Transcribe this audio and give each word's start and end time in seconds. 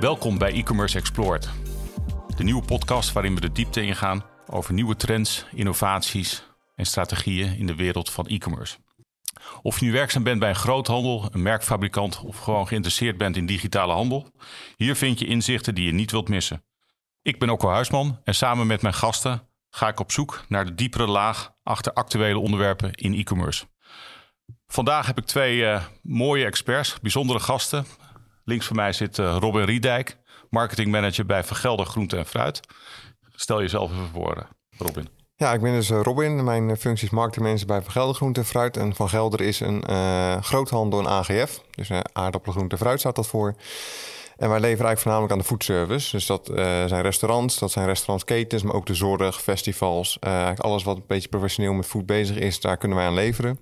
Welkom 0.00 0.38
bij 0.38 0.52
e-commerce 0.52 0.98
Explored. 0.98 1.50
De 2.36 2.44
nieuwe 2.44 2.62
podcast 2.64 3.12
waarin 3.12 3.34
we 3.34 3.40
de 3.40 3.52
diepte 3.52 3.82
ingaan 3.82 4.24
over 4.46 4.74
nieuwe 4.74 4.96
trends, 4.96 5.46
innovaties 5.52 6.44
en 6.74 6.86
strategieën 6.86 7.56
in 7.58 7.66
de 7.66 7.74
wereld 7.74 8.10
van 8.10 8.26
e-commerce. 8.26 8.76
Of 9.62 9.80
je 9.80 9.86
nu 9.86 9.92
werkzaam 9.92 10.22
bent 10.22 10.40
bij 10.40 10.48
een 10.48 10.54
groothandel, 10.54 11.28
een 11.32 11.42
merkfabrikant 11.42 12.20
of 12.20 12.38
gewoon 12.38 12.66
geïnteresseerd 12.66 13.18
bent 13.18 13.36
in 13.36 13.46
digitale 13.46 13.92
handel, 13.92 14.30
hier 14.76 14.96
vind 14.96 15.18
je 15.18 15.26
inzichten 15.26 15.74
die 15.74 15.86
je 15.86 15.92
niet 15.92 16.10
wilt 16.10 16.28
missen. 16.28 16.64
Ik 17.22 17.38
ben 17.38 17.50
Okko 17.50 17.68
Huisman 17.68 18.20
en 18.24 18.34
samen 18.34 18.66
met 18.66 18.82
mijn 18.82 18.94
gasten 18.94 19.48
ga 19.70 19.88
ik 19.88 20.00
op 20.00 20.12
zoek 20.12 20.44
naar 20.48 20.64
de 20.64 20.74
diepere 20.74 21.06
laag 21.06 21.54
achter 21.62 21.92
actuele 21.92 22.38
onderwerpen 22.38 22.92
in 22.92 23.14
e-commerce. 23.14 23.66
Vandaag 24.66 25.06
heb 25.06 25.18
ik 25.18 25.24
twee 25.24 25.56
uh, 25.56 25.84
mooie 26.02 26.44
experts, 26.44 27.00
bijzondere 27.00 27.40
gasten. 27.40 27.86
Links 28.44 28.66
van 28.66 28.76
mij 28.76 28.92
zit 28.92 29.18
uh, 29.18 29.36
Robin 29.40 29.64
Riedijk, 29.64 30.16
marketingmanager 30.50 31.26
bij 31.26 31.44
Vergelder 31.44 31.86
Groente 31.86 32.16
en 32.16 32.26
Fruit. 32.26 32.60
Stel 33.34 33.60
jezelf 33.60 33.90
even 33.90 34.08
voor, 34.12 34.36
uh, 34.36 34.42
Robin. 34.78 35.08
Ja, 35.36 35.52
ik 35.52 35.60
ben 35.60 35.72
dus 35.72 35.88
Robin. 35.88 36.44
Mijn 36.44 36.76
functie 36.76 37.06
is 37.06 37.12
marketingmanager 37.12 37.66
bij 37.66 37.82
Vergelder 37.82 38.14
Groente 38.14 38.40
en 38.40 38.46
Fruit. 38.46 38.76
En 38.76 38.94
Van 38.94 39.08
Gelder 39.08 39.40
is 39.40 39.60
een 39.60 39.84
groothandel 40.42 41.00
in 41.00 41.06
AGF. 41.06 41.60
Dus 41.70 41.90
aardappelen, 42.12 42.56
groente 42.56 42.74
en 42.74 42.80
fruit 42.80 43.00
staat 43.00 43.16
dat 43.16 43.26
voor. 43.26 43.54
En 44.36 44.48
wij 44.48 44.60
leveren 44.60 44.86
eigenlijk 44.86 45.00
voornamelijk 45.00 45.32
aan 45.32 45.38
de 45.38 45.44
foodservice. 45.44 46.10
Dus 46.10 46.26
dat 46.26 46.50
uh, 46.50 46.56
zijn 46.84 47.02
restaurants, 47.02 47.58
dat 47.58 47.70
zijn 47.70 47.86
restaurantsketens, 47.86 48.62
maar 48.62 48.74
ook 48.74 48.86
de 48.86 48.94
zorg, 48.94 49.42
festivals. 49.42 50.18
Uh, 50.26 50.50
alles 50.56 50.82
wat 50.82 50.96
een 50.96 51.04
beetje 51.06 51.28
professioneel 51.28 51.72
met 51.72 51.86
food 51.86 52.06
bezig 52.06 52.36
is, 52.36 52.60
daar 52.60 52.76
kunnen 52.76 52.98
wij 52.98 53.06
aan 53.06 53.14
leveren. 53.14 53.58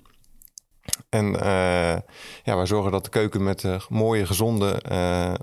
En 1.09 1.27
uh, 1.27 1.97
ja, 2.43 2.57
wij 2.57 2.67
zorgen 2.67 2.93
dat 2.93 3.05
de 3.05 3.11
keuken 3.11 3.43
met 3.43 3.67
mooie, 3.89 4.27
gezonde 4.27 4.83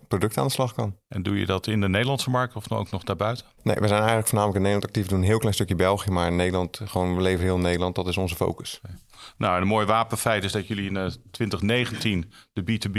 producten 0.08 0.42
aan 0.42 0.48
de 0.48 0.54
slag 0.54 0.74
kan. 0.74 0.96
En 1.08 1.24
doe 1.24 1.40
je 1.40 1.46
dat 1.46 1.68
in 1.68 1.82
de 1.82 1.90
Nederlandse 1.90 2.30
markt 2.30 2.56
of 2.56 2.72
ook 2.72 2.92
nog 2.92 3.04
daarbuiten? 3.04 3.46
Nee, 3.64 3.76
we 3.76 3.88
zijn 3.88 4.00
eigenlijk 4.00 4.28
voornamelijk 4.28 4.58
in 4.58 4.72
Nederland 4.72 4.86
actief. 4.86 5.04
We 5.04 5.10
doen 5.10 5.20
een 5.20 5.30
heel 5.30 5.40
klein 5.40 5.54
stukje 5.54 5.76
België, 5.76 6.12
maar 6.12 6.28
in 6.28 6.36
Nederland, 6.36 6.82
gewoon, 6.86 7.16
we 7.16 7.22
leveren 7.22 7.46
heel 7.46 7.58
Nederland. 7.58 7.96
Dat 7.96 8.08
is 8.08 8.18
onze 8.18 8.36
focus. 8.36 8.80
Okay. 8.84 8.98
Nou, 9.38 9.62
een 9.62 9.68
mooi 9.68 9.86
wapenfeit 9.86 10.44
is 10.44 10.52
dat 10.52 10.68
jullie 10.68 10.90
in 10.90 11.12
2019 11.32 12.32
de 12.54 12.62
B2B 12.62 12.98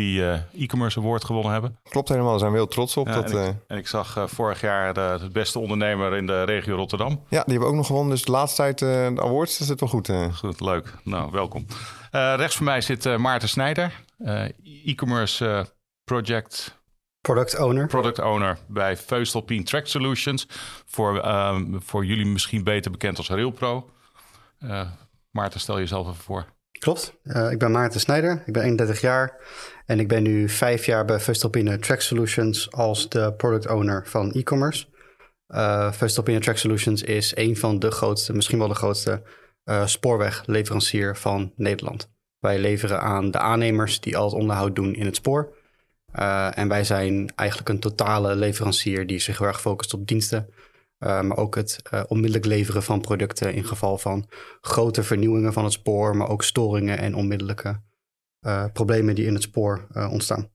e-commerce 0.59 0.99
award 0.99 1.25
gewonnen 1.25 1.53
hebben. 1.53 1.79
Klopt 1.83 2.09
helemaal, 2.09 2.31
daar 2.31 2.39
zijn 2.39 2.53
we 2.53 2.57
heel 2.57 2.69
trots 2.69 2.97
op. 2.97 3.07
Ja, 3.07 3.15
dat, 3.15 3.31
en, 3.31 3.49
ik, 3.49 3.55
en, 3.67 3.79
ik, 3.79 3.87
zag 3.87 4.25
vorig 4.27 4.61
jaar 4.61 4.95
de, 4.95 5.29
beste 5.33 5.59
ondernemer 5.59 6.17
in 6.17 6.27
de 6.27 6.43
regio 6.43 6.77
Rotterdam. 6.77 7.11
Ja, 7.11 7.19
die 7.29 7.39
hebben 7.39 7.61
we 7.61 7.67
ook 7.67 7.75
nog 7.75 7.87
gewonnen. 7.87 8.11
Dus 8.11 8.25
de 8.25 8.31
laatste 8.31 8.63
tijd 8.63 8.79
de 8.79 9.23
awards, 9.23 9.59
dat 9.59 9.67
zit 9.67 9.81
wel 9.81 9.89
goed. 9.89 10.11
Goed, 10.33 10.61
leuk. 10.61 10.95
Nou, 11.05 11.31
welkom. 11.31 11.67
Uh, 12.13 12.35
rechts 12.37 12.57
van 12.57 12.65
mij 12.65 12.81
zit 12.81 13.07
uh, 13.07 13.17
Maarten 13.17 13.49
Snijder, 13.49 14.05
uh, 14.19 14.45
e-commerce 14.85 15.67
project... 16.05 16.79
Product 17.21 17.59
owner. 17.59 17.87
Product 17.87 18.19
owner 18.19 18.59
bij 18.69 18.97
Feustelpien 18.97 19.65
Track 19.65 19.87
Solutions. 19.87 20.47
Voor, 20.87 21.27
um, 21.27 21.83
voor 21.83 22.05
jullie 22.05 22.27
misschien 22.27 22.65
beter 22.65 22.91
bekend 22.91 23.17
als 23.17 23.29
Railpro. 23.29 23.91
Maarten, 25.31 25.61
stel 25.61 25.79
jezelf 25.79 26.09
even 26.09 26.23
voor. 26.23 26.45
Klopt. 26.79 27.15
ik 27.51 27.59
ben 27.59 27.71
Maarten 27.71 28.01
Snijder. 28.01 28.43
Ik 28.47 28.53
ben 28.53 28.63
31 28.63 29.01
jaar. 29.01 29.37
En 29.87 30.01
ik 30.01 30.09
ben 30.09 30.23
nu 30.23 30.49
vijf 30.49 30.87
jaar 30.87 31.05
bij 31.05 31.21
Feustelpine 31.21 31.79
Track 31.79 32.01
Solutions 32.01 32.73
als 32.73 33.09
de 33.09 33.35
product 33.37 33.67
owner 33.67 34.07
van 34.07 34.33
e-commerce. 34.33 34.87
Uh, 35.49 35.91
Track 36.39 36.57
Solutions 36.57 37.03
is 37.03 37.37
een 37.37 37.57
van 37.57 37.79
de 37.79 37.91
grootste, 37.91 38.33
misschien 38.33 38.59
wel 38.59 38.69
de 38.69 38.75
grootste 38.75 39.23
uh, 39.65 39.87
spoorwegleverancier 39.87 41.17
van 41.17 41.53
Nederland. 41.57 42.11
Wij 42.39 42.59
leveren 42.59 43.01
aan 43.01 43.31
de 43.31 43.39
aannemers 43.39 44.01
die 44.01 44.17
al 44.17 44.25
het 44.25 44.35
onderhoud 44.35 44.77
doen 44.77 44.95
in 44.95 45.07
het 45.07 45.17
spoor. 45.17 45.59
Uh, 46.15 46.59
en 46.59 46.69
wij 46.69 46.85
zijn 46.85 47.33
eigenlijk 47.35 47.69
een 47.69 47.81
totale 47.81 48.37
leverancier 48.37 49.07
die 49.07 49.19
zich 49.19 49.39
heel 49.39 49.47
erg 49.47 49.61
focust 49.61 49.95
op 49.95 50.07
diensten. 50.07 50.49
Uh, 50.99 51.21
maar 51.21 51.37
ook 51.37 51.55
het 51.55 51.83
onmiddellijk 52.09 52.45
leveren 52.45 52.83
van 52.83 53.01
producten 53.01 53.55
in 53.55 53.65
geval 53.65 53.99
van 53.99 54.29
grote 54.61 55.03
vernieuwingen 55.03 55.53
van 55.53 55.65
het 55.65 55.73
spoor, 55.73 56.17
maar 56.17 56.29
ook 56.29 56.43
storingen 56.43 56.99
en 56.99 57.15
onmiddellijke 57.15 57.81
problemen 58.73 59.15
die 59.15 59.27
in 59.27 59.35
het 59.35 59.43
spoor 59.43 59.87
ontstaan. 59.95 60.51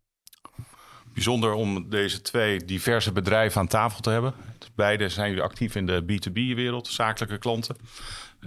Bijzonder 1.15 1.53
om 1.53 1.89
deze 1.89 2.21
twee 2.21 2.65
diverse 2.65 3.11
bedrijven 3.11 3.61
aan 3.61 3.67
tafel 3.67 4.01
te 4.01 4.09
hebben. 4.09 4.33
Beide 4.75 5.09
zijn 5.09 5.29
jullie 5.29 5.43
actief 5.43 5.75
in 5.75 5.85
de 5.85 6.03
B2B-wereld, 6.03 6.87
zakelijke 6.87 7.37
klanten. 7.37 7.75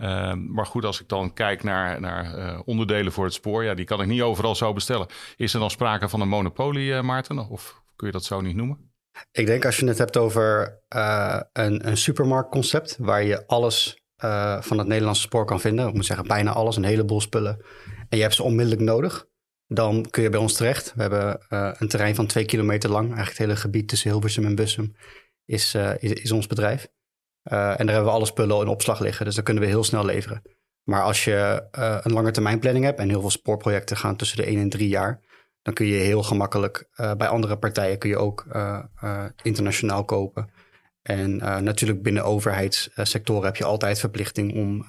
Uh, 0.03 0.33
maar 0.35 0.67
goed, 0.67 0.85
als 0.85 1.01
ik 1.01 1.09
dan 1.09 1.33
kijk 1.33 1.63
naar, 1.63 2.01
naar 2.01 2.39
uh, 2.39 2.61
onderdelen 2.65 3.13
voor 3.13 3.25
het 3.25 3.35
spoor, 3.35 3.65
ja, 3.65 3.75
die 3.75 3.85
kan 3.85 4.01
ik 4.01 4.07
niet 4.07 4.23
overal 4.23 4.55
zo 4.55 4.73
bestellen. 4.73 5.07
Is 5.37 5.55
er 5.55 5.61
dan 5.61 5.71
sprake 5.71 6.09
van 6.09 6.21
een 6.21 6.29
monopolie, 6.29 6.91
uh, 6.91 7.01
Maarten? 7.01 7.49
Of 7.49 7.83
kun 7.97 8.07
je 8.07 8.13
dat 8.13 8.25
zo 8.25 8.41
niet 8.41 8.57
noemen? 8.57 8.93
Ik 9.33 9.47
denk 9.47 9.65
als 9.65 9.77
je 9.77 9.87
het 9.87 9.99
hebt 9.99 10.17
over 10.17 10.79
een, 11.53 11.89
een 11.89 11.97
supermarktconcept, 11.97 12.97
waar 12.99 13.23
je 13.23 13.47
alles 13.47 14.03
van 14.61 14.79
het 14.79 14.87
Nederlandse 14.87 15.23
spoor 15.23 15.45
kan 15.45 15.61
vinden, 15.61 15.89
ik 15.89 15.95
moet 15.95 16.07
zeggen 16.07 16.27
bijna 16.27 16.53
alles, 16.53 16.77
een 16.77 16.85
heleboel 16.85 17.21
spullen, 17.21 17.65
en 18.09 18.17
je 18.17 18.23
hebt 18.23 18.35
ze 18.35 18.43
onmiddellijk 18.43 18.83
nodig, 18.83 19.27
dan 19.67 20.07
kun 20.11 20.23
je 20.23 20.31
bij 20.31 20.41
ons 20.41 20.55
terecht. 20.55 20.93
We 20.95 21.01
hebben 21.01 21.47
een 21.81 21.89
terrein 21.89 22.15
van 22.15 22.27
twee 22.27 22.45
kilometer 22.45 22.91
lang, 22.91 23.05
eigenlijk 23.05 23.39
het 23.39 23.47
hele 23.47 23.57
gebied 23.57 23.89
tussen 23.89 24.11
Hilversum 24.11 24.45
en 24.45 24.55
Bussum, 24.55 24.95
is, 25.45 25.75
is 25.99 26.33
ons 26.33 26.47
bedrijf. 26.47 26.89
Uh, 27.45 27.81
en 27.81 27.87
daar 27.87 27.95
hebben 27.95 28.05
we 28.05 28.11
alle 28.11 28.27
spullen 28.27 28.61
in 28.61 28.69
opslag 28.69 29.01
liggen, 29.01 29.25
dus 29.25 29.35
dan 29.35 29.45
kunnen 29.45 29.63
we 29.63 29.69
heel 29.69 29.85
snel 29.85 30.05
leveren. 30.05 30.43
Maar 30.83 31.03
als 31.03 31.25
je 31.25 31.69
uh, 31.79 31.99
een 32.03 32.13
lange 32.13 32.31
termijn 32.31 32.59
planning 32.59 32.85
hebt 32.85 32.99
en 32.99 33.09
heel 33.09 33.21
veel 33.21 33.31
spoorprojecten 33.31 33.97
gaan 33.97 34.17
tussen 34.17 34.37
de 34.37 34.45
1 34.45 34.59
en 34.59 34.69
3 34.69 34.89
jaar, 34.89 35.21
dan 35.63 35.75
kun 35.75 35.87
je 35.87 35.97
heel 35.97 36.23
gemakkelijk 36.23 36.89
uh, 36.97 37.15
bij 37.15 37.29
andere 37.29 37.59
partijen 37.59 37.99
kun 37.99 38.09
je 38.09 38.17
ook 38.17 38.47
internationaal 39.43 40.05
kopen. 40.05 40.51
En 41.03 41.37
natuurlijk 41.65 42.03
binnen 42.03 42.25
overheidssectoren 42.25 43.45
heb 43.45 43.57
je 43.57 43.65
altijd 43.65 43.99
verplichting 43.99 44.55
om 44.55 44.87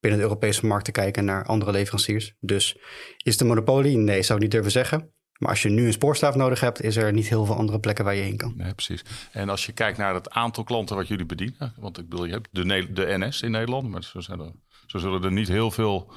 binnen 0.00 0.20
de 0.20 0.26
Europese 0.26 0.66
markt 0.66 0.84
te 0.84 0.90
kijken 0.90 1.24
naar 1.24 1.44
andere 1.44 1.70
leveranciers. 1.70 2.34
Dus 2.40 2.78
is 3.16 3.36
de 3.36 3.44
monopolie? 3.44 3.96
Nee, 3.96 4.22
zou 4.22 4.38
ik 4.38 4.44
niet 4.44 4.52
durven 4.52 4.72
zeggen. 4.72 5.12
Maar 5.42 5.50
als 5.50 5.62
je 5.62 5.68
nu 5.68 5.86
een 5.86 5.92
spoorstaaf 5.92 6.34
nodig 6.34 6.60
hebt, 6.60 6.82
is 6.82 6.96
er 6.96 7.12
niet 7.12 7.28
heel 7.28 7.44
veel 7.44 7.54
andere 7.54 7.80
plekken 7.80 8.04
waar 8.04 8.14
je 8.14 8.22
heen 8.22 8.36
kan. 8.36 8.54
Nee, 8.56 8.74
precies. 8.74 9.04
En 9.32 9.48
als 9.48 9.66
je 9.66 9.72
kijkt 9.72 9.98
naar 9.98 10.14
het 10.14 10.30
aantal 10.30 10.64
klanten 10.64 10.96
wat 10.96 11.08
jullie 11.08 11.26
bedienen, 11.26 11.74
want 11.76 11.98
ik 11.98 12.08
bedoel, 12.08 12.24
je 12.24 12.32
hebt 12.32 12.48
de, 12.50 12.92
de 12.92 13.18
NS 13.18 13.42
in 13.42 13.50
Nederland, 13.50 13.88
maar 13.88 14.02
zo, 14.02 14.20
zijn 14.20 14.40
er, 14.40 14.52
zo 14.86 14.98
zullen 14.98 15.24
er 15.24 15.32
niet 15.32 15.48
heel 15.48 15.70
veel 15.70 16.12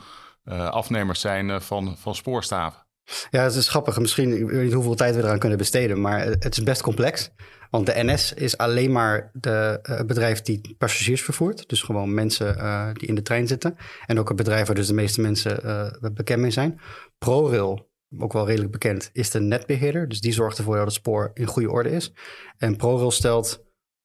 uh, 0.45 0.69
afnemers 0.69 1.19
zijn 1.19 1.49
uh, 1.49 1.59
van, 1.59 1.97
van 1.97 2.15
spoorstaven. 2.15 2.85
Ja, 3.29 3.43
het 3.43 3.55
is 3.55 3.67
grappig. 3.67 3.99
Misschien, 3.99 4.37
ik 4.37 4.49
weet 4.49 4.63
niet 4.63 4.73
hoeveel 4.73 4.95
tijd 4.95 5.15
we 5.15 5.21
eraan 5.21 5.39
kunnen 5.39 5.57
besteden, 5.57 6.01
maar 6.01 6.25
het 6.25 6.57
is 6.57 6.63
best 6.63 6.81
complex. 6.81 7.29
Want 7.69 7.85
de 7.85 8.03
NS 8.03 8.33
is 8.33 8.57
alleen 8.57 8.91
maar 8.91 9.31
de, 9.33 9.79
uh, 9.89 9.97
het 9.97 10.07
bedrijf 10.07 10.41
die 10.41 10.75
passagiers 10.77 11.21
vervoert. 11.21 11.69
Dus 11.69 11.81
gewoon 11.81 12.13
mensen 12.13 12.57
uh, 12.57 12.87
die 12.93 13.07
in 13.07 13.15
de 13.15 13.21
trein 13.21 13.47
zitten. 13.47 13.75
En 14.05 14.19
ook 14.19 14.27
het 14.27 14.37
bedrijf 14.37 14.67
waar 14.67 14.75
dus 14.75 14.87
de 14.87 14.93
meeste 14.93 15.21
mensen 15.21 15.59
uh, 15.65 16.11
bekend 16.13 16.41
mee 16.41 16.51
zijn. 16.51 16.79
ProRail 17.17 17.93
ook 18.19 18.33
wel 18.33 18.45
redelijk 18.45 18.71
bekend, 18.71 19.09
is 19.13 19.29
de 19.29 19.39
netbeheerder. 19.39 20.07
Dus 20.07 20.21
die 20.21 20.33
zorgt 20.33 20.57
ervoor 20.57 20.75
dat 20.75 20.85
het 20.85 20.93
spoor 20.93 21.31
in 21.33 21.45
goede 21.45 21.71
orde 21.71 21.89
is. 21.89 22.13
En 22.57 22.75
ProRail 22.75 23.11
stelt 23.11 23.63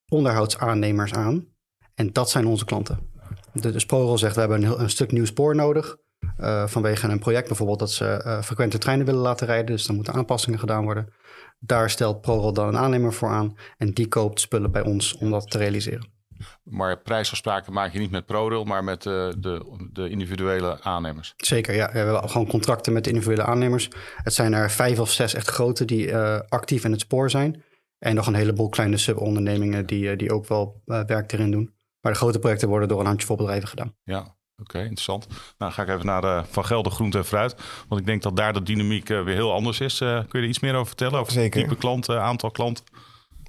onderhoudsaannemers 0.09 1.13
aan. 1.13 1.47
En 1.95 2.13
dat 2.13 2.31
zijn 2.31 2.47
onze 2.47 2.65
klanten. 2.65 3.09
Dus 3.53 3.87
ProRail 3.87 4.19
zegt, 4.19 4.35
we 4.35 4.41
hebben 4.41 4.63
een, 4.63 4.81
een 4.81 4.91
stuk 4.91 5.13
nieuw 5.13 5.25
spoor 5.25 5.55
nodig. 5.55 5.97
Uh, 6.39 6.67
vanwege 6.67 7.09
een 7.09 7.19
project 7.19 7.47
bijvoorbeeld 7.47 7.79
dat 7.79 7.93
ze 7.93 8.23
uh, 8.27 8.43
frequente 8.43 8.79
treinen 8.79 9.07
willen 9.07 9.21
laten 9.21 9.47
rijden. 9.47 9.67
Dus 9.67 9.87
dan 9.87 9.95
moeten 9.95 10.15
aanpassingen 10.15 10.59
gedaan 10.59 10.85
worden. 10.85 11.13
Daar 11.59 11.91
stelt 11.91 12.21
ProRail 12.21 12.53
dan 12.53 12.69
een 12.69 12.79
aannemer 12.79 13.13
voor 13.13 13.29
aan. 13.29 13.55
En 13.77 13.93
die 13.93 14.09
koopt 14.09 14.41
spullen 14.41 14.73
bij 14.73 14.83
ons 14.83 15.17
om 15.17 15.31
dat 15.31 15.51
te 15.51 15.59
realiseren. 15.59 16.20
Maar 16.63 16.99
prijsafspraken 16.99 17.73
maak 17.73 17.93
je 17.93 17.99
niet 17.99 18.11
met 18.11 18.27
ProRail, 18.27 18.65
maar 18.65 18.85
met 18.85 19.05
uh, 19.05 19.29
de, 19.39 19.89
de, 19.93 20.09
individuele 20.09 20.83
aannemers. 20.83 21.35
Zeker, 21.37 21.75
ja. 21.75 21.93
We 21.93 21.99
hebben 21.99 22.29
gewoon 22.29 22.47
contracten 22.47 22.93
met 22.93 23.05
de 23.05 23.11
individuele 23.11 23.45
aannemers. 23.45 23.89
Het 24.17 24.35
zijn 24.35 24.53
er 24.53 24.71
vijf 24.71 24.99
of 24.99 25.11
zes 25.11 25.35
echt 25.35 25.49
grote 25.49 25.85
die 25.85 26.07
uh, 26.07 26.41
actief 26.49 26.85
in 26.85 26.93
het 26.93 27.01
spoor 27.01 27.31
zijn. 27.31 27.63
En 27.99 28.15
nog 28.15 28.27
een 28.27 28.35
heleboel 28.35 28.69
kleine 28.69 28.97
subondernemingen 28.97 29.87
die, 29.87 30.05
uh, 30.05 30.17
die 30.19 30.33
ook 30.33 30.49
wel 30.49 30.83
werk 30.85 31.33
erin 31.33 31.51
doen. 31.51 31.75
Maar 32.01 32.13
de 32.13 32.19
grote 32.19 32.39
projecten 32.39 32.69
worden 32.69 32.89
door 32.89 33.01
een 33.01 33.07
handjevol 33.07 33.37
bedrijven 33.37 33.69
gedaan. 33.69 33.95
Ja, 34.05 34.39
Oké, 34.61 34.71
okay, 34.71 34.83
interessant. 34.83 35.27
Nou, 35.59 35.73
ga 35.73 35.83
ik 35.83 35.89
even 35.89 36.07
naar 36.07 36.47
Van 36.47 36.65
Gelder 36.65 36.93
Groente 36.93 37.19
en 37.19 37.25
Fruit. 37.25 37.55
Want 37.89 38.01
ik 38.01 38.07
denk 38.07 38.23
dat 38.23 38.37
daar 38.37 38.53
de 38.53 38.63
dynamiek 38.63 39.09
weer 39.09 39.27
heel 39.27 39.53
anders 39.53 39.81
is. 39.81 39.99
kun 39.99 40.09
je 40.09 40.39
er 40.39 40.45
iets 40.45 40.61
meer 40.61 40.75
over 40.75 40.87
vertellen? 40.87 41.19
Over 41.19 41.33
Zeker. 41.33 41.63
type 41.63 41.77
klanten, 41.77 42.23
aantal 42.23 42.51
klanten? 42.51 42.85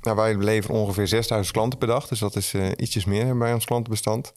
Nou, 0.02 0.16
wij 0.16 0.36
leveren 0.36 0.76
ongeveer 0.76 1.08
6000 1.08 1.56
klanten 1.56 1.80
per 1.80 1.88
dag. 1.88 2.08
Dus 2.08 2.20
dat 2.20 2.36
is 2.36 2.54
uh, 2.54 2.68
ietsjes 2.76 3.06
meer 3.06 3.38
bij 3.38 3.54
ons 3.54 3.66
klantenbestand. 3.66 4.34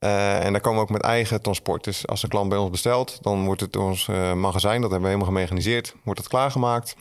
Uh, 0.00 0.44
en 0.44 0.52
daar 0.52 0.60
komen 0.60 0.78
we 0.78 0.84
ook 0.84 0.90
met 0.90 1.02
eigen 1.02 1.42
transport. 1.42 1.84
Dus 1.84 2.06
als 2.06 2.22
een 2.22 2.28
klant 2.28 2.48
bij 2.48 2.58
ons 2.58 2.70
bestelt, 2.70 3.18
dan 3.22 3.44
wordt 3.44 3.60
het 3.60 3.76
ons 3.76 4.06
uh, 4.06 4.32
magazijn, 4.32 4.80
dat 4.80 4.90
hebben 4.90 5.08
we 5.08 5.14
helemaal 5.14 5.34
gemechaniseerd, 5.34 5.94
wordt 6.04 6.20
dat 6.20 6.28
klaargemaakt. 6.28 6.96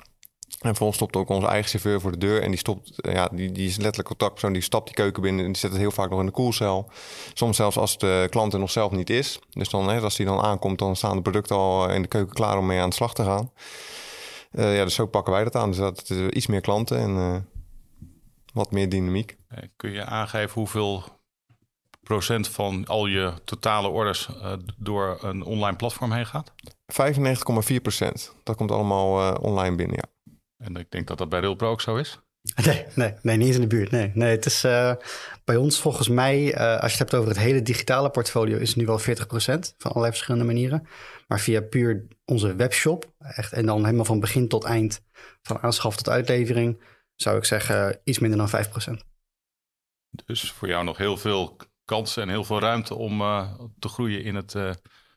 En 0.50 0.68
vervolgens 0.68 0.98
stopt 0.98 1.16
ook 1.16 1.30
onze 1.30 1.48
eigen 1.48 1.70
chauffeur 1.70 2.02
voor 2.02 2.12
de 2.12 2.18
deur. 2.18 2.42
En 2.42 2.50
die 2.50 2.60
stopt, 2.60 2.92
ja, 2.96 3.30
die, 3.32 3.52
die 3.52 3.68
is 3.68 3.76
letterlijk 3.76 4.08
contactpersoon. 4.08 4.54
Die 4.54 4.62
stapt 4.62 4.86
die 4.86 4.96
keuken 4.96 5.22
binnen 5.22 5.46
en 5.46 5.52
die 5.52 5.62
zet 5.62 5.72
het 5.72 5.80
heel 5.80 5.92
vaak 5.92 6.10
nog 6.10 6.20
in 6.20 6.26
de 6.26 6.32
koelcel. 6.32 6.92
Soms 7.34 7.56
zelfs 7.56 7.78
als 7.78 7.98
de 7.98 8.28
klant 8.30 8.54
er 8.54 8.60
nog 8.60 8.72
zelf 8.72 8.92
niet 8.92 9.10
is. 9.10 9.40
Dus 9.50 9.70
dan, 9.70 9.90
hè, 9.90 10.00
als 10.00 10.16
die 10.16 10.26
dan 10.26 10.42
aankomt, 10.42 10.80
dan 10.80 10.96
staan 10.96 11.16
de 11.16 11.22
producten 11.22 11.56
al 11.56 11.90
in 11.90 12.02
de 12.02 12.08
keuken 12.08 12.34
klaar 12.34 12.58
om 12.58 12.66
mee 12.66 12.80
aan 12.80 12.90
de 12.90 12.96
slag 12.96 13.14
te 13.14 13.24
gaan. 13.24 13.52
Eh, 14.52 14.76
ja, 14.76 14.84
dus 14.84 14.94
zo 14.94 15.06
pakken 15.06 15.34
wij 15.34 15.44
dat 15.44 15.56
aan. 15.56 15.70
Dus 15.70 15.80
dat 15.80 16.00
het 16.00 16.10
is 16.10 16.30
iets 16.30 16.48
meer 16.48 16.62
klanten 16.62 16.98
en 16.98 17.18
eh, 17.18 17.36
wat 18.54 18.72
meer 18.72 18.90
dynamiek. 18.90 19.38
Eh, 19.48 19.64
Kun 19.76 19.92
je 19.92 20.06
aangeven 20.06 20.54
hoeveel 20.54 21.04
procent 22.04 22.48
van 22.48 22.86
al 22.86 23.06
je 23.06 23.34
totale 23.44 23.88
orders 23.88 24.28
eh, 24.28 24.54
door 24.78 25.24
een 25.24 25.44
online 25.44 25.76
platform 25.76 26.12
heen 26.12 26.26
gaat? 26.26 26.52
95,4 27.74 27.82
procent. 27.82 28.36
Dat 28.44 28.56
komt 28.56 28.72
allemaal 28.72 29.34
eh, 29.34 29.44
online 29.44 29.76
binnen, 29.76 29.96
ja. 29.96 30.34
En 30.66 30.76
ik 30.76 30.92
denk 30.92 31.08
dat 31.08 31.18
dat 31.18 31.30
bij 31.30 31.40
Railpro 31.40 31.70
ook 31.70 31.82
zo 31.82 31.96
is. 31.96 32.20
Nee, 32.66 32.86
nee, 32.96 33.14
nee, 33.22 33.38
niet 33.38 33.48
eens 33.48 33.56
in 33.56 33.62
de 33.62 33.68
buurt. 33.68 33.92
Nee, 33.92 34.12
nee 34.14 34.32
het 34.32 34.46
is 34.46 34.64
eh, 34.64 34.94
bij 35.44 35.56
ons 35.56 35.80
volgens 35.80 36.08
mij, 36.08 36.54
eh, 36.54 36.72
als 36.72 36.92
je 36.92 36.98
het 36.98 36.98
hebt 36.98 37.14
over 37.14 37.30
het 37.30 37.40
hele 37.40 37.62
digitale 37.62 38.10
portfolio, 38.10 38.58
is 38.58 38.68
het 38.68 38.78
nu 38.78 38.86
wel 38.86 39.00
40% 39.00 39.04
van 39.78 39.92
allerlei 39.92 40.12
verschillende 40.12 40.46
manieren. 40.46 40.88
Maar 41.28 41.40
via 41.40 41.62
puur 41.62 42.06
onze 42.26 42.56
webshop, 42.56 43.12
echt, 43.20 43.54
en 43.54 43.66
dan 43.66 43.84
helemaal 43.86 44.06
van 44.06 44.20
begin 44.20 44.48
tot 44.48 44.64
eind, 44.64 45.02
van 45.42 45.60
aanschaf 45.60 45.96
tot 45.96 46.10
uitlevering, 46.10 46.82
zou 47.22 47.38
ik 47.38 47.46
zeggen 47.46 48.00
iets 48.04 48.20
minder 48.20 48.38
dan 48.38 48.66
5%. 48.66 49.08
Dus 50.26 50.52
voor 50.52 50.68
jou 50.68 50.84
nog 50.84 50.98
heel 50.98 51.18
veel 51.18 51.58
kansen 51.86 52.24
en 52.24 52.30
heel 52.30 52.44
veel 52.44 52.60
ruimte 52.60 52.96
om 52.96 53.22
eh, 53.22 53.54
te 53.80 53.88
groeien 53.88 54.24
in, 54.24 54.36
het, 54.36 54.56
eh, 54.56 54.72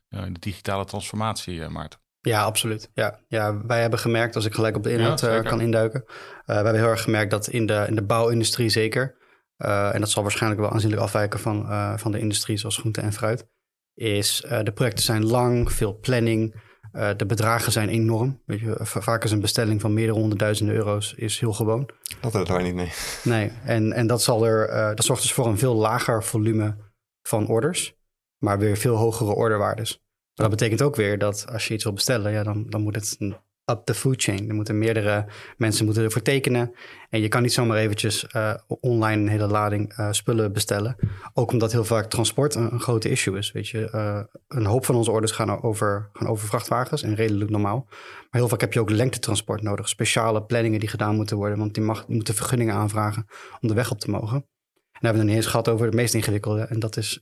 in 0.08 0.32
de 0.32 0.40
digitale 0.40 0.84
transformatie, 0.84 1.62
eh, 1.62 1.68
Maarten. 1.68 2.00
Ja, 2.20 2.42
absoluut. 2.42 2.90
Ja, 2.94 3.20
ja, 3.28 3.66
wij 3.66 3.80
hebben 3.80 3.98
gemerkt, 3.98 4.36
als 4.36 4.44
ik 4.44 4.54
gelijk 4.54 4.76
op 4.76 4.82
de 4.82 4.92
inhoud 4.92 5.20
Ja, 5.20 5.42
kan 5.42 5.60
induiken. 5.60 6.04
we 6.46 6.52
hebben 6.52 6.74
heel 6.74 6.86
erg 6.88 7.02
gemerkt 7.02 7.30
dat 7.30 7.48
in 7.48 7.66
de, 7.66 7.84
in 7.88 7.94
de 7.94 8.02
bouwindustrie 8.04 8.68
zeker, 8.68 9.16
en 9.56 10.00
dat 10.00 10.10
zal 10.10 10.22
waarschijnlijk 10.22 10.60
wel 10.60 10.70
aanzienlijk 10.70 11.02
afwijken 11.02 11.40
van, 11.40 11.66
van 11.98 12.12
de 12.12 12.18
industrie 12.18 12.56
zoals 12.56 12.76
groente 12.76 13.00
en 13.00 13.12
fruit, 13.12 13.46
is 13.94 14.40
de 14.40 14.72
projecten 14.74 15.04
zijn 15.04 15.26
lang, 15.26 15.72
veel 15.72 15.98
planning, 15.98 16.62
eh, 16.92 17.10
de 17.16 17.26
bedragen 17.26 17.72
zijn 17.72 17.88
enorm. 17.88 18.40
Weet 18.46 18.60
je, 18.60 18.76
va- 18.80 19.00
vaak 19.00 19.24
is 19.24 19.30
een 19.30 19.40
bestelling 19.40 19.80
van 19.80 19.94
meerdere 19.94 20.18
honderdduizenden 20.18 20.74
euro's 20.74 21.14
is 21.14 21.38
heel 21.40 21.52
gewoon. 21.52 21.88
Dat 22.20 22.32
hadden 22.32 22.54
wij 22.54 22.62
niet, 22.62 22.74
nee. 22.74 22.92
Nee, 23.24 23.52
en, 23.64 23.92
en 23.92 24.06
dat, 24.06 24.22
zal 24.22 24.46
er, 24.46 24.68
eh, 24.68 24.86
dat 24.88 25.04
zorgt 25.04 25.22
dus 25.22 25.32
voor 25.32 25.46
een 25.46 25.58
veel 25.58 25.74
lager 25.74 26.24
volume 26.24 26.76
van 27.22 27.46
orders, 27.48 27.94
maar 28.38 28.58
weer 28.58 28.76
veel 28.76 28.96
hogere 28.96 29.34
orderwaardes. 29.34 29.90
Maar 30.34 30.48
dat 30.48 30.58
betekent 30.58 30.82
ook 30.82 30.96
weer 30.96 31.18
dat 31.18 31.44
als 31.52 31.68
je 31.68 31.74
iets 31.74 31.84
wil 31.84 31.92
bestellen, 31.92 32.32
ja, 32.32 32.42
dan, 32.42 32.66
dan 32.68 32.80
moet 32.82 32.94
het 32.94 33.16
een 33.18 33.36
up 33.70 33.84
the 33.84 33.94
food 33.94 34.22
chain. 34.22 34.48
Er 34.48 34.54
moeten 34.54 34.78
meerdere 34.78 35.26
mensen 35.56 35.84
moeten 35.84 36.04
ervoor 36.04 36.22
tekenen. 36.22 36.74
En 37.10 37.20
je 37.20 37.28
kan 37.28 37.42
niet 37.42 37.52
zomaar 37.52 37.76
eventjes 37.76 38.26
eh, 38.26 38.54
online 38.66 39.22
een 39.22 39.28
hele 39.28 39.46
lading 39.46 39.92
eh, 39.92 40.08
spullen 40.10 40.52
bestellen. 40.52 40.96
Ook 41.34 41.52
omdat 41.52 41.72
heel 41.72 41.84
vaak 41.84 42.10
transport 42.10 42.54
een, 42.54 42.72
een 42.72 42.80
grote 42.80 43.10
issue 43.10 43.38
is. 43.38 43.52
Weet 43.52 43.68
je, 43.68 43.90
Eh, 43.90 44.20
een 44.48 44.66
hoop 44.66 44.84
van 44.84 44.94
onze 44.94 45.10
orders 45.10 45.32
gaan 45.32 45.62
over, 45.62 46.10
gaan 46.12 46.28
over 46.28 46.48
vrachtwagens 46.48 47.02
en 47.02 47.14
redelijk 47.14 47.50
normaal. 47.50 47.86
Maar 48.30 48.40
heel 48.40 48.48
vaak 48.48 48.60
heb 48.60 48.72
je 48.72 48.80
ook 48.80 48.90
lengtetransport 48.90 49.62
nodig. 49.62 49.88
Speciale 49.88 50.42
planningen 50.42 50.80
die 50.80 50.88
gedaan 50.88 51.16
moeten 51.16 51.36
worden. 51.36 51.58
Want 51.58 51.74
die, 51.74 51.82
mag, 51.82 52.04
die 52.04 52.14
moeten 52.14 52.34
vergunningen 52.34 52.74
aanvragen 52.74 53.26
om 53.60 53.68
de 53.68 53.74
weg 53.74 53.90
op 53.90 53.98
te 53.98 54.10
mogen. 54.10 54.36
En 54.36 55.08
dan 55.08 55.10
hebben 55.10 55.12
we 55.12 55.18
het 55.18 55.26
niet 55.26 55.36
eens 55.36 55.46
gehad 55.46 55.68
over 55.68 55.86
het 55.86 55.94
meest 55.94 56.14
ingewikkelde. 56.14 56.62
En 56.62 56.80
dat 56.80 56.96
is 56.96 57.20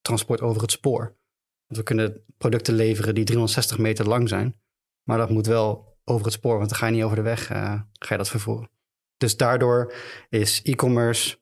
transport 0.00 0.40
over 0.40 0.62
het 0.62 0.70
spoor. 0.70 1.16
Want 1.66 1.78
we 1.78 1.82
kunnen 1.82 2.24
producten 2.38 2.74
leveren 2.74 3.14
die 3.14 3.24
360 3.24 3.78
meter 3.78 4.08
lang 4.08 4.28
zijn. 4.28 4.54
Maar 5.06 5.18
dat 5.18 5.30
moet 5.30 5.46
wel 5.46 5.98
over 6.04 6.24
het 6.24 6.34
spoor, 6.34 6.56
want 6.56 6.68
dan 6.68 6.78
ga 6.78 6.86
je 6.86 6.92
niet 6.92 7.02
over 7.02 7.16
de 7.16 7.22
weg 7.22 7.50
eh, 7.50 7.72
ga 7.92 8.08
je 8.08 8.16
dat 8.16 8.28
vervoeren. 8.28 8.70
Dus 9.16 9.36
daardoor 9.36 9.92
is 10.28 10.62
e-commerce 10.62 11.38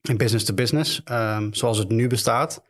en 0.00 0.16
business 0.16 0.44
to 0.44 0.54
business, 0.54 1.02
ehm, 1.04 1.52
zoals 1.52 1.78
het 1.78 1.88
nu 1.88 2.06
bestaat, 2.06 2.62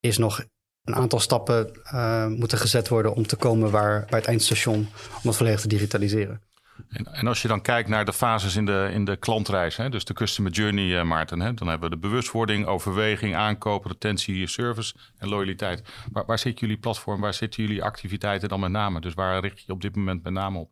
is 0.00 0.18
nog 0.18 0.44
een 0.84 0.94
aantal 0.94 1.20
stappen 1.20 1.82
eh, 1.82 2.26
moeten 2.26 2.58
gezet 2.58 2.88
worden 2.88 3.14
om 3.14 3.26
te 3.26 3.36
komen 3.36 3.70
waar, 3.70 4.06
bij 4.10 4.18
het 4.18 4.28
eindstation, 4.28 4.78
om 5.14 5.20
dat 5.22 5.36
volledig 5.36 5.60
te 5.60 5.68
digitaliseren. 5.68 6.42
En, 6.88 7.06
en 7.06 7.26
als 7.26 7.42
je 7.42 7.48
dan 7.48 7.62
kijkt 7.62 7.88
naar 7.88 8.04
de 8.04 8.12
fases 8.12 8.56
in 8.56 8.66
de, 8.66 8.88
in 8.92 9.04
de 9.04 9.16
klantreis, 9.16 9.76
hè, 9.76 9.88
dus 9.88 10.04
de 10.04 10.14
customer 10.14 10.52
journey, 10.52 10.98
eh, 10.98 11.04
Maarten, 11.04 11.40
hè, 11.40 11.54
dan 11.54 11.68
hebben 11.68 11.90
we 11.90 11.94
de 11.94 12.00
bewustwording, 12.00 12.66
overweging, 12.66 13.34
aankoop, 13.34 13.84
retentie, 13.84 14.46
service 14.46 14.94
en 15.18 15.28
loyaliteit. 15.28 15.82
Waar, 16.12 16.26
waar 16.26 16.38
zit 16.38 16.60
jullie 16.60 16.78
platform, 16.78 17.20
waar 17.20 17.34
zitten 17.34 17.62
jullie 17.62 17.82
activiteiten 17.82 18.48
dan 18.48 18.60
met 18.60 18.70
name? 18.70 19.00
Dus 19.00 19.14
waar 19.14 19.40
richt 19.40 19.62
je 19.66 19.72
op 19.72 19.80
dit 19.80 19.96
moment 19.96 20.22
met 20.22 20.32
name 20.32 20.58
op? 20.58 20.70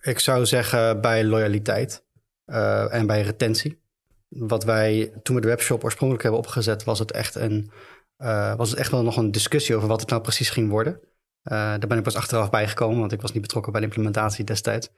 Ik 0.00 0.18
zou 0.18 0.46
zeggen 0.46 1.00
bij 1.00 1.24
loyaliteit 1.24 2.04
eh, 2.44 2.94
en 2.94 3.06
bij 3.06 3.22
retentie. 3.22 3.84
Wat 4.28 4.64
wij 4.64 5.12
toen 5.22 5.34
we 5.34 5.42
de 5.42 5.48
webshop 5.48 5.84
oorspronkelijk 5.84 6.22
hebben 6.22 6.42
opgezet, 6.42 6.84
was 6.84 6.98
het 6.98 7.12
echt 7.12 7.34
een 7.34 7.70
eh, 8.16 8.54
was 8.56 8.70
het 8.70 8.78
echt 8.78 8.90
wel 8.90 9.02
nog 9.02 9.16
een 9.16 9.30
discussie 9.30 9.76
over 9.76 9.88
wat 9.88 10.00
het 10.00 10.10
nou 10.10 10.22
precies 10.22 10.50
ging 10.50 10.70
worden. 10.70 11.00
Eh, 11.46 11.58
daar 11.58 11.86
ben 11.88 11.98
ik 11.98 12.02
pas 12.04 12.16
achteraf 12.16 12.50
bijgekomen, 12.50 12.98
want 12.98 13.12
ik 13.12 13.20
was 13.20 13.32
niet 13.32 13.42
betrokken 13.42 13.72
bij 13.72 13.80
de 13.80 13.86
implementatie 13.86 14.44
destijds. 14.44 14.90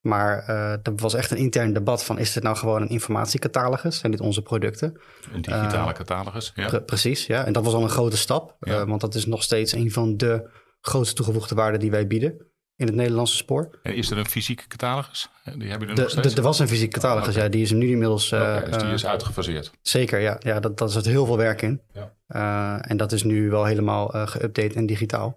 Maar 0.00 0.38
eh 0.38 0.70
er 0.72 0.92
was 0.96 1.14
echt 1.14 1.30
een 1.30 1.36
intern 1.36 1.72
debat 1.72 2.04
van 2.04 2.18
is 2.18 2.32
dit 2.32 2.42
nou 2.42 2.56
gewoon 2.56 2.82
een 2.82 2.88
informatiecatalogus? 2.88 3.98
Zijn 3.98 4.12
dit 4.12 4.20
onze 4.20 4.42
producten? 4.42 5.00
Een 5.32 5.42
digitale 5.42 5.92
catalogus. 5.92 6.52
Ja. 6.54 6.66
Pre- 6.66 6.80
precies, 6.82 7.26
ja. 7.26 7.44
En 7.44 7.52
dat 7.52 7.64
was 7.64 7.74
al 7.74 7.82
een 7.82 7.88
grote 7.88 8.16
stap. 8.16 8.56
Ja. 8.60 8.80
eh, 8.80 8.86
want 8.86 9.00
dat 9.00 9.14
is 9.14 9.26
nog 9.26 9.42
steeds 9.42 9.72
een 9.72 9.90
van 9.92 10.16
de 10.16 10.48
grootste 10.80 11.14
toegevoegde 11.14 11.54
waarden 11.54 11.80
die 11.80 11.90
wij 11.90 12.06
bieden 12.06 12.46
in 12.76 12.86
het 12.86 12.94
Nederlandse 12.94 13.36
spoor. 13.36 13.78
En 13.82 13.94
is 13.94 14.10
er 14.10 14.18
een 14.18 14.26
fysieke 14.28 14.66
catalogus? 14.66 15.28
Die 15.44 15.68
hebben 15.70 15.88
jullie 15.88 16.02
nog 16.02 16.10
steeds? 16.10 16.34
er 16.34 16.42
was 16.42 16.58
een 16.58 16.68
fysiek 16.68 16.92
catalogus, 16.92 17.34
ja. 17.34 17.48
Die 17.48 17.62
is 17.62 17.70
er 17.70 17.76
nu 17.76 17.88
inmiddels... 17.90 18.32
eh, 18.32 18.64
dus 18.64 18.76
die 18.76 18.86
eh, 18.86 18.92
is 18.92 19.06
uitgefaseerd. 19.06 19.70
Zeker, 19.82 20.20
ja. 20.20 20.36
ja 20.38 20.60
dat, 20.60 20.78
dat 20.78 20.92
zit 20.92 21.04
heel 21.04 21.26
veel 21.26 21.36
werk 21.36 21.62
in. 21.62 21.80
Ja. 21.92 22.12
Eh, 22.26 22.90
en 22.90 22.96
dat 22.96 23.12
is 23.12 23.22
nu 23.22 23.50
wel 23.50 23.64
helemaal 23.64 24.14
eh 24.14 24.26
geüpdate 24.28 24.74
en 24.74 24.86
digitaal. 24.86 25.36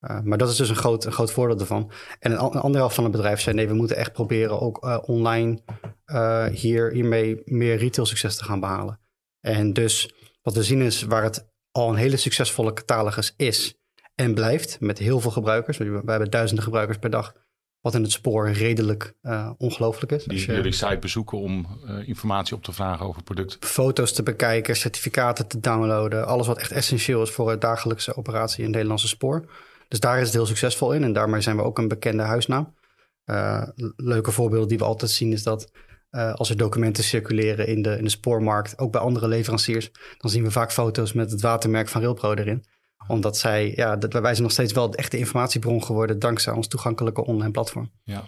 Eh, 0.00 0.20
maar 0.20 0.38
dat 0.38 0.50
is 0.50 0.56
dus 0.56 0.68
een 0.68 0.76
groot, 0.76 1.04
een 1.04 1.12
groot 1.12 1.32
voordeel 1.32 1.58
ervan. 1.58 1.90
En 2.18 2.32
een, 2.32 2.38
an- 2.38 2.54
een 2.54 2.60
andere 2.60 2.78
helft 2.78 2.94
van 2.94 3.04
het 3.04 3.12
bedrijf 3.12 3.40
zei... 3.40 3.56
nee, 3.56 3.68
we 3.68 3.74
moeten 3.74 3.96
echt 3.96 4.12
proberen 4.12 4.60
ook 4.60 4.84
eh, 4.84 4.98
online 5.02 5.58
eh, 6.04 6.46
hier, 6.46 6.90
hiermee 6.92 7.42
meer 7.44 7.76
retail 7.76 8.06
succes 8.06 8.36
te 8.36 8.44
gaan 8.44 8.60
behalen. 8.60 9.00
En 9.40 9.72
dus 9.72 10.12
wat 10.42 10.54
we 10.54 10.62
zien 10.62 10.80
is 10.82 11.02
waar 11.02 11.22
het 11.22 11.48
al 11.70 11.88
een 11.88 11.96
hele 11.96 12.16
succesvolle 12.16 12.72
catalogus 12.72 13.34
is 13.36 13.74
en 14.14 14.34
blijft... 14.34 14.80
met 14.80 14.98
heel 14.98 15.20
veel 15.20 15.30
gebruikers. 15.30 15.78
We 15.78 15.84
we 16.04 16.10
hebben 16.10 16.30
duizenden 16.30 16.64
gebruikers 16.64 16.98
per 16.98 17.10
dag... 17.10 17.32
wat 17.80 17.94
in 17.94 18.02
het 18.02 18.12
spoor 18.12 18.50
redelijk 18.50 19.14
ongelooflijk 19.56 20.12
is. 20.12 20.24
Die 20.24 20.38
je- 20.46 20.52
jullie 20.54 20.72
site 20.72 20.98
bezoeken 21.00 21.38
om 21.38 21.66
informatie 22.06 22.56
op 22.56 22.62
te 22.62 22.72
vragen 22.72 23.06
over 23.06 23.22
producten. 23.22 23.58
foto's 23.68 24.12
te 24.12 24.22
bekijken, 24.22 24.76
certificaten 24.76 25.46
te 25.46 25.60
downloaden. 25.60 26.26
Alles 26.26 26.46
wat 26.46 26.58
echt 26.58 26.70
essentieel 26.70 27.22
is 27.22 27.30
voor 27.30 27.50
het 27.50 27.60
dagelijkse 27.60 28.16
operatie 28.16 28.58
in 28.58 28.64
het 28.64 28.72
Nederlandse 28.72 29.08
spoor. 29.08 29.44
Dus 29.90 30.00
daar 30.00 30.18
is 30.18 30.24
het 30.24 30.32
heel 30.32 30.46
succesvol 30.46 30.92
in 30.92 31.04
en 31.04 31.12
daarmee 31.12 31.40
zijn 31.40 31.56
we 31.56 31.62
ook 31.62 31.78
een 31.78 31.88
bekende 31.88 32.22
huisnaam. 32.22 32.74
Eh, 33.24 33.62
leuke 33.96 34.30
voorbeelden 34.30 34.68
die 34.68 34.78
we 34.78 34.84
altijd 34.84 35.10
zien 35.10 35.32
is 35.32 35.42
dat 35.42 35.70
eh, 36.10 36.34
als 36.34 36.50
er 36.50 36.56
documenten 36.56 37.04
circuleren 37.04 37.66
in 37.66 37.82
de, 37.82 37.96
in 37.96 38.04
de 38.04 38.10
spoormarkt, 38.10 38.78
ook 38.78 38.92
bij 38.92 39.00
andere 39.00 39.28
leveranciers, 39.28 39.90
dan 40.18 40.30
zien 40.30 40.42
we 40.42 40.50
vaak 40.50 40.72
foto's 40.72 41.12
met 41.12 41.30
het 41.30 41.40
watermerk 41.40 41.88
van 41.88 42.00
Railpro 42.00 42.34
erin. 42.34 42.64
Omdat 43.06 43.36
zij, 43.36 43.72
ja, 43.76 43.96
dat, 43.96 44.12
wij 44.12 44.22
zijn 44.22 44.42
nog 44.42 44.52
steeds 44.52 44.72
wel 44.72 44.90
de 44.90 44.96
echte 44.96 45.18
informatiebron 45.18 45.84
geworden 45.84 46.18
dankzij 46.18 46.52
ons 46.52 46.68
toegankelijke 46.68 47.24
online 47.24 47.50
platform. 47.50 47.90
Ja. 48.04 48.24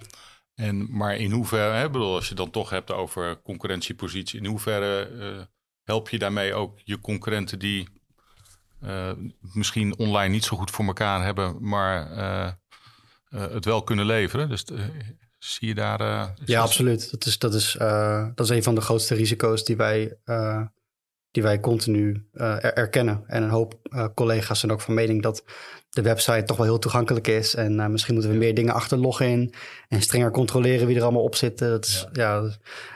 En, 0.54 0.97
maar 0.97 1.16
in 1.16 1.31
hoeverre, 1.31 1.75
hè, 1.75 1.90
bedoel, 1.90 2.14
als 2.14 2.28
je 2.28 2.35
dan 2.35 2.50
toch 2.50 2.71
hebt 2.71 2.90
over 2.90 3.42
concurrentiepositie, 3.42 4.40
in 4.40 4.47
hoeverre 4.47 5.09
eh, 5.21 5.42
help 5.83 6.09
je 6.09 6.19
daarmee 6.19 6.54
ook 6.54 6.81
je 6.85 7.00
concurrenten 7.00 7.59
die 7.59 7.88
misschien 9.41 9.99
online 9.99 10.29
niet 10.33 10.45
zo 10.45 10.57
goed 10.57 10.71
voor 10.71 10.85
elkaar 10.85 11.25
hebben, 11.25 11.57
maar 11.61 12.11
eh, 12.12 12.47
eh, 12.47 13.53
het 13.53 13.65
wel 13.65 13.83
kunnen 13.83 14.07
leveren? 14.07 14.49
Dus 14.49 14.65
eh, 14.65 14.81
zie 15.39 15.69
je 15.69 15.75
daar. 15.75 16.01
eh, 16.01 16.07
Ja, 16.07 16.35
dat- 16.45 16.57
absoluut. 16.57 17.11
Dat 17.11 17.25
is, 17.27 17.39
dat, 17.39 17.55
is, 17.55 17.77
eh, 17.77 18.27
dat 18.35 18.47
is 18.51 18.57
een 18.57 18.62
van 18.62 18.75
de 18.75 18.81
grootste 18.81 19.15
risico's 19.15 19.65
die 19.65 19.77
wij, 19.77 20.17
eh, 20.25 20.62
die 21.31 21.43
wij 21.43 21.61
continu 21.61 22.27
eh, 22.33 22.65
er- 22.65 22.75
erkennen. 22.75 23.25
En 23.27 23.43
een 23.43 23.51
hoop 23.51 23.79
eh, 23.83 24.07
collega's 24.15 24.61
zijn 24.61 24.73
ook 24.73 24.81
van 24.81 24.95
mening 24.95 25.23
dat 25.23 25.45
de 25.91 26.03
website 26.03 26.43
toch 26.45 26.57
wel 26.57 26.67
heel 26.67 26.79
toegankelijk 26.79 27.27
is. 27.29 27.55
En 27.55 27.81
eh, 27.81 27.87
misschien 27.87 28.15
moeten 28.15 28.33
we 28.33 28.39
meer 28.39 28.55
dingen 28.55 28.75
achter 28.75 28.99
login 28.99 29.55
en 29.89 30.03
strenger 30.03 30.31
controleren 30.31 30.87
wie 30.87 30.97
er 30.97 31.03
allemaal 31.03 31.23
op 31.23 31.35
zit. 31.35 31.59
Dat 31.59 31.85
is, 31.85 32.07
ja. 32.12 32.51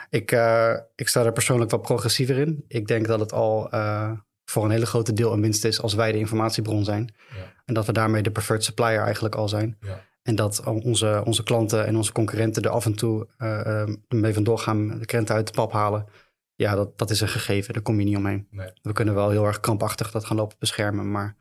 ik, 0.09 0.31
eh, 0.31 0.73
ik 0.95 1.07
sta 1.07 1.23
er 1.25 1.31
persoonlijk 1.33 1.71
wat 1.71 1.81
progressiever 1.81 2.37
in. 2.37 2.63
Ik 2.67 2.87
denk 2.87 3.07
dat 3.07 3.19
het 3.19 3.33
al 3.33 3.69
eh, 3.71 4.11
voor 4.49 4.63
een 4.63 4.71
hele 4.71 4.85
grote 4.85 5.13
deel 5.13 5.33
een 5.33 5.41
winst 5.41 5.65
is 5.65 5.81
als 5.81 5.93
wij 5.93 6.11
de 6.11 6.17
informatiebron 6.17 6.83
zijn. 6.83 7.13
Ja. 7.35 7.53
En 7.65 7.73
dat 7.73 7.85
we 7.85 7.91
daarmee 7.91 8.21
de 8.21 8.31
preferred 8.31 8.63
supplier 8.63 8.99
eigenlijk 8.99 9.35
al 9.35 9.49
zijn. 9.49 9.77
Ja. 9.81 10.05
En 10.23 10.35
dat 10.35 10.63
onze, 10.63 11.21
onze 11.25 11.43
klanten 11.43 11.85
en 11.85 11.95
onze 11.95 12.11
concurrenten 12.11 12.63
er 12.63 12.69
af 12.69 12.85
en 12.85 12.95
toe 12.95 13.27
eh, 13.37 13.83
mee 14.09 14.33
vandoor 14.33 14.59
gaan, 14.59 14.99
de 14.99 15.05
krenten 15.05 15.35
uit 15.35 15.47
de 15.47 15.53
pap 15.53 15.71
halen. 15.71 16.05
Ja, 16.55 16.75
dat, 16.75 16.97
dat 16.97 17.09
is 17.09 17.21
een 17.21 17.27
gegeven, 17.27 17.73
daar 17.73 17.83
kom 17.83 17.99
je 17.99 18.05
niet 18.05 18.17
omheen. 18.17 18.47
Nee. 18.51 18.71
We 18.81 18.93
kunnen 18.93 19.13
wel 19.13 19.29
heel 19.29 19.45
erg 19.45 19.59
krampachtig 19.59 20.11
dat 20.11 20.25
gaan 20.25 20.37
lopen 20.37 20.57
beschermen, 20.59 21.11
maar 21.11 21.35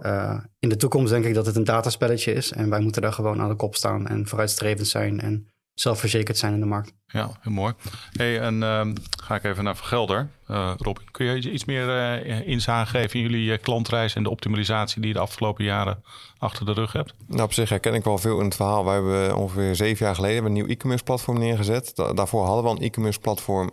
eh, 0.00 0.38
in 0.58 0.68
de 0.68 0.76
toekomst 0.76 1.12
denk 1.12 1.24
ik 1.24 1.34
dat 1.34 1.46
het 1.46 1.56
een 1.56 1.64
dataspelletje 1.64 2.32
is. 2.32 2.52
En 2.52 2.70
wij 2.70 2.80
moeten 2.80 3.02
daar 3.02 3.12
gewoon 3.12 3.40
aan 3.40 3.48
de 3.48 3.54
kop 3.54 3.74
staan 3.74 4.06
en 4.06 4.26
vooruitstrevend 4.26 4.88
zijn 4.88 5.20
en 5.20 5.48
zelfverzekerd 5.80 6.38
zijn 6.38 6.52
in 6.52 6.60
de 6.60 6.66
markt. 6.66 6.92
Ja, 7.06 7.30
heel 7.40 7.52
mooi. 7.52 7.74
Hey, 8.12 8.40
en 8.40 8.54
uh, 8.54 8.86
ga 9.22 9.34
ik 9.34 9.44
even 9.44 9.64
naar 9.64 9.76
Vergelder. 9.76 10.28
Uh, 10.50 10.72
Robin, 10.76 11.10
kun 11.10 11.26
je 11.26 11.50
iets 11.50 11.64
meer 11.64 11.86
uh, 12.26 12.48
inzage 12.48 12.90
geven 12.90 13.20
in 13.20 13.30
jullie 13.30 13.58
klantreis 13.58 14.14
en 14.14 14.22
de 14.22 14.30
optimalisatie 14.30 15.00
die 15.00 15.08
je 15.08 15.14
de 15.14 15.20
afgelopen 15.20 15.64
jaren 15.64 16.02
achter 16.38 16.66
de 16.66 16.72
rug 16.72 16.92
hebt? 16.92 17.14
Nou, 17.26 17.42
op 17.42 17.52
zich 17.52 17.68
herken 17.68 17.94
ik 17.94 18.04
wel 18.04 18.18
veel 18.18 18.38
in 18.38 18.44
het 18.44 18.56
verhaal. 18.56 18.84
Wij 18.84 18.94
hebben 18.94 19.36
ongeveer 19.36 19.74
zeven 19.74 20.06
jaar 20.06 20.14
geleden 20.14 20.44
een 20.44 20.52
nieuw 20.52 20.66
e-commerce 20.66 21.04
platform 21.04 21.38
neergezet. 21.38 21.96
daarvoor 21.96 22.44
hadden 22.44 22.62
we 22.62 22.68
al 22.68 22.76
een 22.76 22.82
e-commerce 22.82 23.20
platform, 23.20 23.70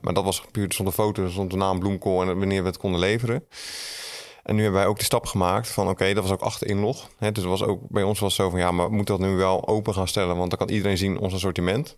maar 0.00 0.14
dat 0.14 0.24
was 0.24 0.42
puur 0.50 0.72
zonder 0.72 0.94
foto's, 0.94 1.34
zonder 1.34 1.58
naam, 1.58 1.78
bloemkool 1.78 2.22
en 2.22 2.38
wanneer 2.38 2.62
we 2.62 2.68
het 2.68 2.78
konden 2.78 3.00
leveren. 3.00 3.44
En 4.42 4.54
nu 4.54 4.62
hebben 4.62 4.80
wij 4.80 4.88
ook 4.88 4.98
de 4.98 5.04
stap 5.04 5.26
gemaakt 5.26 5.68
van 5.68 5.88
oké, 5.88 6.14
dat 6.14 6.22
was 6.22 6.32
ook 6.32 6.40
achter 6.40 6.66
inlog. 6.66 7.08
Hè, 7.18 7.32
dus 7.32 7.44
was 7.44 7.62
ook, 7.62 7.80
bij 7.88 8.02
ons 8.02 8.18
was 8.18 8.34
zo 8.34 8.50
van 8.50 8.58
ja, 8.58 8.70
maar 8.70 8.88
we 8.88 8.94
moeten 8.94 9.18
dat 9.18 9.26
nu 9.26 9.36
wel 9.36 9.68
open 9.68 9.94
gaan 9.94 10.08
stellen, 10.08 10.36
want 10.36 10.50
dan 10.50 10.58
kan 10.58 10.68
iedereen 10.68 10.98
zien 10.98 11.18
ons 11.18 11.34
assortiment. 11.34 11.96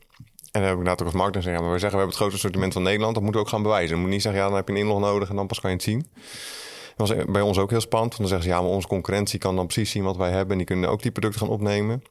En 0.55 0.61
dan 0.61 0.63
heb 0.63 0.73
ik 0.73 0.79
inderdaad 0.79 1.01
ook 1.01 1.07
als 1.07 1.17
marketing 1.17 1.45
zeggen, 1.45 1.63
ja, 1.63 1.69
maar 1.69 1.75
we 1.75 1.81
zeggen 1.81 1.99
we 1.99 2.05
hebben 2.05 2.07
het 2.07 2.17
grootste 2.17 2.37
assortiment 2.37 2.73
van 2.73 2.83
Nederland, 2.83 3.15
dat 3.15 3.23
moeten 3.23 3.41
we 3.41 3.47
ook 3.47 3.53
gaan 3.53 3.63
bewijzen. 3.63 3.89
We 3.89 3.97
moeten 3.97 4.13
niet 4.13 4.23
zeggen 4.23 4.41
ja, 4.41 4.47
dan 4.47 4.57
heb 4.57 4.69
je 4.69 4.75
een 4.75 4.81
inlog 4.81 5.01
nodig 5.01 5.29
en 5.29 5.37
dan 5.37 5.47
pas 5.47 5.61
kan 5.61 5.71
je 5.71 5.77
het 5.77 5.85
zien. 5.85 6.07
Dat 6.97 7.09
was 7.09 7.25
bij 7.25 7.43
ons 7.43 7.59
ook 7.59 7.71
heel 7.71 7.81
spannend, 7.81 8.17
want 8.17 8.29
dan 8.29 8.39
zeggen 8.39 8.49
ze 8.49 8.55
ja, 8.57 8.63
maar 8.63 8.75
onze 8.75 8.89
concurrentie 8.89 9.39
kan 9.39 9.57
dan 9.57 9.67
precies 9.67 9.91
zien 9.91 10.05
wat 10.05 10.17
wij 10.17 10.31
hebben 10.31 10.51
en 10.51 10.57
die 10.57 10.67
kunnen 10.67 10.91
ook 10.91 11.03
die 11.03 11.11
producten 11.11 11.41
gaan 11.41 11.51
opnemen. 11.51 12.03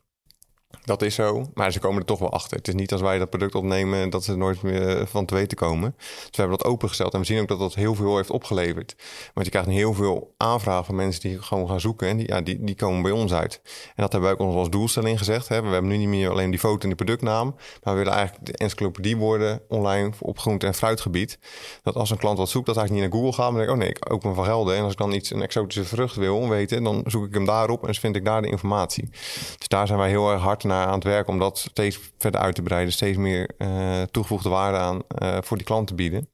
Dat 0.81 1.01
is 1.01 1.15
zo, 1.15 1.49
maar 1.53 1.71
ze 1.71 1.79
komen 1.79 1.99
er 1.99 2.05
toch 2.05 2.19
wel 2.19 2.31
achter. 2.31 2.57
Het 2.57 2.67
is 2.67 2.73
niet 2.73 2.91
als 2.91 3.01
wij 3.01 3.17
dat 3.17 3.29
product 3.29 3.55
opnemen 3.55 4.09
dat 4.09 4.23
ze 4.23 4.31
er 4.31 4.37
nooit 4.37 4.61
meer 4.61 5.07
van 5.07 5.25
te 5.25 5.35
weten 5.35 5.57
komen. 5.57 5.93
Dus 5.97 6.29
we 6.31 6.41
hebben 6.41 6.57
dat 6.57 6.67
opengesteld 6.67 7.13
en 7.13 7.19
we 7.19 7.25
zien 7.25 7.41
ook 7.41 7.47
dat 7.47 7.59
dat 7.59 7.73
heel 7.73 7.95
veel 7.95 8.15
heeft 8.15 8.29
opgeleverd. 8.29 8.95
Want 9.33 9.45
je 9.45 9.51
krijgt 9.51 9.69
heel 9.69 9.93
veel 9.93 10.33
aanvragen 10.37 10.85
van 10.85 10.95
mensen 10.95 11.21
die 11.21 11.41
gewoon 11.41 11.67
gaan 11.67 11.79
zoeken 11.79 12.07
en 12.07 12.17
die, 12.17 12.27
ja, 12.27 12.41
die, 12.41 12.63
die 12.63 12.75
komen 12.75 13.01
bij 13.01 13.11
ons 13.11 13.33
uit. 13.33 13.61
En 13.63 13.93
dat 13.95 14.11
hebben 14.11 14.29
wij 14.29 14.39
ook 14.39 14.47
ons 14.47 14.55
als 14.55 14.69
doelstelling 14.69 15.17
gezegd. 15.17 15.47
Hè. 15.47 15.61
We 15.61 15.69
hebben 15.69 15.91
nu 15.91 15.97
niet 15.97 16.07
meer 16.07 16.29
alleen 16.29 16.49
die 16.49 16.59
foto 16.59 16.79
en 16.81 16.87
die 16.87 16.95
productnaam, 16.95 17.55
maar 17.83 17.93
we 17.93 17.99
willen 17.99 18.13
eigenlijk 18.13 18.45
de 18.45 18.57
encyclopedie 18.57 19.17
worden 19.17 19.61
online 19.67 20.11
op 20.19 20.39
groente- 20.39 20.65
en 20.65 20.73
fruitgebied. 20.73 21.39
Dat 21.83 21.95
als 21.95 22.09
een 22.09 22.17
klant 22.17 22.37
wat 22.37 22.49
zoekt, 22.49 22.65
dat 22.65 22.75
hij 22.75 22.87
niet 22.89 22.99
naar 22.99 23.11
Google 23.11 23.33
gaat, 23.33 23.51
maar 23.51 23.65
denk 23.65 23.69
ik, 23.69 23.75
oh 23.75 23.81
nee, 23.81 23.89
ik 23.89 24.11
open 24.13 24.35
van 24.35 24.45
Gelden. 24.45 24.75
En 24.75 24.83
als 24.83 24.91
ik 24.91 24.97
dan 24.97 25.13
iets, 25.13 25.31
een 25.31 25.41
exotische 25.41 25.85
vrucht 25.85 26.15
wil 26.15 26.49
weten, 26.49 26.83
dan 26.83 27.03
zoek 27.05 27.25
ik 27.25 27.33
hem 27.33 27.45
daarop 27.45 27.79
en 27.79 27.85
dan 27.85 27.95
vind 27.95 28.15
ik 28.15 28.25
daar 28.25 28.41
de 28.41 28.47
informatie. 28.47 29.09
Dus 29.57 29.67
daar 29.67 29.87
zijn 29.87 29.99
wij 29.99 30.09
heel 30.09 30.31
erg 30.31 30.41
hard 30.41 30.62
naar 30.63 30.87
aan 30.87 30.93
het 30.93 31.03
werk 31.03 31.27
om 31.27 31.39
dat 31.39 31.57
steeds 31.57 31.99
verder 32.17 32.41
uit 32.41 32.55
te 32.55 32.61
breiden, 32.61 32.93
steeds 32.93 33.17
meer 33.17 33.49
uh, 33.57 34.01
toegevoegde 34.01 34.49
waarde 34.49 34.77
aan 34.77 35.01
uh, 35.21 35.37
voor 35.41 35.57
die 35.57 35.65
klant 35.65 35.87
te 35.87 35.95
bieden. 35.95 36.29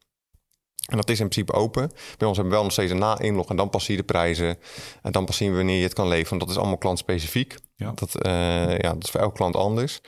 En 0.85 0.95
dat 0.97 1.09
is 1.09 1.19
in 1.19 1.27
principe 1.27 1.57
open. 1.57 1.91
Bij 2.17 2.27
ons 2.27 2.37
hebben 2.37 2.45
we 2.45 2.49
wel 2.49 2.63
nog 2.63 2.71
steeds 2.71 2.91
een 2.91 2.97
na-inlog 2.97 3.49
en 3.49 3.55
dan 3.55 3.69
pas 3.69 3.83
zie 3.83 3.95
je 3.95 4.01
de 4.01 4.07
prijzen. 4.07 4.57
En 5.01 5.11
dan 5.11 5.25
pas 5.25 5.37
zien 5.37 5.51
we 5.51 5.57
wanneer 5.57 5.77
je 5.77 5.83
het 5.83 5.93
kan 5.93 6.07
leveren. 6.07 6.29
Want 6.29 6.41
dat 6.41 6.49
is 6.49 6.57
allemaal 6.57 6.77
klantspecifiek. 6.77 7.55
Ja. 7.75 7.91
Dat, 7.95 8.25
uh, 8.25 8.77
ja, 8.77 8.93
dat 8.93 9.03
is 9.03 9.09
voor 9.09 9.19
elke 9.19 9.35
klant 9.35 9.55
anders. 9.55 10.01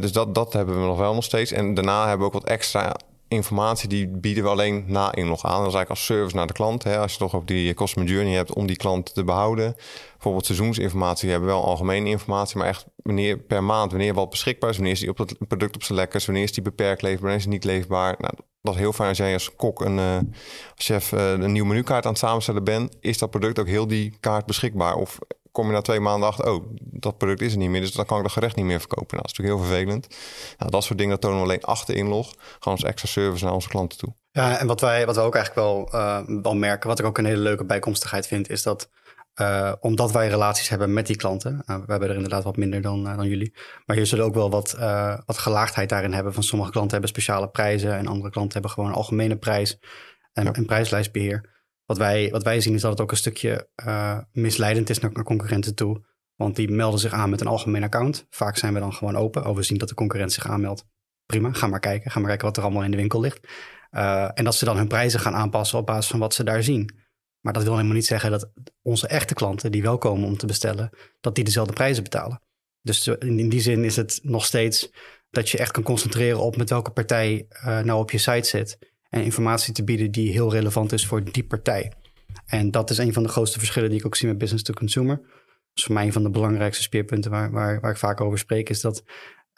dus 0.00 0.12
dat, 0.12 0.34
dat 0.34 0.52
hebben 0.52 0.80
we 0.80 0.86
nog 0.86 0.98
wel 0.98 1.14
nog 1.14 1.24
steeds. 1.24 1.52
En 1.52 1.74
daarna 1.74 2.00
hebben 2.00 2.18
we 2.18 2.34
ook 2.34 2.42
wat 2.42 2.50
extra 2.50 2.96
informatie 3.28 3.88
die 3.88 4.08
bieden 4.08 4.44
we 4.44 4.50
alleen 4.50 4.84
na 4.86 5.14
inlog 5.14 5.44
aan. 5.44 5.58
Dat 5.58 5.68
is 5.68 5.74
eigenlijk 5.74 5.90
als 5.90 6.04
service 6.04 6.36
naar 6.36 6.46
de 6.46 6.52
klant. 6.52 6.82
Hè. 6.82 6.98
Als 6.98 7.12
je 7.12 7.18
toch 7.18 7.34
ook 7.34 7.46
die 7.46 7.74
customer 7.74 8.08
journey 8.08 8.34
hebt 8.34 8.52
om 8.52 8.66
die 8.66 8.76
klant 8.76 9.14
te 9.14 9.24
behouden. 9.24 9.76
Bijvoorbeeld 10.12 10.46
seizoensinformatie 10.46 11.30
hebben 11.30 11.48
we 11.48 11.54
wel 11.54 11.64
algemene 11.64 12.08
informatie, 12.08 12.58
maar 12.58 12.66
echt 12.66 12.86
wanneer 12.96 13.38
per 13.38 13.64
maand, 13.64 13.90
wanneer 13.90 14.14
wat 14.14 14.30
beschikbaar 14.30 14.70
is, 14.70 14.76
wanneer 14.76 14.94
is 14.94 15.00
die 15.00 15.08
op 15.08 15.18
het 15.18 15.48
product 15.48 15.74
op 15.74 15.82
zijn 15.82 15.98
lekkers, 15.98 16.26
wanneer 16.26 16.44
is 16.44 16.52
die 16.52 16.62
beperkt 16.62 17.02
leefbaar, 17.02 17.20
wanneer 17.20 17.38
is 17.38 17.44
die 17.44 17.52
niet 17.52 17.64
leefbaar. 17.64 18.14
Nou, 18.18 18.34
dat 18.62 18.74
is 18.74 18.80
heel 18.80 18.92
fijn 18.92 19.08
als 19.08 19.18
jij 19.18 19.32
als 19.32 19.56
kok 19.56 19.80
een 19.80 19.98
uh, 19.98 20.18
chef 20.74 21.12
uh, 21.12 21.30
een 21.30 21.52
nieuwe 21.52 21.68
menukaart 21.68 22.04
aan 22.04 22.10
het 22.10 22.20
samenstellen 22.20 22.64
bent, 22.64 22.96
is 23.00 23.18
dat 23.18 23.30
product 23.30 23.58
ook 23.58 23.66
heel 23.66 23.86
die 23.86 24.16
kaart 24.20 24.46
beschikbaar 24.46 24.94
of 24.94 25.18
kom 25.54 25.66
je 25.66 25.72
na 25.72 25.80
twee 25.80 26.00
maanden 26.00 26.28
achter, 26.28 26.52
oh, 26.52 26.64
dat 26.80 27.18
product 27.18 27.40
is 27.40 27.52
er 27.52 27.58
niet 27.58 27.70
meer, 27.70 27.80
dus 27.80 27.92
dan 27.92 28.06
kan 28.06 28.16
ik 28.16 28.22
dat 28.22 28.32
gerecht 28.32 28.56
niet 28.56 28.64
meer 28.64 28.78
verkopen. 28.80 29.16
Nou, 29.16 29.22
dat 29.22 29.30
is 29.30 29.38
natuurlijk 29.38 29.60
heel 29.60 29.68
vervelend. 29.68 30.16
Nou, 30.58 30.70
dat 30.70 30.84
soort 30.84 30.98
dingen 30.98 31.12
dat 31.12 31.20
tonen 31.20 31.38
we 31.38 31.44
alleen 31.44 31.64
achter 31.64 31.94
inlog, 31.94 32.34
gewoon 32.58 32.78
als 32.78 32.84
extra 32.84 33.08
service 33.08 33.44
naar 33.44 33.52
onze 33.52 33.68
klanten 33.68 33.98
toe. 33.98 34.14
Ja, 34.30 34.58
en 34.58 34.66
wat 34.66 34.80
wij, 34.80 35.06
wat 35.06 35.16
we 35.16 35.20
ook 35.20 35.34
eigenlijk 35.34 35.66
wel, 35.66 35.88
uh, 36.00 36.20
wel 36.42 36.54
merken, 36.54 36.88
wat 36.88 36.98
ik 36.98 37.04
ook 37.04 37.18
een 37.18 37.24
hele 37.24 37.40
leuke 37.40 37.64
bijkomstigheid 37.64 38.26
vind, 38.26 38.50
is 38.50 38.62
dat 38.62 38.90
uh, 39.40 39.72
omdat 39.80 40.12
wij 40.12 40.28
relaties 40.28 40.68
hebben 40.68 40.92
met 40.92 41.06
die 41.06 41.16
klanten, 41.16 41.62
uh, 41.66 41.76
we 41.76 41.90
hebben 41.90 42.08
er 42.08 42.14
inderdaad 42.14 42.44
wat 42.44 42.56
minder 42.56 42.80
dan, 42.80 43.04
dan 43.04 43.28
jullie, 43.28 43.54
maar 43.86 43.96
je 43.96 44.04
zullen 44.04 44.24
ook 44.24 44.34
wel 44.34 44.50
wat, 44.50 44.76
wat 45.26 45.38
gelaagdheid 45.38 45.88
daarin 45.88 46.12
hebben. 46.12 46.34
Van 46.34 46.42
sommige 46.42 46.70
klanten 46.70 46.92
hebben 46.92 47.10
speciale 47.10 47.48
prijzen 47.48 47.96
en 47.96 48.06
andere 48.06 48.30
klanten 48.30 48.52
hebben 48.52 48.70
gewoon 48.70 48.88
een 48.88 48.96
algemene 48.96 49.36
prijs 49.36 49.78
en, 50.32 50.44
ja. 50.44 50.52
en 50.52 50.66
prijslijstbeheer. 50.66 51.53
Wat 51.86 51.98
wij, 51.98 52.30
wat 52.30 52.42
wij 52.42 52.60
zien 52.60 52.74
is 52.74 52.80
dat 52.80 52.90
het 52.90 53.00
ook 53.00 53.10
een 53.10 53.16
stukje 53.16 53.68
uh, 53.86 54.18
misleidend 54.32 54.90
is 54.90 54.98
naar, 54.98 55.12
concurrenten 55.12 55.74
toe. 55.74 56.04
Want 56.34 56.56
die 56.56 56.70
melden 56.70 57.00
zich 57.00 57.12
aan 57.12 57.30
met 57.30 57.40
een 57.40 57.46
algemeen 57.46 57.82
account. 57.82 58.26
Vaak 58.30 58.56
zijn 58.56 58.74
we 58.74 58.80
dan 58.80 58.92
gewoon 58.92 59.16
open. 59.16 59.46
Oh, 59.46 59.56
we 59.56 59.62
zien 59.62 59.78
dat 59.78 59.88
de 59.88 59.94
concurrent 59.94 60.32
zich 60.32 60.48
aanmeldt. 60.48 60.84
Prima, 61.26 61.52
ga 61.52 61.66
maar 61.66 61.80
kijken. 61.80 62.10
Ga 62.10 62.18
maar 62.18 62.28
kijken 62.28 62.46
wat 62.46 62.56
er 62.56 62.62
allemaal 62.62 62.82
in 62.82 62.90
de 62.90 62.96
winkel 62.96 63.20
ligt. 63.20 63.48
Uh, 63.92 64.28
en 64.34 64.44
dat 64.44 64.54
ze 64.54 64.64
dan 64.64 64.76
hun 64.76 64.88
prijzen 64.88 65.20
gaan 65.20 65.34
aanpassen 65.34 65.78
op 65.78 65.86
basis 65.86 66.10
van 66.10 66.20
wat 66.20 66.34
ze 66.34 66.44
daar 66.44 66.62
zien. 66.62 67.02
Maar 67.40 67.52
dat 67.52 67.62
wil 67.62 67.72
helemaal 67.72 67.94
niet 67.94 68.06
zeggen 68.06 68.30
dat 68.30 68.50
onze 68.82 69.06
echte 69.06 69.34
klanten 69.34 69.72
die 69.72 69.82
wel 69.82 69.98
komen 69.98 70.28
om 70.28 70.36
te 70.36 70.46
bestellen, 70.46 70.90
dat 71.20 71.34
die 71.34 71.44
dezelfde 71.44 71.72
prijzen 71.72 72.02
betalen. 72.02 72.40
Dus 72.80 73.06
in, 73.06 73.48
die 73.48 73.60
zin 73.60 73.84
is 73.84 73.96
het 73.96 74.20
nog 74.22 74.44
steeds 74.44 74.90
dat 75.30 75.50
je 75.50 75.58
echt 75.58 75.70
kan 75.70 75.82
concentreren 75.82 76.40
op 76.40 76.56
met 76.56 76.70
welke 76.70 76.90
partij 76.90 77.46
uh, 77.50 77.80
nou 77.80 78.00
op 78.00 78.10
je 78.10 78.18
site 78.18 78.48
zit 78.48 78.78
en 79.14 79.24
informatie 79.24 79.72
te 79.72 79.84
bieden 79.84 80.10
die 80.10 80.30
heel 80.30 80.52
relevant 80.52 80.92
is 80.92 81.06
voor 81.06 81.24
die 81.32 81.44
partij. 81.44 81.92
En 82.46 82.70
dat 82.70 82.90
is 82.90 82.98
een 82.98 83.12
van 83.12 83.22
de 83.22 83.28
grootste 83.28 83.58
verschillen 83.58 83.90
die 83.90 83.98
ik 83.98 84.06
ook 84.06 84.16
zie 84.16 84.28
met 84.28 84.38
business 84.38 84.64
to 84.64 84.74
consumer. 84.74 85.20
Dus 85.72 85.84
voor 85.84 85.94
mij 85.94 86.04
een 86.04 86.12
van 86.12 86.22
de 86.22 86.30
belangrijkste 86.30 86.82
speerpunten 86.82 87.30
waar, 87.30 87.50
waar, 87.50 87.80
waar 87.80 87.90
ik 87.90 87.96
vaak 87.96 88.20
over 88.20 88.38
spreek, 88.38 88.68
is 88.68 88.80
dat, 88.80 89.04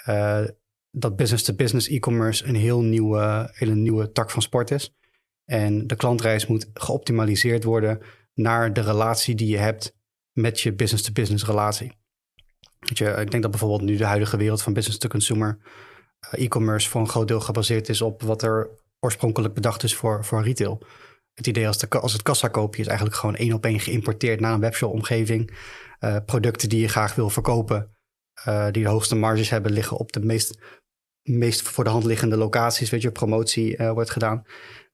uh, 0.08 0.44
dat 0.90 1.16
business 1.16 1.44
to 1.44 1.54
business 1.54 1.88
e-commerce 1.88 2.46
een 2.46 2.54
heel 2.54 2.82
nieuwe, 2.82 3.50
hele 3.52 3.74
nieuwe 3.74 4.12
tak 4.12 4.30
van 4.30 4.42
sport 4.42 4.70
is. 4.70 4.94
En 5.44 5.86
de 5.86 5.96
klantreis 5.96 6.46
moet 6.46 6.70
geoptimaliseerd 6.74 7.64
worden 7.64 8.00
naar 8.34 8.72
de 8.72 8.80
relatie 8.80 9.34
die 9.34 9.48
je 9.48 9.58
hebt 9.58 9.96
met 10.32 10.60
je 10.60 10.72
business 10.74 11.04
to 11.04 11.12
business 11.12 11.46
relatie. 11.46 11.92
Je, 12.78 13.04
ik 13.04 13.30
denk 13.30 13.42
dat 13.42 13.50
bijvoorbeeld 13.50 13.82
nu 13.82 13.96
de 13.96 14.04
huidige 14.04 14.36
wereld 14.36 14.62
van 14.62 14.72
business 14.72 14.98
to 14.98 15.08
consumer 15.08 15.58
uh, 16.34 16.44
e-commerce 16.44 16.88
voor 16.88 17.00
een 17.00 17.08
groot 17.08 17.28
deel 17.28 17.40
gebaseerd 17.40 17.88
is 17.88 18.02
op 18.02 18.22
wat 18.22 18.42
er 18.42 18.84
oorspronkelijk 19.06 19.54
bedacht 19.54 19.82
is 19.82 19.94
voor, 19.94 20.24
voor 20.24 20.42
retail. 20.42 20.82
Het 21.34 21.46
idee 21.46 21.66
als, 21.66 21.78
de, 21.78 21.88
als 21.88 22.12
het 22.12 22.22
kassakoopje 22.22 22.80
is 22.80 22.86
eigenlijk 22.86 23.18
gewoon 23.18 23.36
één 23.36 23.52
op 23.52 23.64
één 23.64 23.80
geïmporteerd 23.80 24.40
naar 24.40 24.52
een 24.52 24.60
webshop-omgeving. 24.60 25.56
Uh, 26.00 26.16
producten 26.26 26.68
die 26.68 26.80
je 26.80 26.88
graag 26.88 27.14
wil 27.14 27.30
verkopen, 27.30 27.96
uh, 28.48 28.64
die 28.70 28.82
de 28.82 28.88
hoogste 28.88 29.14
marges 29.14 29.50
hebben, 29.50 29.72
liggen 29.72 29.96
op 29.96 30.12
de 30.12 30.20
meest, 30.20 30.58
meest 31.22 31.62
voor 31.62 31.84
de 31.84 31.90
hand 31.90 32.04
liggende 32.04 32.36
locaties. 32.36 32.90
Weet 32.90 33.02
je, 33.02 33.10
promotie 33.10 33.76
uh, 33.76 33.90
wordt 33.90 34.10
gedaan. 34.10 34.44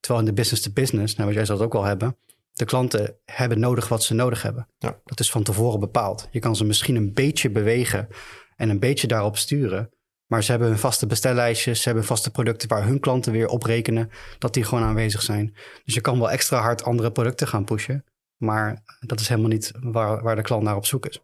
Terwijl 0.00 0.24
in 0.24 0.30
de 0.34 0.40
business 0.40 0.62
to 0.62 0.70
business, 0.72 1.14
nou 1.14 1.26
wat 1.26 1.36
jij 1.36 1.44
zal 1.44 1.56
het 1.56 1.64
ook 1.64 1.72
wel 1.72 1.84
hebben, 1.84 2.16
de 2.52 2.64
klanten 2.64 3.16
hebben 3.24 3.60
nodig 3.60 3.88
wat 3.88 4.02
ze 4.02 4.14
nodig 4.14 4.42
hebben. 4.42 4.68
Ja. 4.78 5.00
Dat 5.04 5.20
is 5.20 5.30
van 5.30 5.42
tevoren 5.42 5.80
bepaald. 5.80 6.28
Je 6.30 6.38
kan 6.38 6.56
ze 6.56 6.64
misschien 6.64 6.96
een 6.96 7.12
beetje 7.12 7.50
bewegen 7.50 8.08
en 8.56 8.68
een 8.68 8.80
beetje 8.80 9.06
daarop 9.06 9.36
sturen. 9.36 9.90
Maar 10.32 10.42
ze 10.42 10.50
hebben 10.50 10.68
hun 10.68 10.78
vaste 10.78 11.06
bestellijstjes, 11.06 11.82
ze 11.82 11.88
hebben 11.88 12.04
vaste 12.04 12.30
producten 12.30 12.68
waar 12.68 12.84
hun 12.84 13.00
klanten 13.00 13.32
weer 13.32 13.48
op 13.48 13.62
rekenen, 13.62 14.10
dat 14.38 14.54
die 14.54 14.64
gewoon 14.64 14.84
aanwezig 14.84 15.22
zijn. 15.22 15.54
Dus 15.84 15.94
je 15.94 16.00
kan 16.00 16.18
wel 16.18 16.30
extra 16.30 16.60
hard 16.60 16.84
andere 16.84 17.12
producten 17.12 17.48
gaan 17.48 17.64
pushen, 17.64 18.04
maar 18.36 18.82
dat 19.00 19.20
is 19.20 19.28
helemaal 19.28 19.50
niet 19.50 19.72
waar, 19.80 20.22
waar 20.22 20.36
de 20.36 20.42
klant 20.42 20.62
naar 20.62 20.76
op 20.76 20.86
zoek 20.86 21.06
is. 21.06 21.20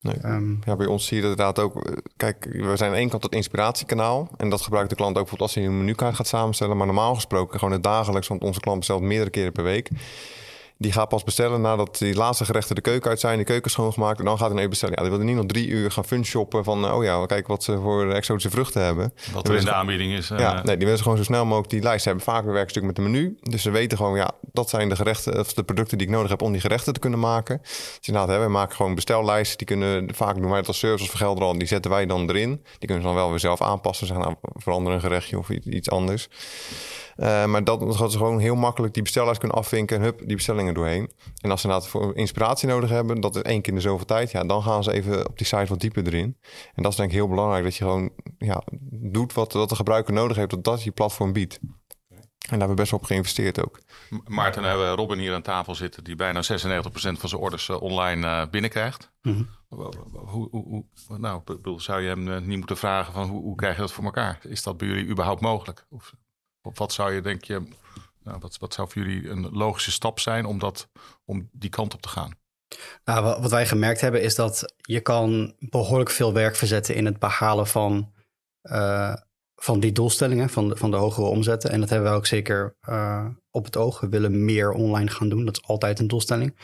Nee. 0.00 0.16
Um, 0.24 0.60
ja, 0.64 0.76
bij 0.76 0.86
ons 0.86 1.06
zie 1.06 1.16
je 1.16 1.22
dat 1.22 1.30
inderdaad 1.30 1.58
ook. 1.58 2.00
Kijk, 2.16 2.44
we 2.44 2.76
zijn 2.76 2.90
aan 2.90 2.96
de 2.96 3.00
ene 3.00 3.10
kant 3.10 3.22
het 3.22 3.32
inspiratiekanaal. 3.32 4.30
En 4.36 4.50
dat 4.50 4.60
gebruikt 4.60 4.90
de 4.90 4.96
klant 4.96 5.16
ook 5.16 5.22
bijvoorbeeld 5.22 5.50
als 5.50 5.58
hij 5.58 5.66
een 5.66 5.78
menukaart 5.78 6.14
gaat 6.14 6.26
samenstellen. 6.26 6.76
Maar 6.76 6.86
normaal 6.86 7.14
gesproken 7.14 7.58
gewoon 7.58 7.74
het 7.74 7.82
dagelijks, 7.82 8.28
want 8.28 8.42
onze 8.42 8.60
klant 8.60 8.78
bestelt 8.78 9.02
meerdere 9.02 9.30
keren 9.30 9.52
per 9.52 9.64
week. 9.64 9.90
Die 10.78 10.92
gaat 10.92 11.08
pas 11.08 11.24
bestellen 11.24 11.60
nadat 11.60 11.98
die 11.98 12.14
laatste 12.14 12.44
gerechten 12.44 12.74
de 12.74 12.80
keuken 12.80 13.10
uit 13.10 13.20
zijn, 13.20 13.38
de 13.38 13.44
keuken 13.44 13.70
schoongemaakt. 13.70 14.18
En 14.18 14.24
dan 14.24 14.38
gaat 14.38 14.48
hij 14.48 14.56
even 14.56 14.70
bestellen. 14.70 14.94
Ja, 14.94 15.00
die 15.00 15.10
wilde 15.10 15.24
niet 15.24 15.36
nog 15.36 15.46
drie 15.46 15.68
uur 15.68 15.90
gaan 15.90 16.04
funshoppen 16.04 16.64
van, 16.64 16.92
oh 16.92 17.04
ja, 17.04 17.26
kijk 17.26 17.46
wat 17.46 17.64
ze 17.64 17.78
voor 17.80 18.10
exotische 18.10 18.50
vruchten 18.50 18.82
hebben. 18.82 19.12
Wat 19.32 19.48
er 19.48 19.56
in 19.56 19.64
de 19.64 19.72
aanbieding 19.72 20.12
is. 20.12 20.28
Ja, 20.28 20.58
uh... 20.58 20.62
nee, 20.62 20.76
die 20.76 20.86
willen 20.86 21.02
gewoon 21.02 21.16
zo 21.16 21.24
snel 21.24 21.44
mogelijk 21.44 21.70
die 21.70 21.82
lijst 21.82 22.04
hebben. 22.04 22.24
Vaak 22.24 22.44
werken 22.44 22.70
stuk 22.70 22.82
met 22.82 22.96
de 22.96 23.02
menu. 23.02 23.36
Dus 23.40 23.62
ze 23.62 23.70
weten 23.70 23.96
gewoon, 23.98 24.16
ja, 24.16 24.30
dat 24.52 24.68
zijn 24.68 24.88
de 24.88 24.96
gerechten, 24.96 25.38
of 25.38 25.52
de 25.52 25.62
producten 25.62 25.98
die 25.98 26.06
ik 26.06 26.12
nodig 26.12 26.30
heb 26.30 26.42
om 26.42 26.52
die 26.52 26.60
gerechten 26.60 26.92
te 26.92 27.00
kunnen 27.00 27.18
maken. 27.18 27.58
Dus 27.62 27.98
inderdaad, 28.02 28.36
hè, 28.36 28.42
we 28.42 28.48
maken 28.48 28.76
gewoon 28.76 28.94
bestellijsten. 28.94 29.58
Die 29.58 29.66
kunnen, 29.66 30.14
vaak 30.14 30.34
doen 30.34 30.48
wij 30.48 30.58
het 30.58 30.68
als 30.68 30.78
service 30.78 31.08
vergelden 31.08 31.44
al. 31.44 31.58
Die 31.58 31.68
zetten 31.68 31.90
wij 31.90 32.06
dan 32.06 32.28
erin. 32.28 32.50
Die 32.50 32.88
kunnen 32.88 33.00
ze 33.00 33.06
dan 33.06 33.14
wel 33.14 33.30
weer 33.30 33.40
zelf 33.40 33.60
aanpassen. 33.60 34.06
Zeggen, 34.06 34.24
nou, 34.24 34.36
verander 34.54 34.92
een 34.92 35.00
gerechtje 35.00 35.38
of 35.38 35.50
iets 35.50 35.90
anders. 35.90 36.28
Uh, 37.16 37.44
maar 37.44 37.64
dat, 37.64 37.80
dat 37.80 38.12
ze 38.12 38.18
gewoon 38.18 38.38
heel 38.38 38.54
makkelijk 38.54 38.94
die 38.94 39.02
bestellers 39.02 39.38
kunnen 39.38 39.56
afvinken 39.56 39.96
en 39.96 40.02
hup, 40.02 40.18
die 40.26 40.36
bestellingen 40.36 40.74
doorheen. 40.74 41.12
En 41.40 41.50
als 41.50 41.60
ze 41.60 41.66
inderdaad 41.66 41.90
voor 41.90 42.16
inspiratie 42.16 42.68
nodig 42.68 42.90
hebben, 42.90 43.20
dat 43.20 43.36
is 43.36 43.42
één 43.42 43.60
keer 43.62 43.72
in 43.72 43.78
de 43.78 43.84
zoveel 43.84 44.06
tijd, 44.06 44.30
ja, 44.30 44.44
dan 44.44 44.62
gaan 44.62 44.84
ze 44.84 44.92
even 44.92 45.28
op 45.28 45.38
die 45.38 45.46
site 45.46 45.66
wat 45.66 45.80
dieper 45.80 46.06
erin. 46.06 46.36
En 46.74 46.82
dat 46.82 46.92
is 46.92 46.98
denk 46.98 47.10
ik 47.10 47.16
heel 47.16 47.28
belangrijk, 47.28 47.64
dat 47.64 47.76
je 47.76 47.84
gewoon 47.84 48.10
ja, 48.38 48.62
doet 48.90 49.32
wat, 49.32 49.52
wat 49.52 49.68
de 49.68 49.74
gebruiker 49.74 50.14
nodig 50.14 50.36
heeft, 50.36 50.50
dat 50.50 50.64
dat 50.64 50.82
je 50.82 50.90
platform 50.90 51.32
biedt. 51.32 51.58
daar 52.38 52.48
hebben 52.48 52.68
we 52.68 52.74
best 52.74 52.90
wel 52.90 53.00
op 53.00 53.06
geïnvesteerd 53.06 53.64
ook. 53.64 53.80
Maarten, 54.26 54.62
we 54.62 54.68
hebben 54.68 54.94
Robin 54.94 55.18
hier 55.18 55.34
aan 55.34 55.42
tafel 55.42 55.74
zitten... 55.74 56.04
die 56.04 56.16
bijna 56.16 56.42
96% 56.42 56.46
van 56.90 57.28
zijn 57.28 57.40
orders 57.40 57.70
online 57.70 58.48
binnenkrijgt. 58.50 59.10
Mhm. 59.22 59.42
Hoe, 59.68 59.88
hoe, 60.26 60.48
hoe, 60.50 60.84
nou, 61.18 61.40
bedoel, 61.44 61.80
zou 61.80 62.00
je 62.02 62.08
hem 62.08 62.46
niet 62.46 62.58
moeten 62.58 62.76
vragen 62.76 63.12
van 63.12 63.28
hoe, 63.28 63.42
hoe 63.42 63.56
krijg 63.56 63.74
je 63.74 63.80
dat 63.80 63.92
voor 63.92 64.04
elkaar? 64.04 64.38
Is 64.42 64.62
dat 64.62 64.76
bij 64.76 64.88
jullie 64.88 65.06
überhaupt 65.06 65.40
mogelijk? 65.40 65.86
Of 65.90 66.12
wat 66.74 66.92
zou 66.92 67.12
je, 67.12 67.20
denk 67.20 67.44
je, 67.44 67.68
nou, 68.22 68.38
wat, 68.40 68.56
wat 68.58 68.74
zou 68.74 68.90
voor 68.90 69.02
jullie 69.02 69.28
een 69.28 69.50
logische 69.50 69.92
stap 69.92 70.20
zijn 70.20 70.44
om, 70.44 70.58
dat, 70.58 70.88
om 71.24 71.48
die 71.52 71.70
kant 71.70 71.94
op 71.94 72.02
te 72.02 72.08
gaan? 72.08 72.34
Nou, 73.04 73.40
wat 73.40 73.50
wij 73.50 73.66
gemerkt 73.66 74.00
hebben 74.00 74.22
is 74.22 74.34
dat 74.34 74.74
je 74.76 75.00
kan 75.00 75.54
behoorlijk 75.58 76.10
veel 76.10 76.32
werk 76.32 76.56
verzetten 76.56 76.94
in 76.94 77.04
het 77.04 77.18
behalen 77.18 77.66
van, 77.66 78.12
uh, 78.62 79.14
van 79.54 79.80
die 79.80 79.92
doelstellingen, 79.92 80.50
van 80.50 80.68
de, 80.68 80.76
van 80.76 80.90
de 80.90 80.96
hogere 80.96 81.26
omzetten. 81.26 81.70
En 81.70 81.80
dat 81.80 81.90
hebben 81.90 82.10
we 82.10 82.16
ook 82.16 82.26
zeker 82.26 82.76
uh, 82.88 83.26
op 83.50 83.64
het 83.64 83.76
oog. 83.76 84.00
We 84.00 84.08
willen 84.08 84.44
meer 84.44 84.72
online 84.72 85.10
gaan 85.10 85.28
doen. 85.28 85.44
Dat 85.44 85.56
is 85.56 85.68
altijd 85.68 85.98
een 85.98 86.08
doelstelling. 86.08 86.58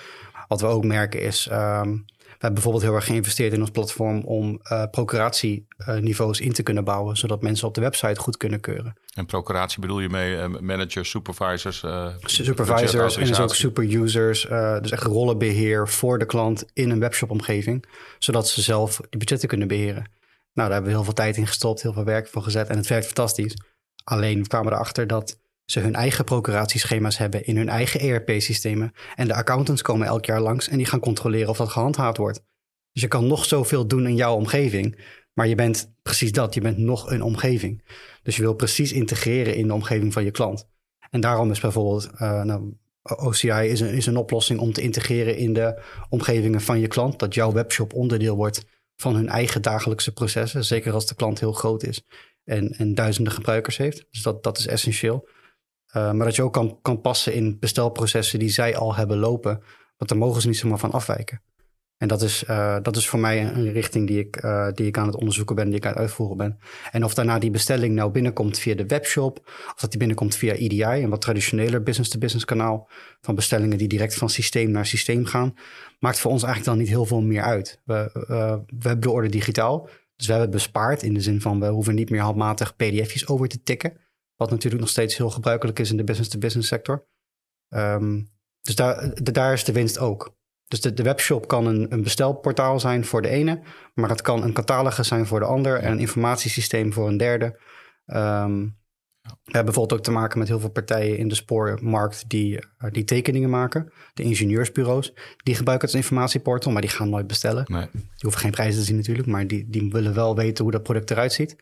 Wat 0.49 0.61
we 0.61 0.67
ook 0.67 0.85
merken 0.85 1.23
is, 1.23 1.47
we 1.47 2.05
hebben 2.43 2.55
bijvoorbeeld 2.55 2.85
heel 2.85 2.95
erg 2.95 3.05
geïnvesteerd 3.05 3.53
in 3.53 3.61
ons 3.61 3.71
platform 3.71 4.25
om 4.25 4.61
uh, 4.63 4.85
procuratieniveaus 4.91 6.41
in 6.41 6.53
te 6.53 6.63
kunnen 6.63 6.85
bouwen, 6.85 7.17
zodat 7.17 7.43
mensen 7.43 7.69
op 7.69 7.75
de 7.75 7.81
website 7.81 8.21
goed 8.21 8.37
kunnen 8.37 8.61
keuren. 8.61 8.97
En 9.15 9.27
procuratie 9.27 9.81
bedoel 9.81 10.01
je 10.01 10.09
mee 10.09 10.37
uh, 10.37 10.47
managers, 10.61 11.11
supervisors? 11.11 11.83
Uh, 11.83 12.09
supervisors 12.25 13.17
en 13.17 13.27
dus 13.27 13.41
ook 13.41 13.55
superusers. 13.55 14.47
dus 14.81 14.91
echt 14.91 15.03
rollenbeheer 15.03 15.89
voor 15.89 16.19
de 16.19 16.27
klant 16.27 16.65
in 16.73 16.91
een 16.91 17.01
webshop-omgeving, 17.01 17.85
zodat 18.19 18.49
ze 18.49 18.63
zelf 18.63 18.97
die 18.97 19.19
budgetten 19.19 19.49
kunnen 19.49 19.69
beheren. 19.69 20.11
Nou, 20.55 20.69
daar 20.69 20.73
hebben 20.73 20.91
we 20.91 20.97
heel 20.97 21.05
veel 21.05 21.13
tijd 21.13 21.37
in 21.37 21.47
gestopt, 21.47 21.83
heel 21.83 21.93
veel 21.93 22.05
werk 22.05 22.29
voor 22.29 22.43
gezet 22.43 22.69
en 22.69 22.77
het 22.77 22.87
werkt 22.87 23.07
fantastisch. 23.07 23.57
Alleen 24.05 24.43
we 24.43 24.49
kwamen 24.49 24.73
erachter 24.73 25.07
dat 25.07 25.41
ze 25.65 25.81
hun 25.81 25.95
eigen 25.95 26.25
procuratieschema's 26.25 27.19
hebben 27.19 27.45
in 27.47 27.57
hun 27.57 27.69
eigen 27.69 28.01
ERP-systemen. 28.01 28.93
En 29.15 29.27
de 29.27 29.35
accountants 29.35 29.83
komen 29.83 30.07
elk 30.07 30.25
jaar 30.25 30.41
langs 30.41 30.69
en 30.69 30.77
die 30.77 30.87
gaan 30.87 31.01
controleren 31.01 31.49
of 31.49 31.57
dat 31.57 31.69
gehandhaafd 31.69 32.17
wordt. 32.17 32.43
Dus 32.93 33.03
je 33.03 33.09
kan 33.09 33.27
nog 33.27 33.45
zoveel 33.45 33.87
doen 33.87 34.07
in 34.07 34.17
jouw 34.17 34.35
omgeving, 34.35 35.01
maar 35.33 35.49
je 35.49 35.55
bent 35.55 35.93
precies 36.03 36.33
dat, 36.33 36.55
je 36.55 36.61
bent 36.61 36.79
nog 36.79 37.11
een 37.11 37.23
omgeving. 37.23 37.85
Dus 38.23 38.37
je 38.37 38.43
wil 38.43 38.55
precies 38.55 38.93
integreren 38.93 39.55
in 39.55 39.67
de 39.67 39.75
omgeving 39.75 40.13
van 40.13 40.25
je 40.25 40.31
klant. 40.31 40.69
En 41.11 41.21
daarom 41.21 41.51
is 41.51 41.61
bijvoorbeeld 41.61 42.11
uh, 42.15 42.43
nou, 42.43 42.75
OCI 43.03 43.49
is 43.49 43.81
een, 43.81 43.95
is 43.95 44.07
een 44.07 44.17
oplossing 44.17 44.61
om 44.61 44.73
te 44.73 44.81
integreren 44.81 45.37
in 45.37 45.53
de 45.53 45.83
omgevingen 46.09 46.61
van 46.61 46.81
je 46.81 46.87
klant. 46.87 47.19
Dat 47.19 47.35
jouw 47.35 47.53
webshop 47.53 47.95
onderdeel 47.95 48.37
wordt 48.37 48.65
van 48.97 49.15
hun 49.15 49.29
eigen 49.29 49.63
dagelijkse 49.63 50.13
processen. 50.13 50.65
Zeker 50.65 50.93
als 50.93 51.07
de 51.07 51.15
klant 51.15 51.41
heel 51.41 51.53
groot 51.53 51.83
is 51.83 52.05
en, 52.45 52.69
en 52.69 52.95
duizenden 52.95 53.33
gebruikers 53.33 53.77
heeft. 53.77 54.07
Dus 54.11 54.23
dat, 54.23 54.43
dat 54.43 54.59
is 54.59 54.67
essentieel. 54.67 55.29
Uh, 55.97 56.13
maar 56.13 56.27
dat 56.27 56.37
je 56.37 56.43
ook 56.43 56.53
kan, 56.53 56.79
kan 56.83 57.01
passen 57.01 57.35
in 57.35 57.57
bestelprocessen 57.61 58.39
die 58.39 58.49
zij 58.49 58.77
al 58.77 58.95
hebben 58.95 59.19
lopen. 59.19 59.63
Want 59.97 60.11
daar 60.11 60.19
mogen 60.19 60.41
ze 60.41 60.49
niet 60.49 60.57
zomaar 60.57 60.79
van 60.79 60.91
afwijken. 60.91 61.43
En 62.03 62.09
dat 62.09 62.23
is, 62.23 62.45
uh, 62.51 62.77
dat 62.83 62.97
is 62.97 63.09
voor 63.09 63.19
mij 63.19 63.45
een 63.45 63.73
richting 63.73 64.07
die 64.07 64.19
ik, 64.19 64.43
uh, 64.45 64.69
die 64.75 64.87
ik 64.87 64.99
aan 64.99 65.07
het 65.07 65.17
onderzoeken 65.17 65.57
ben, 65.57 65.67
die 65.67 65.77
ik 65.77 65.85
aan 65.85 65.91
het 65.91 66.01
uitvoeren 66.01 66.37
ben. 66.37 66.59
En 66.91 67.05
of 67.05 67.15
daarna 67.15 67.39
die 67.39 67.51
bestelling 67.51 67.95
nou 67.95 68.11
binnenkomt 68.11 68.59
via 68.59 68.75
de 68.75 68.87
webshop, 68.87 69.41
of 69.47 69.81
dat 69.81 69.91
die 69.91 69.99
binnenkomt 69.99 70.37
via 70.37 70.53
EDI, 70.53 70.83
een 70.83 71.11
wat 71.11 71.21
traditioneler 71.21 71.83
business-to-business 71.83 72.45
kanaal 72.45 72.89
van 73.21 73.35
bestellingen 73.35 73.79
die 73.79 73.89
direct 73.89 74.15
van 74.15 74.31
systeem 74.31 74.71
naar 74.71 74.87
systeem 74.87 75.25
gaan, 75.25 75.55
maakt 75.99 76.19
voor 76.19 76.31
ons 76.31 76.43
eigenlijk 76.43 76.75
dan 76.75 76.85
niet 76.85 76.95
heel 76.95 77.07
veel 77.07 77.23
meer 77.23 77.43
uit. 77.43 77.81
We, 77.85 78.11
we 78.77 78.89
hebben 78.89 79.01
de 79.01 79.11
orde 79.11 79.29
digitaal, 79.29 79.89
dus 80.17 80.27
we 80.27 80.33
hebben 80.33 80.51
bespaard 80.51 81.03
in 81.03 81.15
de 81.15 81.21
zin 81.21 81.41
van 81.41 81.61
we 81.61 81.67
hoeven 81.67 81.95
niet 81.95 82.11
meer 82.11 82.21
handmatig 82.21 82.77
pdf'jes 82.77 83.29
over 83.29 83.49
te 83.49 83.63
tikken. 83.63 83.93
Wat 84.43 84.51
natuurlijk 84.51 84.83
nog 84.83 84.91
steeds 84.91 85.17
heel 85.17 85.31
gebruikelijk 85.31 85.79
is 85.79 85.91
in 85.91 85.97
de 85.97 86.05
business-to-business 86.05 86.69
sector. 86.69 87.07
Um, 87.69 88.31
dus 88.61 88.75
daar, 88.75 89.11
daar 89.23 89.53
is 89.53 89.65
de 89.65 89.73
winst 89.73 89.99
ook. 89.99 90.35
Dus 90.69 90.81
de, 90.81 90.95
de 90.95 91.03
webshop 91.03 91.49
kan 91.49 91.67
een, 91.67 91.93
een, 91.93 92.03
bestelportaal 92.03 92.81
zijn 92.81 93.05
voor 93.05 93.23
de 93.23 93.29
ene, 93.29 93.63
maar 93.95 94.09
het 94.09 94.23
kan 94.23 94.43
een 94.43 94.53
catalogus 94.53 95.09
zijn 95.09 95.27
voor 95.27 95.41
de 95.41 95.47
ander 95.47 95.79
en 95.79 95.93
een 95.93 95.99
informatiesysteem 95.99 96.93
voor 96.93 97.09
een 97.09 97.17
derde. 97.17 97.61
Um, 98.07 98.81
we 99.23 99.31
hebben 99.45 99.65
bijvoorbeeld 99.65 99.99
ook 99.99 100.05
te 100.05 100.11
maken 100.11 100.39
met 100.39 100.49
heel 100.49 100.61
veel 100.61 100.71
partijen 100.71 101.19
in 101.19 101.29
de 101.29 101.35
spoormarkt 101.35 102.29
die, 102.29 102.53
uh, 102.55 102.91
die 102.91 103.05
tekeningen 103.05 103.51
maken. 103.51 103.93
De 104.15 104.23
ingenieursbureaus, 104.23 105.13
die 105.37 105.55
gebruiken 105.55 105.87
het 105.87 105.97
als 105.97 106.05
informatieportal, 106.05 106.73
maar 106.73 106.81
die 106.81 106.91
gaan 106.91 107.11
nooit 107.11 107.27
bestellen. 107.27 107.65
Nee. 107.67 107.89
Die 107.93 108.03
hoeven 108.19 108.41
geen 108.41 108.51
prijzen 108.51 108.81
te 108.81 108.87
zien 108.87 108.97
natuurlijk, 108.97 109.29
maar 109.29 109.47
die, 109.47 109.71
die 109.71 109.91
willen 109.91 110.15
wel 110.15 110.37
weten 110.37 110.63
hoe 110.63 110.73
dat 110.73 110.83
product 110.83 111.11
eruit 111.11 111.33
ziet. 111.33 111.57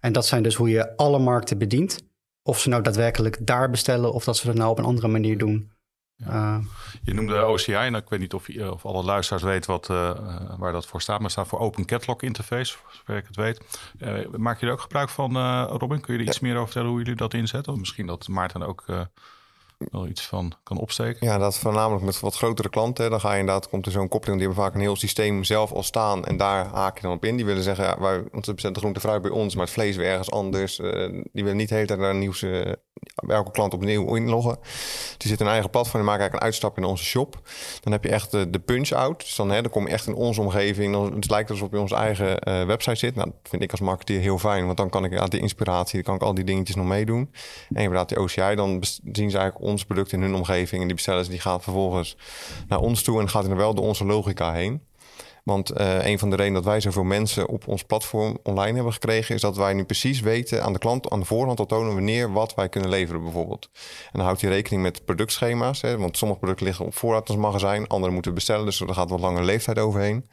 En 0.00 0.12
dat 0.12 0.26
zijn 0.26 0.42
dus 0.42 0.54
hoe 0.54 0.68
je 0.68 0.96
alle 0.96 1.18
markten 1.18 1.58
bedient. 1.58 2.04
Of 2.46 2.60
ze 2.60 2.68
nou 2.68 2.82
daadwerkelijk 2.82 3.36
daar 3.40 3.70
bestellen 3.70 4.12
of 4.12 4.24
dat 4.24 4.36
ze 4.36 4.46
dat 4.46 4.54
nou 4.54 4.70
op 4.70 4.78
een 4.78 4.84
andere 4.84 5.08
manier 5.08 5.38
doen. 5.38 5.70
Uh, 6.26 6.58
je 7.02 7.14
noemde 7.14 7.44
OCI, 7.44 7.72
en 7.72 7.94
ik 7.94 8.08
weet 8.08 8.20
niet 8.20 8.34
of, 8.34 8.48
of 8.48 8.86
alle 8.86 9.02
luisteraars 9.02 9.42
weten 9.42 9.70
wat, 9.70 9.88
uh, 9.88 10.10
waar 10.58 10.72
dat 10.72 10.86
voor 10.86 11.00
staat, 11.00 11.16
maar 11.16 11.24
het 11.24 11.32
staat 11.32 11.48
voor 11.48 11.58
Open 11.58 11.84
Catalog 11.84 12.22
Interface, 12.22 12.76
zover 12.90 13.16
ik 13.16 13.26
het 13.26 13.36
weet. 13.36 13.60
Uh, 13.98 14.26
maak 14.36 14.60
je 14.60 14.66
er 14.66 14.72
ook 14.72 14.80
gebruik 14.80 15.08
van, 15.08 15.38
Robin? 15.66 16.00
Kun 16.00 16.14
je 16.14 16.20
er 16.20 16.26
iets 16.26 16.40
meer 16.40 16.52
over 16.52 16.64
vertellen 16.64 16.90
hoe 16.90 16.98
jullie 16.98 17.14
dat 17.14 17.34
inzetten? 17.34 17.72
Of 17.72 17.78
misschien 17.78 18.06
dat 18.06 18.28
Maarten 18.28 18.62
ook 18.62 18.84
wel 19.78 20.06
iets 20.06 20.26
van 20.26 20.52
kan 20.62 20.78
opsteken. 20.78 21.26
Ja, 21.26 21.38
dat 21.38 21.58
voornamelijk 21.58 22.04
met 22.04 22.20
wat 22.20 22.36
grotere 22.36 22.68
klanten. 22.68 23.10
Dan 23.10 23.20
ga 23.20 23.32
je 23.32 23.38
inderdaad, 23.38 23.68
komt 23.68 23.86
er 23.86 23.92
zo'n 23.92 24.08
koppeling, 24.08 24.38
die 24.38 24.46
hebben 24.46 24.64
vaak 24.64 24.74
een 24.74 24.80
heel 24.80 24.96
systeem 24.96 25.44
zelf 25.44 25.72
al 25.72 25.82
staan. 25.82 26.24
En 26.24 26.36
daar 26.36 26.66
haak 26.66 26.96
je 26.96 27.02
dan 27.02 27.12
op 27.12 27.24
in. 27.24 27.36
Die 27.36 27.44
willen 27.44 27.62
zeggen, 27.62 27.84
ja, 27.84 28.00
wij, 28.00 28.24
want 28.32 28.44
ze 28.44 28.52
zetten 28.56 28.82
groente 28.82 29.00
fruit 29.00 29.22
bij 29.22 29.30
ons, 29.30 29.54
maar 29.54 29.64
het 29.64 29.74
vlees 29.74 29.96
weer 29.96 30.06
ergens 30.06 30.30
anders. 30.30 30.78
Uh, 30.78 31.22
die 31.32 31.42
willen 31.42 31.56
niet 31.56 31.68
de 31.68 31.74
hele 31.74 31.96
naar 31.96 32.10
een 32.10 32.18
nieuws, 32.18 32.44
uh, 33.24 33.34
elke 33.34 33.50
klant 33.50 33.74
opnieuw 33.74 34.14
inloggen. 34.14 34.58
Die 35.16 35.28
zitten 35.28 35.46
een 35.46 35.52
eigen 35.52 35.70
platform 35.70 36.00
en 36.00 36.06
maken 36.06 36.20
eigenlijk 36.20 36.42
een 36.42 36.48
uitstap 36.48 36.76
in 36.76 36.84
onze 36.84 37.04
shop. 37.04 37.40
Dan 37.80 37.92
heb 37.92 38.04
je 38.04 38.10
echt 38.10 38.30
de, 38.30 38.50
de 38.50 38.58
punch-out. 38.58 39.20
Dus 39.20 39.34
dan, 39.34 39.50
hè, 39.50 39.62
dan 39.62 39.70
kom 39.70 39.86
je 39.86 39.92
echt 39.92 40.06
in 40.06 40.14
onze 40.14 40.40
omgeving. 40.40 40.92
Dan, 40.92 41.14
het 41.14 41.30
lijkt 41.30 41.50
alsof 41.50 41.70
je 41.70 41.76
op 41.76 41.82
onze 41.82 41.94
eigen 41.94 42.48
uh, 42.48 42.64
website 42.64 42.96
zit. 42.96 43.14
Nou, 43.14 43.30
dat 43.30 43.50
vind 43.50 43.62
ik 43.62 43.70
als 43.70 43.80
marketeer 43.80 44.20
heel 44.20 44.38
fijn, 44.38 44.64
want 44.64 44.76
dan 44.76 44.90
kan 44.90 45.04
ik 45.04 45.18
aan 45.18 45.28
die 45.28 45.40
inspiratie, 45.40 45.94
dan 45.94 46.02
kan 46.02 46.14
ik 46.14 46.22
al 46.22 46.34
die 46.34 46.44
dingetjes 46.44 46.76
nog 46.76 46.86
meedoen. 46.86 47.30
En 47.68 47.82
inderdaad, 47.82 48.08
die 48.08 48.20
OCI, 48.20 48.54
dan 48.54 48.82
zien 49.12 49.30
ze 49.30 49.38
eigenlijk 49.38 49.70
ons 49.70 49.84
product 49.84 50.12
in 50.12 50.22
hun 50.22 50.34
omgeving. 50.34 50.80
En 50.80 50.86
die 50.86 50.96
bestellen 50.96 51.28
die 51.28 51.40
gaat 51.40 51.62
vervolgens 51.62 52.16
naar 52.68 52.80
ons 52.80 53.02
toe 53.02 53.20
en 53.20 53.28
gaat 53.28 53.44
er 53.44 53.56
wel 53.56 53.74
door 53.74 53.84
onze 53.84 54.04
logica 54.04 54.52
heen. 54.52 54.82
Want 55.46 55.80
uh, 55.80 56.06
een 56.06 56.18
van 56.18 56.30
de 56.30 56.36
redenen 56.36 56.62
dat 56.62 56.70
wij 56.70 56.80
zoveel 56.80 57.04
mensen 57.04 57.48
op 57.48 57.68
ons 57.68 57.82
platform 57.82 58.38
online 58.42 58.74
hebben 58.74 58.92
gekregen, 58.92 59.34
is 59.34 59.40
dat 59.40 59.56
wij 59.56 59.72
nu 59.72 59.84
precies 59.84 60.20
weten 60.20 60.62
aan 60.62 60.72
de 60.72 60.78
klant 60.78 61.10
aan 61.10 61.20
de 61.20 61.26
voorhand 61.26 61.58
al 61.58 61.66
tonen 61.66 61.94
wanneer 61.94 62.32
wat 62.32 62.54
wij 62.54 62.68
kunnen 62.68 62.90
leveren, 62.90 63.22
bijvoorbeeld. 63.22 63.68
En 64.04 64.10
dan 64.12 64.24
houdt 64.24 64.40
hij 64.40 64.50
rekening 64.50 64.82
met 64.82 65.04
productschema's, 65.04 65.80
hè, 65.80 65.98
want 65.98 66.16
sommige 66.16 66.40
producten 66.40 66.66
liggen 66.66 66.84
op 66.84 66.94
voorraad 66.94 67.28
als 67.28 67.36
magazijn, 67.36 67.86
andere 67.86 68.12
moeten 68.12 68.34
bestellen, 68.34 68.64
dus 68.64 68.80
er 68.80 68.94
gaat 68.94 69.10
wat 69.10 69.20
langer 69.20 69.44
leeftijd 69.44 69.78
overheen. 69.78 70.28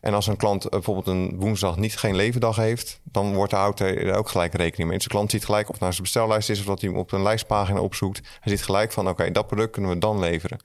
En 0.00 0.14
als 0.14 0.26
een 0.26 0.36
klant 0.36 0.70
bijvoorbeeld 0.70 1.06
een 1.06 1.36
woensdag 1.36 1.76
niet 1.76 1.96
geen 1.96 2.16
levendag 2.16 2.56
heeft, 2.56 3.00
dan 3.02 3.34
wordt 3.34 3.50
de 3.50 3.84
er 3.84 4.14
ook 4.14 4.28
gelijk 4.28 4.54
rekening 4.54 4.88
mee. 4.88 4.98
Dus 4.98 5.06
de 5.06 5.12
klant 5.12 5.30
ziet 5.30 5.44
gelijk 5.44 5.68
of 5.68 5.80
naar 5.80 5.92
zijn 5.92 6.02
bestellijst 6.02 6.50
is 6.50 6.58
of 6.58 6.64
dat 6.64 6.80
hij 6.80 6.90
hem 6.90 6.98
op 6.98 7.12
een 7.12 7.22
lijstpagina 7.22 7.80
opzoekt. 7.80 8.20
Hij 8.40 8.52
ziet 8.52 8.62
gelijk 8.62 8.92
van 8.92 9.08
oké, 9.08 9.30
dat 9.30 9.46
product 9.46 9.72
kunnen 9.72 9.90
we 9.90 9.98
dan 9.98 10.18
leveren. 10.18 10.58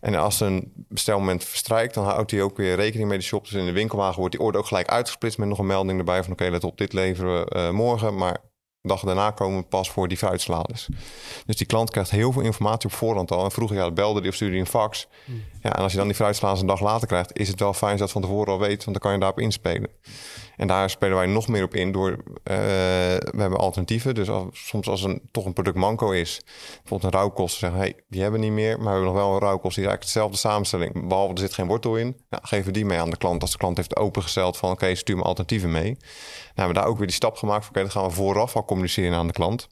En 0.00 0.14
als 0.14 0.40
een 0.40 0.72
bestelmoment 0.88 1.44
verstrijkt, 1.44 1.94
dan 1.94 2.04
houdt 2.04 2.30
hij 2.30 2.42
ook 2.42 2.56
weer 2.56 2.76
rekening 2.76 3.08
mee 3.08 3.18
de 3.18 3.24
shop. 3.24 3.44
Dus 3.44 3.52
in 3.52 3.66
de 3.66 3.72
winkelwagen 3.72 4.18
wordt 4.18 4.36
die 4.36 4.44
orde 4.44 4.58
ook 4.58 4.66
gelijk 4.66 4.88
uitgesplitst 4.88 5.38
met 5.38 5.48
nog 5.48 5.58
een 5.58 5.66
melding 5.66 5.98
erbij 5.98 6.22
van 6.22 6.32
oké, 6.32 6.48
let 6.48 6.64
op, 6.64 6.78
dit 6.78 6.92
leveren 6.92 7.44
we 7.44 7.56
uh, 7.56 7.70
morgen. 7.70 8.16
Maar 8.16 8.36
dag 8.82 9.00
daarna 9.00 9.30
komen 9.30 9.68
pas 9.68 9.90
voor 9.90 10.08
die 10.08 10.16
fruitsladers. 10.16 10.88
Dus 11.46 11.56
die 11.56 11.66
klant 11.66 11.90
krijgt 11.90 12.10
heel 12.10 12.32
veel 12.32 12.42
informatie 12.42 12.88
op 12.88 12.94
voorhand 12.94 13.30
al. 13.30 13.44
En 13.44 13.50
vroeger 13.50 13.76
ja, 13.76 13.90
belde 13.90 14.20
die 14.20 14.28
of 14.28 14.34
stuurde 14.34 14.54
die 14.54 14.62
een 14.62 14.70
fax. 14.70 15.08
Hmm. 15.24 15.44
Ja, 15.62 15.76
en 15.76 15.82
als 15.82 15.92
je 15.92 15.98
dan 15.98 16.06
die 16.06 16.16
fruitsladers 16.16 16.60
een 16.60 16.66
dag 16.66 16.80
later 16.80 17.06
krijgt... 17.06 17.38
is 17.38 17.48
het 17.48 17.60
wel 17.60 17.72
fijn 17.72 17.90
dat 17.90 17.98
je 17.98 18.04
dat 18.04 18.12
van 18.12 18.22
tevoren 18.22 18.52
al 18.52 18.58
weet... 18.58 18.84
want 18.84 18.84
dan 18.84 18.98
kan 18.98 19.12
je 19.12 19.18
daarop 19.18 19.40
inspelen. 19.40 19.90
En 20.56 20.66
daar 20.66 20.90
spelen 20.90 21.16
wij 21.16 21.26
nog 21.26 21.48
meer 21.48 21.62
op 21.62 21.74
in 21.74 21.92
door... 21.92 22.10
Uh, 22.10 22.16
we 22.44 23.36
hebben 23.36 23.58
alternatieven. 23.58 24.14
Dus 24.14 24.28
als, 24.28 24.46
soms 24.52 24.88
als 24.88 25.02
een, 25.02 25.22
toch 25.30 25.44
een 25.44 25.52
product 25.52 25.76
manco 25.76 26.10
is... 26.10 26.40
bijvoorbeeld 26.78 27.12
een 27.12 27.18
rauwkost... 27.18 27.58
zeggen 27.58 27.78
hey, 27.78 27.96
die 28.08 28.22
hebben 28.22 28.40
we 28.40 28.46
niet 28.46 28.54
meer... 28.54 28.76
maar 28.76 28.84
we 28.84 28.90
hebben 28.90 29.06
nog 29.06 29.14
wel 29.14 29.32
een 29.32 29.40
rauwkost... 29.40 29.74
die 29.74 29.84
is 29.84 29.90
eigenlijk 29.90 30.02
dezelfde 30.02 30.36
samenstelling... 30.36 31.08
behalve 31.08 31.32
er 31.32 31.38
zit 31.38 31.54
geen 31.54 31.66
wortel 31.66 31.96
in. 31.96 32.16
Ja, 32.30 32.38
geven 32.42 32.66
we 32.66 32.72
die 32.72 32.84
mee 32.84 32.98
aan 32.98 33.10
de 33.10 33.16
klant. 33.16 33.42
Als 33.42 33.50
de 33.50 33.58
klant 33.58 33.76
heeft 33.76 33.96
opengesteld 33.96 34.56
van... 34.56 34.70
oké, 34.70 34.94
stuur 34.94 35.16
me 35.16 35.22
alternatieven 35.22 35.70
mee... 35.70 35.90
Nou, 35.90 36.68
hebben 36.68 36.74
we 36.74 36.80
daar 36.80 36.90
ook 36.90 36.98
weer 36.98 37.06
die 37.06 37.16
stap 37.16 37.36
gemaakt 37.36 37.64
van... 37.64 37.74
oké, 37.74 37.80
dan 37.80 37.90
gaan 37.90 38.04
we 38.04 38.10
vooraf 38.10 38.56
al 38.56 38.62
communiceren 38.70 39.18
aan 39.18 39.26
de 39.26 39.32
klant 39.32 39.68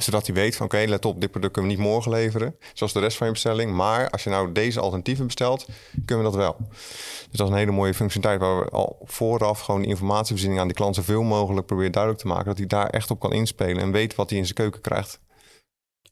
zodat 0.00 0.26
hij 0.26 0.34
weet 0.34 0.56
van 0.56 0.66
oké, 0.66 0.84
let 0.86 1.04
op, 1.04 1.20
dit 1.20 1.30
product 1.30 1.52
kunnen 1.52 1.70
we 1.70 1.76
niet 1.76 1.86
morgen 1.86 2.10
leveren. 2.12 2.56
Zoals 2.72 2.92
de 2.92 3.00
rest 3.00 3.16
van 3.16 3.26
je 3.26 3.32
bestelling. 3.32 3.72
Maar 3.72 4.10
als 4.10 4.24
je 4.24 4.30
nou 4.30 4.52
deze 4.52 4.80
alternatieven 4.80 5.26
bestelt, 5.26 5.66
kunnen 6.04 6.24
we 6.24 6.30
dat 6.30 6.40
wel. 6.40 6.56
Dus 6.58 7.38
dat 7.38 7.46
is 7.46 7.52
een 7.52 7.58
hele 7.58 7.70
mooie 7.70 7.94
functionaliteit 7.94 8.50
waar 8.50 8.64
we 8.64 8.70
al 8.70 8.98
vooraf 9.04 9.60
gewoon 9.60 9.84
informatievoorziening 9.84 10.60
aan 10.60 10.66
die 10.66 10.76
klant 10.76 10.94
zoveel 10.94 11.22
mogelijk 11.22 11.66
proberen 11.66 11.92
duidelijk 11.92 12.22
te 12.22 12.28
maken. 12.28 12.44
Dat 12.44 12.58
hij 12.58 12.66
daar 12.66 12.90
echt 12.90 13.10
op 13.10 13.20
kan 13.20 13.32
inspelen 13.32 13.82
en 13.82 13.92
weet 13.92 14.14
wat 14.14 14.30
hij 14.30 14.38
in 14.38 14.44
zijn 14.44 14.56
keuken 14.56 14.80
krijgt. 14.80 15.20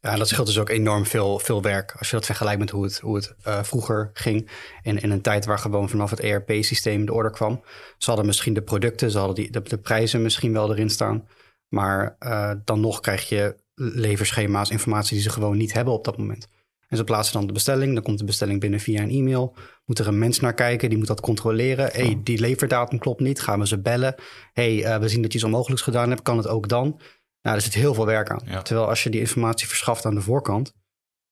Ja, 0.03 0.17
dat 0.17 0.29
scheelt 0.29 0.47
dus 0.47 0.59
ook 0.59 0.69
enorm 0.69 1.07
veel, 1.07 1.39
veel 1.39 1.63
werk. 1.63 1.95
Als 1.99 2.11
je 2.11 2.17
dat 2.17 2.27
vergelijkt 2.27 2.59
met 2.59 2.71
hoe 2.71 2.85
het, 2.85 2.99
hoe 2.99 3.17
het 3.17 3.35
uh, 3.47 3.63
vroeger 3.63 4.11
ging. 4.13 4.51
In, 4.83 5.01
in 5.01 5.11
een 5.11 5.21
tijd 5.21 5.45
waar 5.45 5.59
gewoon 5.59 5.89
vanaf 5.89 6.11
het 6.11 6.21
ERP-systeem 6.21 7.07
de 7.07 7.13
order 7.13 7.33
kwam. 7.33 7.63
Ze 7.99 8.07
hadden 8.07 8.27
misschien 8.27 8.55
de 8.55 8.63
producten, 8.63 9.11
ze 9.11 9.19
hadden 9.19 9.37
die, 9.37 9.63
de 9.63 9.79
prijzen 9.79 10.23
misschien 10.23 10.53
wel 10.53 10.73
erin 10.73 10.91
staan. 10.91 11.27
Maar 11.71 12.17
uh, 12.21 12.53
dan 12.65 12.81
nog 12.81 13.01
krijg 13.01 13.29
je 13.29 13.57
leverschema's, 13.75 14.71
informatie 14.71 15.15
die 15.15 15.23
ze 15.23 15.31
gewoon 15.31 15.57
niet 15.57 15.73
hebben 15.73 15.95
op 15.95 16.05
dat 16.05 16.19
moment. 16.19 16.49
En 16.91 16.97
ze 16.97 17.05
plaatsen 17.05 17.35
dan 17.35 17.47
de 17.47 17.53
bestelling. 17.53 17.95
Dan 17.95 18.03
komt 18.03 18.19
de 18.19 18.25
bestelling 18.25 18.61
binnen 18.61 18.81
via 18.81 19.03
een 19.03 19.11
e-mail. 19.11 19.55
Moet 19.85 19.99
er 19.99 20.07
een 20.07 20.19
mens 20.19 20.41
naar 20.41 20.55
kijken, 20.55 20.89
die 20.89 20.99
moet 20.99 21.07
dat 21.07 21.21
controleren. 21.21 21.91
hey, 21.93 22.21
die 22.25 22.39
leverdatum 22.39 22.99
klopt 22.99 23.21
niet. 23.21 23.41
Gaan 23.41 23.59
we 23.59 23.67
ze 23.67 23.81
bellen? 23.81 24.15
hey, 24.53 24.77
uh, 24.77 24.97
we 24.97 25.09
zien 25.09 25.23
dat 25.23 25.33
je 25.33 25.39
iets 25.39 25.47
onmogelijks 25.47 25.83
gedaan 25.83 26.09
hebt. 26.09 26.23
Kan 26.23 26.37
het 26.37 26.49
ook 26.49 26.69
dan? 26.69 27.01
Nou, 27.43 27.57
er 27.57 27.63
zit 27.63 27.75
heel 27.75 27.95
veel 27.95 28.07
werk 28.07 28.31
aan. 28.31 28.63
Terwijl 28.63 28.89
als 28.89 29.03
je 29.03 29.11
die 29.11 29.21
informatie 29.21 29.69
verschaft 29.69 30.05
aan 30.05 30.15
de 30.15 30.21
voorkant... 30.21 30.75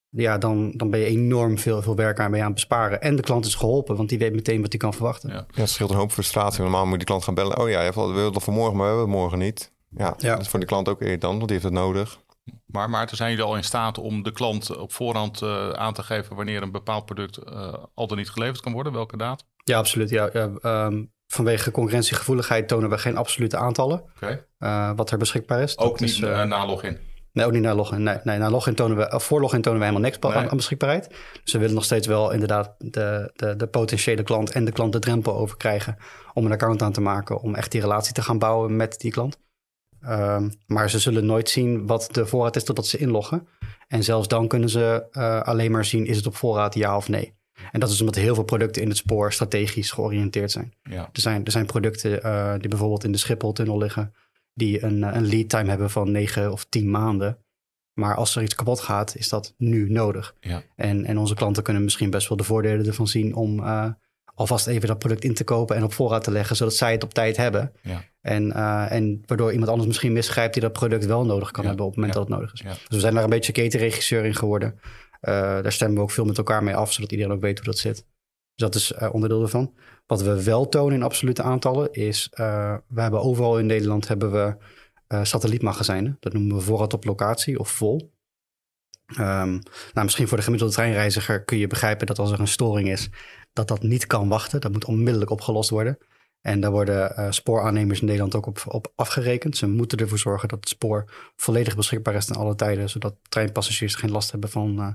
ja, 0.09 0.37
dan, 0.37 0.71
dan 0.75 0.89
ben 0.89 0.99
je 0.99 1.05
enorm 1.05 1.57
veel, 1.57 1.81
veel 1.81 1.95
werk 1.95 2.19
aan, 2.19 2.29
ben 2.29 2.37
je 2.39 2.45
aan 2.45 2.51
het 2.51 2.59
besparen. 2.59 3.01
En 3.01 3.15
de 3.15 3.21
klant 3.21 3.45
is 3.45 3.55
geholpen, 3.55 3.95
want 3.95 4.09
die 4.09 4.17
weet 4.17 4.33
meteen 4.33 4.61
wat 4.61 4.71
hij 4.71 4.79
kan 4.79 4.93
verwachten. 4.93 5.29
Ja, 5.29 5.45
het 5.53 5.69
scheelt 5.69 5.89
een 5.89 5.95
hoop 5.95 6.11
frustratie. 6.11 6.61
Normaal 6.61 6.85
moet 6.85 6.97
die 6.97 7.07
klant 7.07 7.23
gaan 7.23 7.33
bellen. 7.33 7.59
Oh 7.59 7.69
ja, 7.69 7.91
we 7.91 8.13
willen 8.13 8.33
het 8.33 8.43
voor 8.43 8.53
morgen, 8.53 8.77
maar 8.77 8.85
we 8.85 8.91
hebben 8.91 9.13
het 9.13 9.21
morgen 9.21 9.39
niet. 9.39 9.71
Ja, 9.89 10.13
ja. 10.17 10.31
dat 10.31 10.41
is 10.41 10.47
voor 10.47 10.59
die 10.59 10.67
klant 10.67 10.89
ook 10.89 10.99
dan, 10.99 11.37
want 11.37 11.39
die 11.39 11.51
heeft 11.51 11.63
het 11.63 11.73
nodig. 11.73 12.19
Maar 12.65 12.89
Maarten, 12.89 13.17
zijn 13.17 13.29
jullie 13.29 13.45
al 13.45 13.55
in 13.55 13.63
staat 13.63 13.97
om 13.97 14.23
de 14.23 14.31
klant 14.31 14.77
op 14.77 14.93
voorhand 14.93 15.41
uh, 15.41 15.69
aan 15.69 15.93
te 15.93 16.03
geven 16.03 16.35
wanneer 16.35 16.61
een 16.61 16.71
bepaald 16.71 17.05
product 17.05 17.39
uh, 17.47 17.73
al 17.93 18.07
dan 18.07 18.17
niet 18.17 18.29
geleverd 18.29 18.61
kan 18.61 18.73
worden? 18.73 18.93
Welke 18.93 19.17
datum? 19.17 19.47
Ja, 19.63 19.77
absoluut. 19.77 20.09
Ja, 20.09 20.29
ja 20.33 20.51
um, 20.85 21.11
vanwege 21.27 21.71
concurrentiegevoeligheid 21.71 22.67
tonen 22.67 22.89
we 22.89 22.97
geen 22.97 23.17
absolute 23.17 23.57
aantallen. 23.57 24.03
Okay. 24.15 24.45
Uh, 24.59 24.91
wat 24.95 25.11
er 25.11 25.17
beschikbaar 25.17 25.61
is. 25.61 25.77
Ook 25.77 25.99
niet 25.99 26.19
na 26.19 26.65
login? 26.65 26.97
Nee, 27.31 27.45
ook 27.45 27.51
niet 27.51 27.61
na 27.61 27.75
login. 27.75 28.03
Nee, 28.03 28.17
nee 28.23 28.37
na 28.37 28.49
login 28.49 28.75
tonen 28.75 28.97
we, 28.97 29.19
voor 29.19 29.41
login 29.41 29.61
tonen 29.61 29.79
we 29.79 29.85
helemaal 29.85 30.09
niks 30.09 30.19
nee. 30.19 30.49
aan, 30.49 30.57
beschikbaarheid. 30.57 31.09
Dus 31.43 31.53
we 31.53 31.59
willen 31.59 31.75
nog 31.75 31.83
steeds 31.83 32.07
wel 32.07 32.31
inderdaad 32.31 32.75
de, 32.77 33.31
de, 33.35 33.55
de 33.55 33.67
potentiële 33.67 34.23
klant 34.23 34.51
en 34.51 34.65
de 34.65 34.71
klant 34.71 34.93
de 34.93 34.99
drempel 34.99 35.35
over 35.35 35.57
krijgen 35.57 35.97
om 36.33 36.45
een 36.45 36.51
account 36.51 36.81
aan 36.81 36.91
te 36.91 37.01
maken, 37.01 37.41
om 37.41 37.55
echt 37.55 37.71
die 37.71 37.81
relatie 37.81 38.13
te 38.13 38.21
gaan 38.21 38.39
bouwen 38.39 38.75
met 38.75 38.99
die 38.99 39.11
klant. 39.11 39.37
Um, 40.05 40.51
maar 40.65 40.89
ze 40.89 40.99
zullen 40.99 41.25
nooit 41.25 41.49
zien 41.49 41.87
wat 41.87 42.09
de 42.11 42.25
voorraad 42.25 42.55
is 42.55 42.63
totdat 42.63 42.87
ze 42.87 42.97
inloggen. 42.97 43.47
En 43.87 44.03
zelfs 44.03 44.27
dan 44.27 44.47
kunnen 44.47 44.69
ze 44.69 45.07
uh, 45.11 45.41
alleen 45.41 45.71
maar 45.71 45.85
zien, 45.85 46.05
is 46.05 46.17
het 46.17 46.25
op 46.25 46.35
voorraad 46.35 46.75
ja 46.75 46.95
of 46.95 47.09
nee. 47.09 47.33
En 47.71 47.79
dat 47.79 47.89
is 47.89 47.99
omdat 47.99 48.15
heel 48.15 48.35
veel 48.35 48.43
producten 48.43 48.81
in 48.81 48.87
het 48.87 48.97
spoor 48.97 49.33
strategisch 49.33 49.91
georiënteerd 49.91 50.51
zijn. 50.51 50.73
Ja. 50.83 51.09
Er, 51.13 51.21
zijn 51.21 51.45
er 51.45 51.51
zijn 51.51 51.65
producten 51.65 52.19
uh, 52.25 52.53
die 52.59 52.69
bijvoorbeeld 52.69 53.03
in 53.03 53.11
de 53.11 53.17
Schiphol-tunnel 53.17 53.77
liggen, 53.77 54.13
die 54.53 54.83
een, 54.83 55.01
een 55.15 55.25
lead 55.25 55.49
time 55.49 55.69
hebben 55.69 55.89
van 55.89 56.11
9 56.11 56.51
of 56.51 56.65
10 56.65 56.91
maanden. 56.91 57.37
Maar 57.93 58.15
als 58.15 58.35
er 58.35 58.43
iets 58.43 58.55
kapot 58.55 58.79
gaat, 58.79 59.15
is 59.15 59.29
dat 59.29 59.53
nu 59.57 59.89
nodig. 59.89 60.35
Ja. 60.39 60.63
En, 60.75 61.05
en 61.05 61.17
onze 61.17 61.33
klanten 61.33 61.63
kunnen 61.63 61.83
misschien 61.83 62.09
best 62.09 62.27
wel 62.27 62.37
de 62.37 62.43
voordelen 62.43 62.85
ervan 62.85 63.07
zien 63.07 63.35
om 63.35 63.59
uh, 63.59 63.85
alvast 64.39 64.67
even 64.67 64.87
dat 64.87 64.99
product 64.99 65.23
in 65.23 65.33
te 65.33 65.43
kopen 65.43 65.75
en 65.75 65.83
op 65.83 65.93
voorraad 65.93 66.23
te 66.23 66.31
leggen, 66.31 66.55
zodat 66.55 66.75
zij 66.75 66.91
het 66.91 67.03
op 67.03 67.13
tijd 67.13 67.37
hebben. 67.37 67.71
Ja. 67.81 68.03
En, 68.21 68.45
uh, 68.47 68.91
en 68.91 69.23
waardoor 69.25 69.51
iemand 69.51 69.69
anders 69.69 69.87
misschien 69.87 70.13
misgrijpt 70.13 70.53
die 70.53 70.61
dat 70.61 70.73
product 70.73 71.05
wel 71.05 71.25
nodig 71.25 71.51
kan 71.51 71.63
Ja. 71.63 71.69
hebben 71.69 71.85
op 71.85 71.91
het 71.91 72.01
moment 72.01 72.17
Ja. 72.17 72.25
dat 72.25 72.29
het 72.29 72.39
nodig 72.39 72.53
is. 72.53 72.61
Dus 72.61 72.87
we 72.89 72.99
zijn 72.99 73.13
daar 73.13 73.23
een 73.23 73.29
beetje 73.29 73.51
ketenregisseur 73.51 74.25
in 74.25 74.35
geworden. 74.35 74.79
Uh, 75.21 75.31
daar 75.31 75.71
stemmen 75.71 75.97
we 75.97 76.03
ook 76.03 76.11
veel 76.11 76.25
met 76.25 76.37
elkaar 76.37 76.63
mee 76.63 76.75
af, 76.75 76.93
zodat 76.93 77.11
iedereen 77.11 77.31
ook 77.33 77.41
weet 77.41 77.57
hoe 77.57 77.65
dat 77.67 77.77
zit. 77.77 77.95
Dus 77.95 78.05
dat 78.55 78.75
is 78.75 78.91
uh, 78.91 79.13
onderdeel 79.13 79.41
ervan. 79.41 79.73
Wat 80.05 80.21
we 80.21 80.43
wel 80.43 80.69
tonen 80.69 80.95
in 80.95 81.03
absolute 81.03 81.41
aantallen 81.43 81.91
is, 81.93 82.27
we 82.87 83.01
hebben 83.01 83.21
overal 83.21 83.59
in 83.59 83.65
Nederland 83.65 84.07
hebben 84.07 84.31
we 84.31 84.55
satellietmagazijnen. 85.23 86.17
Dat 86.19 86.33
noemen 86.33 86.55
we 86.55 86.61
voorraad 86.61 86.93
op 86.93 87.05
locatie 87.05 87.59
of 87.59 87.69
vol. 87.69 88.11
Um, 89.19 89.61
nou, 89.93 90.03
misschien 90.03 90.27
voor 90.27 90.37
de 90.37 90.43
gemiddelde 90.43 90.73
treinreiziger 90.73 91.43
kun 91.43 91.57
je 91.57 91.67
begrijpen 91.67 92.07
dat 92.07 92.19
als 92.19 92.31
er 92.31 92.39
een 92.39 92.47
storing 92.47 92.89
is, 92.89 93.09
dat 93.53 93.67
dat 93.67 93.83
niet 93.83 94.07
kan 94.07 94.27
wachten. 94.27 94.61
Dat 94.61 94.71
moet 94.71 94.85
onmiddellijk 94.85 95.31
opgelost 95.31 95.69
worden. 95.69 95.97
En 96.41 96.59
daar 96.59 96.71
worden 96.71 97.13
uh, 97.19 97.31
spooraannemers 97.31 97.99
in 97.99 98.05
Nederland 98.05 98.35
ook 98.35 98.45
op, 98.45 98.63
op 98.67 98.91
afgerekend. 98.95 99.57
Ze 99.57 99.67
moeten 99.67 99.97
ervoor 99.97 100.17
zorgen 100.17 100.47
dat 100.47 100.59
het 100.59 100.69
spoor 100.69 101.31
volledig 101.35 101.75
beschikbaar 101.75 102.15
is 102.15 102.25
ten 102.25 102.35
alle 102.35 102.55
tijden, 102.55 102.89
zodat 102.89 103.15
treinpassagiers 103.29 103.95
geen 103.95 104.11
last 104.11 104.31
hebben 104.31 104.49
van, 104.49 104.79
uh, 104.79 104.87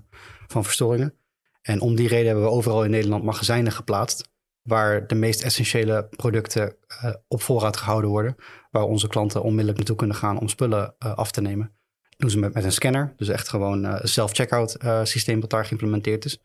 van 0.46 0.64
verstoringen. 0.64 1.14
En 1.62 1.80
om 1.80 1.94
die 1.94 2.08
reden 2.08 2.26
hebben 2.26 2.44
we 2.44 2.50
overal 2.50 2.84
in 2.84 2.90
Nederland 2.90 3.24
magazijnen 3.24 3.72
geplaatst, 3.72 4.30
waar 4.62 5.06
de 5.06 5.14
meest 5.14 5.42
essentiële 5.42 6.08
producten 6.16 6.76
uh, 6.88 7.14
op 7.28 7.42
voorraad 7.42 7.76
gehouden 7.76 8.10
worden, 8.10 8.36
waar 8.70 8.84
onze 8.84 9.08
klanten 9.08 9.42
onmiddellijk 9.42 9.76
naartoe 9.76 9.96
kunnen 9.96 10.16
gaan 10.16 10.38
om 10.38 10.48
spullen 10.48 10.98
af 10.98 11.30
te 11.30 11.40
nemen. 11.40 11.72
Dat 12.00 12.18
doen 12.18 12.30
ze 12.30 12.38
met, 12.38 12.54
met 12.54 12.64
een 12.64 12.72
scanner, 12.72 13.12
dus 13.16 13.28
echt 13.28 13.48
gewoon 13.48 13.84
een 13.84 14.08
self-checkout 14.08 14.76
systeem 15.02 15.40
dat 15.40 15.50
daar 15.50 15.64
geïmplementeerd 15.64 16.24
is. 16.24 16.38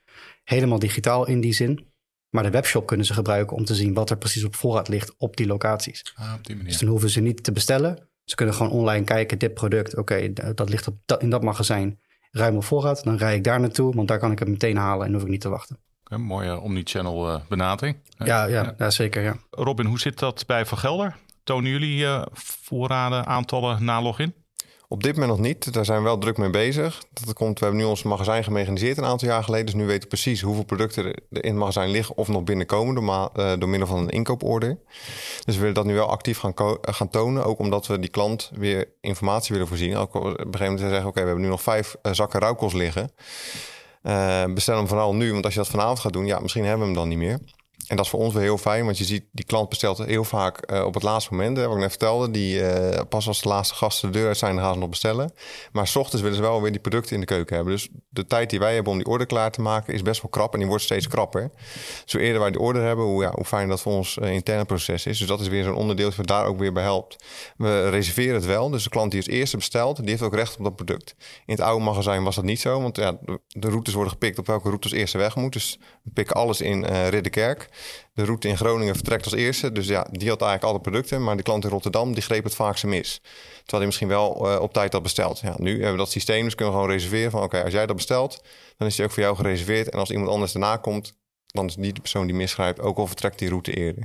Helemaal 0.43 0.79
digitaal 0.79 1.27
in 1.27 1.41
die 1.41 1.53
zin. 1.53 1.88
Maar 2.29 2.43
de 2.43 2.49
webshop 2.49 2.85
kunnen 2.85 3.05
ze 3.05 3.13
gebruiken 3.13 3.57
om 3.57 3.65
te 3.65 3.75
zien 3.75 3.93
wat 3.93 4.09
er 4.09 4.17
precies 4.17 4.43
op 4.43 4.55
voorraad 4.55 4.87
ligt 4.87 5.13
op 5.17 5.37
die 5.37 5.47
locaties. 5.47 6.13
Ah, 6.15 6.33
op 6.37 6.45
die 6.45 6.55
manier. 6.55 6.71
Dus 6.71 6.79
dan 6.79 6.89
hoeven 6.89 7.09
ze 7.09 7.19
niet 7.19 7.43
te 7.43 7.51
bestellen. 7.51 8.07
Ze 8.23 8.35
kunnen 8.35 8.55
gewoon 8.55 8.71
online 8.71 9.03
kijken, 9.03 9.39
dit 9.39 9.53
product, 9.53 9.97
oké, 9.97 10.13
okay, 10.13 10.53
dat 10.53 10.69
ligt 10.69 10.87
op 10.87 10.97
dat, 11.05 11.21
in 11.21 11.29
dat 11.29 11.43
magazijn 11.43 11.99
ruim 12.31 12.55
op 12.55 12.63
voorraad. 12.63 13.03
Dan 13.03 13.17
rij 13.17 13.35
ik 13.35 13.43
daar 13.43 13.59
naartoe, 13.59 13.95
want 13.95 14.07
daar 14.07 14.19
kan 14.19 14.31
ik 14.31 14.39
het 14.39 14.47
meteen 14.47 14.77
halen 14.77 15.07
en 15.07 15.13
hoef 15.13 15.21
ik 15.21 15.27
niet 15.27 15.41
te 15.41 15.49
wachten. 15.49 15.77
Een 16.03 16.21
mooie 16.21 16.59
omnichannel 16.59 17.29
uh, 17.29 17.39
benadering. 17.49 17.97
Ja, 18.17 18.45
ja, 18.45 18.73
ja. 18.77 18.89
zeker. 18.89 19.21
Ja. 19.21 19.35
Robin, 19.49 19.85
hoe 19.85 19.99
zit 19.99 20.19
dat 20.19 20.43
bij 20.45 20.65
Van 20.65 20.77
Gelder? 20.77 21.15
Tonen 21.43 21.71
jullie 21.71 22.01
uh, 22.01 22.25
voorraden, 22.33 23.25
aantallen 23.25 23.83
na 23.83 24.01
login? 24.01 24.33
Op 24.91 25.03
dit 25.03 25.13
moment 25.13 25.31
nog 25.31 25.45
niet. 25.47 25.73
Daar 25.73 25.85
zijn 25.85 25.97
we 25.97 26.03
wel 26.03 26.17
druk 26.17 26.37
mee 26.37 26.49
bezig. 26.49 27.03
Dat 27.25 27.33
komt, 27.33 27.59
we 27.59 27.65
hebben 27.65 27.83
nu 27.83 27.89
ons 27.89 28.03
magazijn 28.03 28.43
gemechaniseerd 28.43 28.97
een 28.97 29.05
aantal 29.05 29.27
jaar 29.27 29.43
geleden. 29.43 29.65
Dus 29.65 29.75
nu 29.75 29.85
weten 29.85 30.01
we 30.01 30.07
precies 30.07 30.41
hoeveel 30.41 30.63
producten 30.63 31.05
er 31.05 31.15
in 31.29 31.49
het 31.49 31.55
magazijn 31.55 31.89
liggen 31.89 32.17
of 32.17 32.27
nog 32.27 32.43
binnenkomen 32.43 32.95
door, 32.95 33.29
door 33.59 33.69
middel 33.69 33.87
van 33.87 33.97
een 33.97 34.09
inkooporder. 34.09 34.77
Dus 35.45 35.55
we 35.55 35.59
willen 35.59 35.73
dat 35.73 35.85
nu 35.85 35.93
wel 35.93 36.09
actief 36.09 36.37
gaan, 36.37 36.53
gaan 36.81 37.09
tonen. 37.09 37.43
Ook 37.45 37.59
omdat 37.59 37.87
we 37.87 37.99
die 37.99 38.09
klant 38.09 38.51
weer 38.53 38.87
informatie 39.01 39.51
willen 39.53 39.67
voorzien. 39.67 39.95
Ook 39.95 40.15
op 40.15 40.23
een 40.23 40.31
gegeven 40.31 40.61
moment 40.61 40.79
zeggen, 40.79 41.07
oké, 41.07 41.19
we 41.19 41.25
hebben 41.25 41.43
nu 41.43 41.49
nog 41.49 41.61
vijf 41.61 41.95
uh, 42.03 42.13
zakken 42.13 42.39
rauwkost 42.39 42.75
liggen. 42.75 43.11
Bestel 44.53 44.77
hem 44.77 44.87
vooral 44.87 45.15
nu, 45.15 45.31
want 45.31 45.45
als 45.45 45.53
je 45.53 45.59
dat 45.59 45.69
vanavond 45.69 45.99
gaat 45.99 46.13
doen, 46.13 46.25
ja, 46.25 46.39
misschien 46.39 46.63
hebben 46.63 46.79
we 46.79 46.85
hem 46.85 46.95
dan 46.95 47.07
niet 47.07 47.17
meer. 47.17 47.39
En 47.89 47.95
dat 47.95 48.05
is 48.05 48.11
voor 48.11 48.19
ons 48.19 48.33
weer 48.33 48.43
heel 48.43 48.57
fijn, 48.57 48.85
want 48.85 48.97
je 48.97 49.03
ziet, 49.03 49.23
die 49.31 49.45
klant 49.45 49.69
bestelt 49.69 49.97
heel 49.97 50.23
vaak 50.23 50.71
uh, 50.71 50.85
op 50.85 50.93
het 50.93 51.03
laatste 51.03 51.33
moment. 51.33 51.57
Hè, 51.57 51.63
wat 51.63 51.75
ik 51.75 51.81
net 51.81 51.89
vertelde, 51.89 52.31
die 52.31 52.59
uh, 52.59 52.99
pas 53.09 53.27
als 53.27 53.41
de 53.41 53.49
laatste 53.49 53.75
gasten 53.75 54.11
de 54.11 54.17
deur 54.17 54.27
uit 54.27 54.37
zijn, 54.37 54.59
gaan 54.59 54.73
ze 54.73 54.79
nog 54.79 54.89
bestellen. 54.89 55.33
Maar 55.71 55.87
s 55.87 55.95
ochtends 55.95 56.21
willen 56.21 56.37
ze 56.37 56.41
wel 56.41 56.61
weer 56.61 56.71
die 56.71 56.79
producten 56.79 57.13
in 57.13 57.19
de 57.19 57.25
keuken 57.25 57.55
hebben. 57.55 57.73
Dus 57.73 57.89
de 58.09 58.25
tijd 58.25 58.49
die 58.49 58.59
wij 58.59 58.73
hebben 58.73 58.91
om 58.91 58.97
die 58.97 59.07
order 59.07 59.27
klaar 59.27 59.51
te 59.51 59.61
maken 59.61 59.93
is 59.93 60.01
best 60.01 60.21
wel 60.21 60.31
krap 60.31 60.53
en 60.53 60.59
die 60.59 60.67
wordt 60.67 60.83
steeds 60.83 61.07
krapper. 61.07 61.51
Zo 62.05 62.17
eerder 62.17 62.41
wij 62.41 62.51
die 62.51 62.59
order 62.59 62.83
hebben, 62.83 63.05
hoe, 63.05 63.23
ja, 63.23 63.31
hoe 63.31 63.45
fijn 63.45 63.69
dat 63.69 63.81
voor 63.81 63.93
ons 63.93 64.17
uh, 64.21 64.31
interne 64.31 64.65
proces 64.65 65.05
is. 65.05 65.17
Dus 65.17 65.27
dat 65.27 65.39
is 65.39 65.47
weer 65.47 65.63
zo'n 65.63 65.75
onderdeel 65.75 66.11
dat 66.15 66.27
daar 66.27 66.45
ook 66.45 66.59
weer 66.59 66.73
bij 66.73 66.83
helpt. 66.83 67.25
We 67.57 67.89
reserveren 67.89 68.35
het 68.35 68.45
wel, 68.45 68.69
dus 68.69 68.83
de 68.83 68.89
klant 68.89 69.11
die 69.11 69.19
als 69.19 69.29
eerste 69.29 69.57
bestelt, 69.57 69.97
die 69.97 70.09
heeft 70.09 70.21
ook 70.21 70.35
recht 70.35 70.57
op 70.57 70.63
dat 70.63 70.75
product. 70.75 71.15
In 71.45 71.53
het 71.53 71.61
oude 71.61 71.83
magazijn 71.83 72.23
was 72.23 72.35
dat 72.35 72.43
niet 72.43 72.59
zo, 72.59 72.81
want 72.81 72.97
ja, 72.97 73.17
de 73.47 73.69
routes 73.69 73.93
worden 73.93 74.13
gepikt 74.13 74.39
op 74.39 74.47
welke 74.47 74.67
route 74.67 74.89
als 74.89 74.97
eerste 74.97 75.17
weg 75.17 75.35
moet. 75.35 75.53
Dus 75.53 75.79
we 76.03 76.11
pikken 76.13 76.35
alles 76.35 76.61
in 76.61 76.85
Ridderkerk. 76.85 77.69
De 78.13 78.25
route 78.25 78.47
in 78.47 78.57
Groningen 78.57 78.95
vertrekt 78.95 79.23
als 79.23 79.33
eerste. 79.33 79.71
Dus 79.71 79.87
ja, 79.87 80.07
die 80.11 80.29
had 80.29 80.41
eigenlijk 80.41 80.71
alle 80.71 80.81
producten. 80.81 81.23
Maar 81.23 81.37
de 81.37 81.43
klant 81.43 81.63
in 81.63 81.69
Rotterdam, 81.69 82.13
die 82.13 82.23
greep 82.23 82.43
het 82.43 82.55
vaakste 82.55 82.87
mis. 82.87 83.21
Terwijl 83.57 83.77
hij 83.77 83.85
misschien 83.85 84.07
wel 84.07 84.51
uh, 84.53 84.61
op 84.61 84.73
tijd 84.73 84.93
had 84.93 85.03
besteld. 85.03 85.39
Ja, 85.39 85.55
nu 85.57 85.71
hebben 85.71 85.91
we 85.91 85.97
dat 85.97 86.11
systeem, 86.11 86.43
dus 86.43 86.55
kunnen 86.55 86.73
we 86.73 86.79
gewoon 86.79 86.95
reserveren 86.95 87.31
van... 87.31 87.43
oké, 87.43 87.63
als 87.63 87.73
jij 87.73 87.85
dat 87.85 87.95
bestelt, 87.95 88.43
dan 88.77 88.87
is 88.87 88.95
die 88.95 89.05
ook 89.05 89.11
voor 89.11 89.23
jou 89.23 89.35
gereserveerd. 89.35 89.89
En 89.89 89.99
als 89.99 90.09
iemand 90.09 90.29
anders 90.29 90.51
daarna 90.51 90.77
komt, 90.77 91.13
dan 91.45 91.65
is 91.65 91.75
die 91.75 91.93
de 91.93 92.01
persoon 92.01 92.25
die 92.27 92.35
misgrijpt... 92.35 92.79
ook 92.79 92.97
al 92.97 93.07
vertrekt 93.07 93.39
die 93.39 93.49
route 93.49 93.73
eerder. 93.73 94.03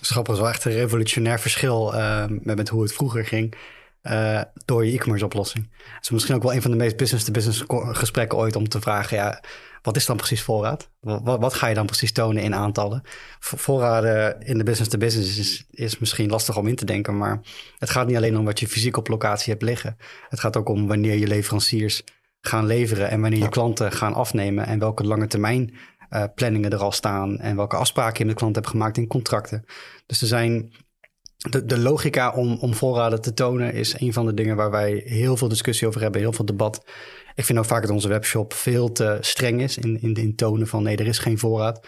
Schappig 0.00 0.36
wel 0.36 0.48
echt 0.48 0.64
een 0.64 0.72
revolutionair 0.72 1.40
verschil 1.40 1.94
uh, 1.94 2.24
met, 2.28 2.56
met 2.56 2.68
hoe 2.68 2.82
het 2.82 2.92
vroeger 2.92 3.24
ging... 3.24 3.54
Uh, 4.02 4.40
door 4.64 4.86
je 4.86 4.92
e-commerce 4.92 5.24
oplossing. 5.24 5.68
Het 5.94 6.04
is 6.04 6.10
misschien 6.10 6.34
ook 6.34 6.42
wel 6.42 6.54
een 6.54 6.62
van 6.62 6.70
de 6.70 6.76
meest 6.76 6.96
business-to-business 6.96 7.66
-business 7.66 7.98
gesprekken 7.98 8.38
ooit 8.38 8.56
om 8.56 8.68
te 8.68 8.80
vragen... 8.80 9.16
ja, 9.16 9.42
wat 9.82 9.96
is 9.96 10.06
dan 10.06 10.16
precies 10.16 10.42
voorraad? 10.42 10.90
Wat, 11.00 11.38
wat, 11.40 11.54
ga 11.54 11.66
je 11.66 11.74
dan 11.74 11.86
precies 11.86 12.12
tonen 12.12 12.42
in 12.42 12.54
aantallen? 12.54 13.02
Voorraden 13.38 14.40
in 14.40 14.58
de 14.58 14.64
business-to-business 14.64 15.36
-business 15.36 15.66
is, 15.70 15.84
is 15.84 15.98
misschien 15.98 16.30
lastig 16.30 16.56
om 16.56 16.66
in 16.66 16.76
te 16.76 16.84
denken, 16.84 17.16
maar 17.16 17.40
het 17.78 17.90
gaat 17.90 18.06
niet 18.06 18.16
alleen 18.16 18.38
om 18.38 18.44
wat 18.44 18.60
je 18.60 18.68
fysiek 18.68 18.96
op 18.96 19.08
locatie 19.08 19.52
hebt 19.52 19.64
liggen. 19.64 19.96
Het 20.28 20.40
gaat 20.40 20.56
ook 20.56 20.68
om 20.68 20.86
wanneer 20.86 21.18
je 21.18 21.26
leveranciers 21.26 22.02
gaan 22.40 22.66
leveren 22.66 23.10
en 23.10 23.20
wanneer 23.20 23.40
je 23.40 23.48
klanten 23.48 23.92
gaan 23.92 24.14
afnemen 24.14 24.66
en 24.66 24.78
welke 24.78 25.04
lange 25.04 25.26
termijn 25.26 25.74
uh, 26.10 26.24
planningen 26.34 26.70
er 26.70 26.78
al 26.78 26.92
staan 26.92 27.38
en 27.38 27.56
welke 27.56 27.76
afspraken 27.76 28.18
je 28.18 28.24
met 28.24 28.34
de 28.34 28.40
klant 28.40 28.54
hebt 28.54 28.68
gemaakt 28.68 28.96
in 28.96 29.06
contracten. 29.06 29.64
Dus 30.06 30.20
er 30.20 30.26
zijn 30.26 30.72
de, 31.50 31.64
de 31.64 31.78
logica 31.78 32.32
om, 32.32 32.58
om 32.60 32.74
voorraden 32.74 33.20
te 33.20 33.34
tonen 33.34 33.72
is 33.72 34.00
een 34.00 34.12
van 34.12 34.26
de 34.26 34.34
dingen 34.34 34.56
waar 34.56 34.70
wij 34.70 35.02
heel 35.04 35.36
veel 35.36 35.48
discussie 35.48 35.88
over 35.88 36.00
hebben, 36.00 36.20
heel 36.20 36.32
veel 36.32 36.44
debat. 36.44 36.84
Ik 37.34 37.44
vind 37.44 37.58
ook 37.58 37.64
vaak 37.64 37.82
dat 37.82 37.90
onze 37.90 38.08
webshop 38.08 38.52
veel 38.52 38.92
te 38.92 39.18
streng 39.20 39.60
is 39.60 39.78
in, 39.78 40.02
in, 40.02 40.14
in 40.14 40.36
tonen 40.36 40.66
van 40.66 40.82
nee, 40.82 40.96
er 40.96 41.06
is 41.06 41.18
geen 41.18 41.38
voorraad. 41.38 41.86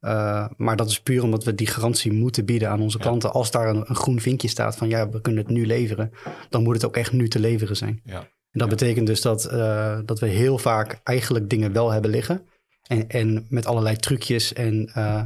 Uh, 0.00 0.46
maar 0.56 0.76
dat 0.76 0.90
is 0.90 1.00
puur 1.00 1.22
omdat 1.22 1.44
we 1.44 1.54
die 1.54 1.66
garantie 1.66 2.12
moeten 2.12 2.44
bieden 2.44 2.70
aan 2.70 2.80
onze 2.80 2.98
klanten. 2.98 3.28
Ja. 3.28 3.34
Als 3.34 3.50
daar 3.50 3.68
een, 3.68 3.84
een, 3.86 3.96
groen 3.96 4.20
vinkje 4.20 4.48
staat 4.48 4.76
van 4.76 4.88
ja, 4.88 5.08
we 5.08 5.20
kunnen 5.20 5.44
het 5.44 5.52
nu 5.52 5.66
leveren, 5.66 6.12
dan 6.48 6.62
moet 6.62 6.74
het 6.74 6.84
ook 6.84 6.96
echt 6.96 7.12
nu 7.12 7.28
te 7.28 7.38
leveren 7.38 7.76
zijn. 7.76 8.00
Ja. 8.04 8.18
En 8.18 8.62
dat 8.62 8.68
ja. 8.70 8.74
betekent 8.76 9.06
dus 9.06 9.20
dat, 9.20 9.52
uh, 9.52 9.98
dat 10.04 10.20
we 10.20 10.26
heel 10.26 10.58
vaak 10.58 11.00
eigenlijk 11.04 11.50
dingen 11.50 11.72
wel 11.72 11.90
hebben 11.90 12.10
liggen. 12.10 12.46
En, 12.82 13.08
en 13.08 13.46
met 13.48 13.66
allerlei 13.66 13.96
trucjes 13.96 14.52
en, 14.52 14.90
uh, 14.96 15.22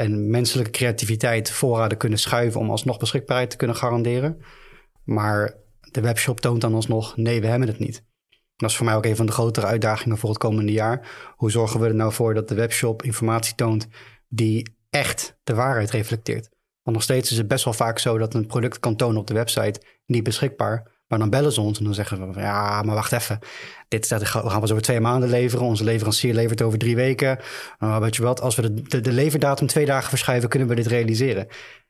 en 0.00 0.30
menselijke 0.30 0.70
creativiteit 0.70 1.50
voorraden 1.50 1.98
kunnen 1.98 2.18
schuiven 2.18 2.60
om 2.60 2.70
alsnog 2.70 2.98
beschikbaarheid 2.98 3.50
te 3.50 3.56
kunnen 3.56 3.76
garanderen. 3.76 4.42
Maar 5.04 5.56
de 5.80 6.00
webshop 6.00 6.40
toont 6.40 6.60
dan 6.60 6.74
alsnog, 6.74 7.16
nee, 7.16 7.40
we 7.40 7.46
hebben 7.46 7.68
het 7.68 7.78
niet. 7.78 8.04
Dat 8.56 8.70
is 8.70 8.76
voor 8.76 8.86
mij 8.86 8.94
ook 8.94 9.04
een 9.04 9.16
van 9.16 9.26
de 9.26 9.32
grotere 9.32 9.66
uitdagingen 9.66 10.18
voor 10.18 10.28
het 10.28 10.38
komende 10.38 10.72
jaar. 10.72 11.08
Hoe 11.36 11.50
zorgen 11.50 11.80
we 11.80 11.86
er 11.86 11.94
nou 11.94 12.12
voor 12.12 12.34
dat 12.34 12.48
de 12.48 12.54
webshop 12.54 13.02
informatie 13.02 13.54
toont 13.54 13.88
die 14.28 14.76
echt 14.90 15.38
de 15.42 15.54
waarheid 15.54 15.90
reflecteert? 15.90 16.48
Want 16.82 16.96
nog 16.96 17.02
steeds 17.02 17.30
is 17.30 17.36
het 17.36 17.48
best 17.48 17.64
wel 17.64 17.74
vaak 17.74 17.98
zo 17.98 18.18
dat 18.18 18.34
een 18.34 18.46
product 18.46 18.80
kan 18.80 18.96
tonen 18.96 19.20
op 19.20 19.26
de 19.26 19.34
website 19.34 19.80
niet 20.06 20.22
beschikbaar. 20.22 20.89
Maar 21.10 21.18
dan 21.18 21.30
bellen 21.30 21.52
ze 21.52 21.60
ons 21.60 21.78
en 21.78 21.84
dan 21.84 21.94
zeggen 21.94 22.32
we: 22.32 22.40
Ja, 22.40 22.82
maar 22.82 22.94
wacht 22.94 23.12
even. 23.12 23.38
Dit 23.88 24.08
we 24.08 24.26
gaan 24.26 24.60
we 24.60 24.70
over 24.70 24.82
twee 24.82 25.00
maanden 25.00 25.28
leveren. 25.28 25.66
Onze 25.66 25.84
leverancier 25.84 26.34
levert 26.34 26.62
over 26.62 26.78
drie 26.78 26.96
weken. 26.96 27.38
Uh, 27.78 27.98
weet 27.98 28.16
je 28.16 28.22
wat, 28.22 28.40
als 28.40 28.56
we 28.56 28.74
de, 28.74 28.82
de, 28.82 29.00
de, 29.00 29.12
leverdatum 29.12 29.66
twee 29.66 29.86
dagen 29.86 30.08
verschuiven, 30.08 30.48
kunnen 30.48 30.68
we 30.68 30.74
dit 30.74 30.86
realiseren. 30.86 31.46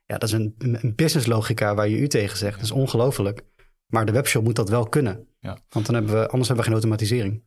Ja, 0.06 0.18
dat 0.18 0.28
is 0.28 0.32
een, 0.32 0.54
een 0.58 0.94
businesslogica 0.94 1.74
waar 1.74 1.88
je 1.88 1.98
u 1.98 2.08
tegen 2.08 2.38
zegt. 2.38 2.54
Dat 2.54 2.64
is 2.64 2.70
ongelooflijk. 2.70 3.42
Maar 3.86 4.06
de 4.06 4.12
webshop 4.12 4.44
moet 4.44 4.56
dat 4.56 4.68
wel 4.68 4.88
kunnen. 4.88 5.26
Ja. 5.40 5.58
Want 5.68 5.86
dan 5.86 5.94
hebben 5.94 6.14
we, 6.14 6.28
anders 6.28 6.48
hebben 6.48 6.56
we 6.56 6.70
geen 6.70 6.80
automatisering. 6.80 7.42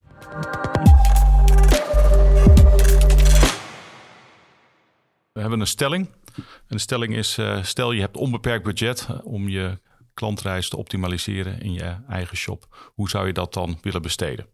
We 5.32 5.40
hebben 5.40 5.60
een 5.60 5.68
stelling. 5.68 6.10
En 6.36 6.44
de 6.68 6.80
stelling 6.80 7.16
is: 7.16 7.38
uh, 7.38 7.64
stel 7.64 7.92
je 7.92 8.02
hebt 8.02 8.18
onbeperkt 8.18 8.64
budget 8.64 9.08
om 9.24 9.50
je 9.50 9.80
klantreis 10.14 10.70
te 10.70 10.78
optimaliseren 10.78 11.60
in 11.62 11.74
je 11.74 11.98
eigen 12.08 12.38
shop. 12.38 12.92
Hoe 12.94 13.10
zou 13.10 13.28
je 13.28 13.34
dat 13.34 13.54
dan 13.54 13.78
willen 13.82 14.02
besteden? 14.02 14.48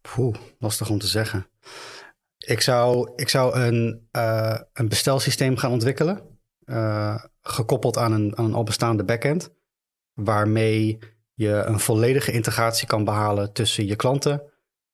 Poeh, 0.00 0.36
lastig 0.58 0.90
om 0.90 0.98
te 0.98 1.06
zeggen. 1.06 1.46
Ik 2.38 2.60
zou, 2.60 3.10
ik 3.16 3.28
zou 3.28 3.60
een, 3.60 4.08
uh, 4.12 4.58
een 4.72 4.88
bestelsysteem 4.88 5.56
gaan 5.56 5.70
ontwikkelen, 5.70 6.22
uh, 6.64 7.24
gekoppeld 7.40 7.96
aan 7.96 8.12
een, 8.12 8.36
aan 8.36 8.44
een 8.44 8.54
al 8.54 8.64
bestaande 8.64 9.04
backend, 9.04 9.50
waarmee 10.14 10.98
je 11.34 11.52
een 11.52 11.80
volledige 11.80 12.32
integratie 12.32 12.86
kan 12.86 13.04
behalen 13.04 13.52
tussen 13.52 13.86
je 13.86 13.96
klanten 13.96 14.42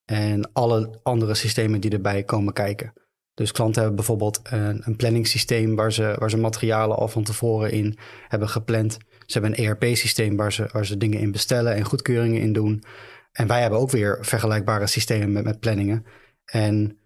en 0.05 0.53
alle 0.53 0.99
andere 1.03 1.33
systemen 1.33 1.81
die 1.81 1.91
erbij 1.91 2.23
komen 2.23 2.53
kijken. 2.53 2.93
Dus 3.33 3.51
klanten 3.51 3.79
hebben 3.81 3.95
bijvoorbeeld 3.95 4.39
een, 4.43 4.81
een 4.85 4.95
planningssysteem 4.95 5.75
waar 5.75 5.91
ze, 5.91 6.15
waar 6.19 6.29
ze 6.29 6.37
materialen 6.37 6.97
al 6.97 7.07
van 7.07 7.23
tevoren 7.23 7.71
in 7.71 7.97
hebben 8.27 8.49
gepland. 8.49 8.97
Ze 9.33 9.39
hebben 9.39 9.59
een 9.59 9.65
ERP-systeem 9.65 10.35
waar 10.35 10.53
ze, 10.53 10.69
waar 10.71 10.85
ze 10.85 10.97
dingen 10.97 11.19
in 11.19 11.31
bestellen 11.31 11.75
en 11.75 11.83
goedkeuringen 11.83 12.41
in 12.41 12.53
doen. 12.53 12.83
En 13.31 13.47
wij 13.47 13.61
hebben 13.61 13.79
ook 13.79 13.91
weer 13.91 14.17
vergelijkbare 14.21 14.87
systemen 14.87 15.31
met, 15.31 15.43
met 15.43 15.59
planningen. 15.59 16.05
En 16.45 16.97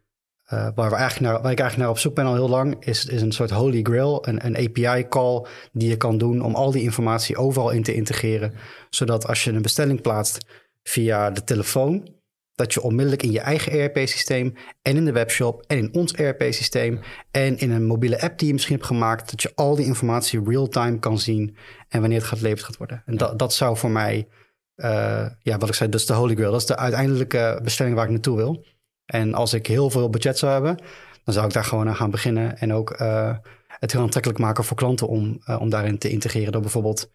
uh, 0.54 0.68
waar, 0.76 0.90
we 0.90 0.96
eigenlijk 0.96 1.32
naar, 1.32 1.42
waar 1.42 1.52
ik 1.52 1.60
eigenlijk 1.60 1.78
naar 1.78 1.90
op 1.90 1.98
zoek 1.98 2.16
ben 2.16 2.26
al 2.26 2.34
heel 2.34 2.50
lang, 2.50 2.86
is, 2.86 3.06
is 3.06 3.22
een 3.22 3.32
soort 3.32 3.50
holy 3.50 3.82
grail, 3.82 4.28
een, 4.28 4.46
een 4.46 4.56
API-call 4.56 5.46
die 5.72 5.90
je 5.90 5.98
kan 5.98 6.18
doen 6.18 6.42
om 6.42 6.56
al 6.56 6.72
die 6.72 6.84
informatie 6.84 7.38
overal 7.38 7.70
in 7.70 7.84
te 7.84 7.94
integreren. 7.94 8.54
Zodat 8.90 9.28
als 9.28 9.44
je 9.44 9.52
een 9.52 9.62
bestelling 9.62 10.02
plaatst 10.02 10.46
via 10.84 11.32
de 11.32 11.44
telefoon, 11.44 12.16
dat 12.58 12.74
je 12.74 12.82
onmiddellijk 12.82 13.24
in 13.24 13.32
je 13.32 13.40
eigen 13.40 13.72
ERP-systeem 13.72 14.54
en 14.82 14.96
in 14.96 15.06
de 15.06 15.12
webshop 15.12 15.64
en 15.68 15.78
in 15.78 15.94
ons 15.94 16.14
ERP-systeem 16.14 17.00
en 17.32 17.58
in 17.58 17.72
een 17.72 17.86
mobiele 17.86 18.22
app 18.22 18.38
die 18.40 18.48
je 18.48 18.54
misschien 18.54 18.76
hebt 18.76 18.88
gemaakt, 18.88 19.30
dat 19.30 19.42
je 19.42 19.52
al 19.56 19.76
die 19.76 19.86
informatie 19.86 20.44
real-time 20.44 21.00
kan 21.00 21.20
zien 21.20 21.58
en 21.90 22.00
wanneer 22.00 22.18
het 22.18 22.28
gaat 22.28 22.38
geleverd 22.38 22.64
gaat 22.64 22.78
worden. 22.78 23.04
En 23.06 23.18
dat, 23.18 23.40
dat 23.40 23.54
zou 23.54 23.78
voor 23.78 23.92
mij, 23.92 24.28
uh, 24.76 25.26
ja, 25.42 25.58
wat 25.58 25.70
ik 25.70 25.76
zei, 25.76 25.90
dat 25.90 26.00
is 26.00 26.06
de 26.06 26.14
holy 26.14 26.36
grail. 26.36 26.52
Dat 26.52 26.62
is 26.62 26.68
de 26.68 26.78
uiteindelijke 26.78 27.60
bestelling 27.64 27.96
waar 27.96 28.06
ik 28.06 28.12
naartoe 28.12 28.38
wil. 28.38 28.66
En 29.06 29.34
als 29.34 29.54
ik 29.54 29.68
heel 29.68 29.90
veel 29.90 30.10
budget 30.10 30.38
zou 30.38 30.52
hebben, 30.52 30.78
dan 31.24 31.34
zou 31.34 31.48
ik 31.48 31.54
daar 31.54 31.64
gewoon 31.64 31.88
aan 31.88 31.96
gaan 31.96 32.12
beginnen 32.12 32.58
en 32.58 32.74
ook 32.74 33.00
uh, 33.02 33.36
het 33.68 33.92
heel 33.92 34.02
aantrekkelijk 34.02 34.40
maken 34.40 34.64
voor 34.64 34.78
klanten 34.78 35.08
om, 35.08 35.42
uh, 35.46 35.62
om 35.62 35.70
daarin 35.70 35.98
te 35.98 36.10
integreren 36.10 36.52
door 36.52 36.62
bijvoorbeeld 36.62 37.12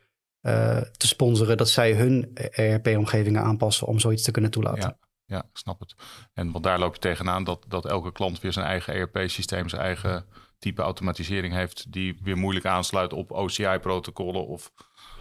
te 0.96 1.06
sponsoren 1.06 1.56
dat 1.56 1.68
zij 1.68 1.92
hun 1.92 2.30
ERP-omgevingen 2.34 3.42
aanpassen 3.42 3.86
om 3.86 3.98
zoiets 3.98 4.22
te 4.22 4.30
kunnen 4.30 4.50
toelaten. 4.50 4.82
Ja 4.82 5.10
ja, 5.32 5.42
snap 5.52 5.80
het. 5.80 5.94
En 6.34 6.52
want 6.52 6.64
daar 6.64 6.78
loop 6.78 6.94
je 6.94 7.00
tegenaan 7.00 7.44
dat, 7.44 7.64
dat 7.68 7.86
elke 7.86 8.12
klant 8.12 8.40
weer 8.40 8.52
zijn 8.52 8.66
eigen 8.66 8.94
ERP-systeem, 8.94 9.68
zijn 9.68 9.82
eigen 9.82 10.24
type 10.58 10.82
automatisering 10.82 11.54
heeft, 11.54 11.92
die 11.92 12.18
weer 12.22 12.36
moeilijk 12.36 12.66
aansluit 12.66 13.12
op 13.12 13.32
OCI-protocollen 13.32 14.46
of, 14.46 14.72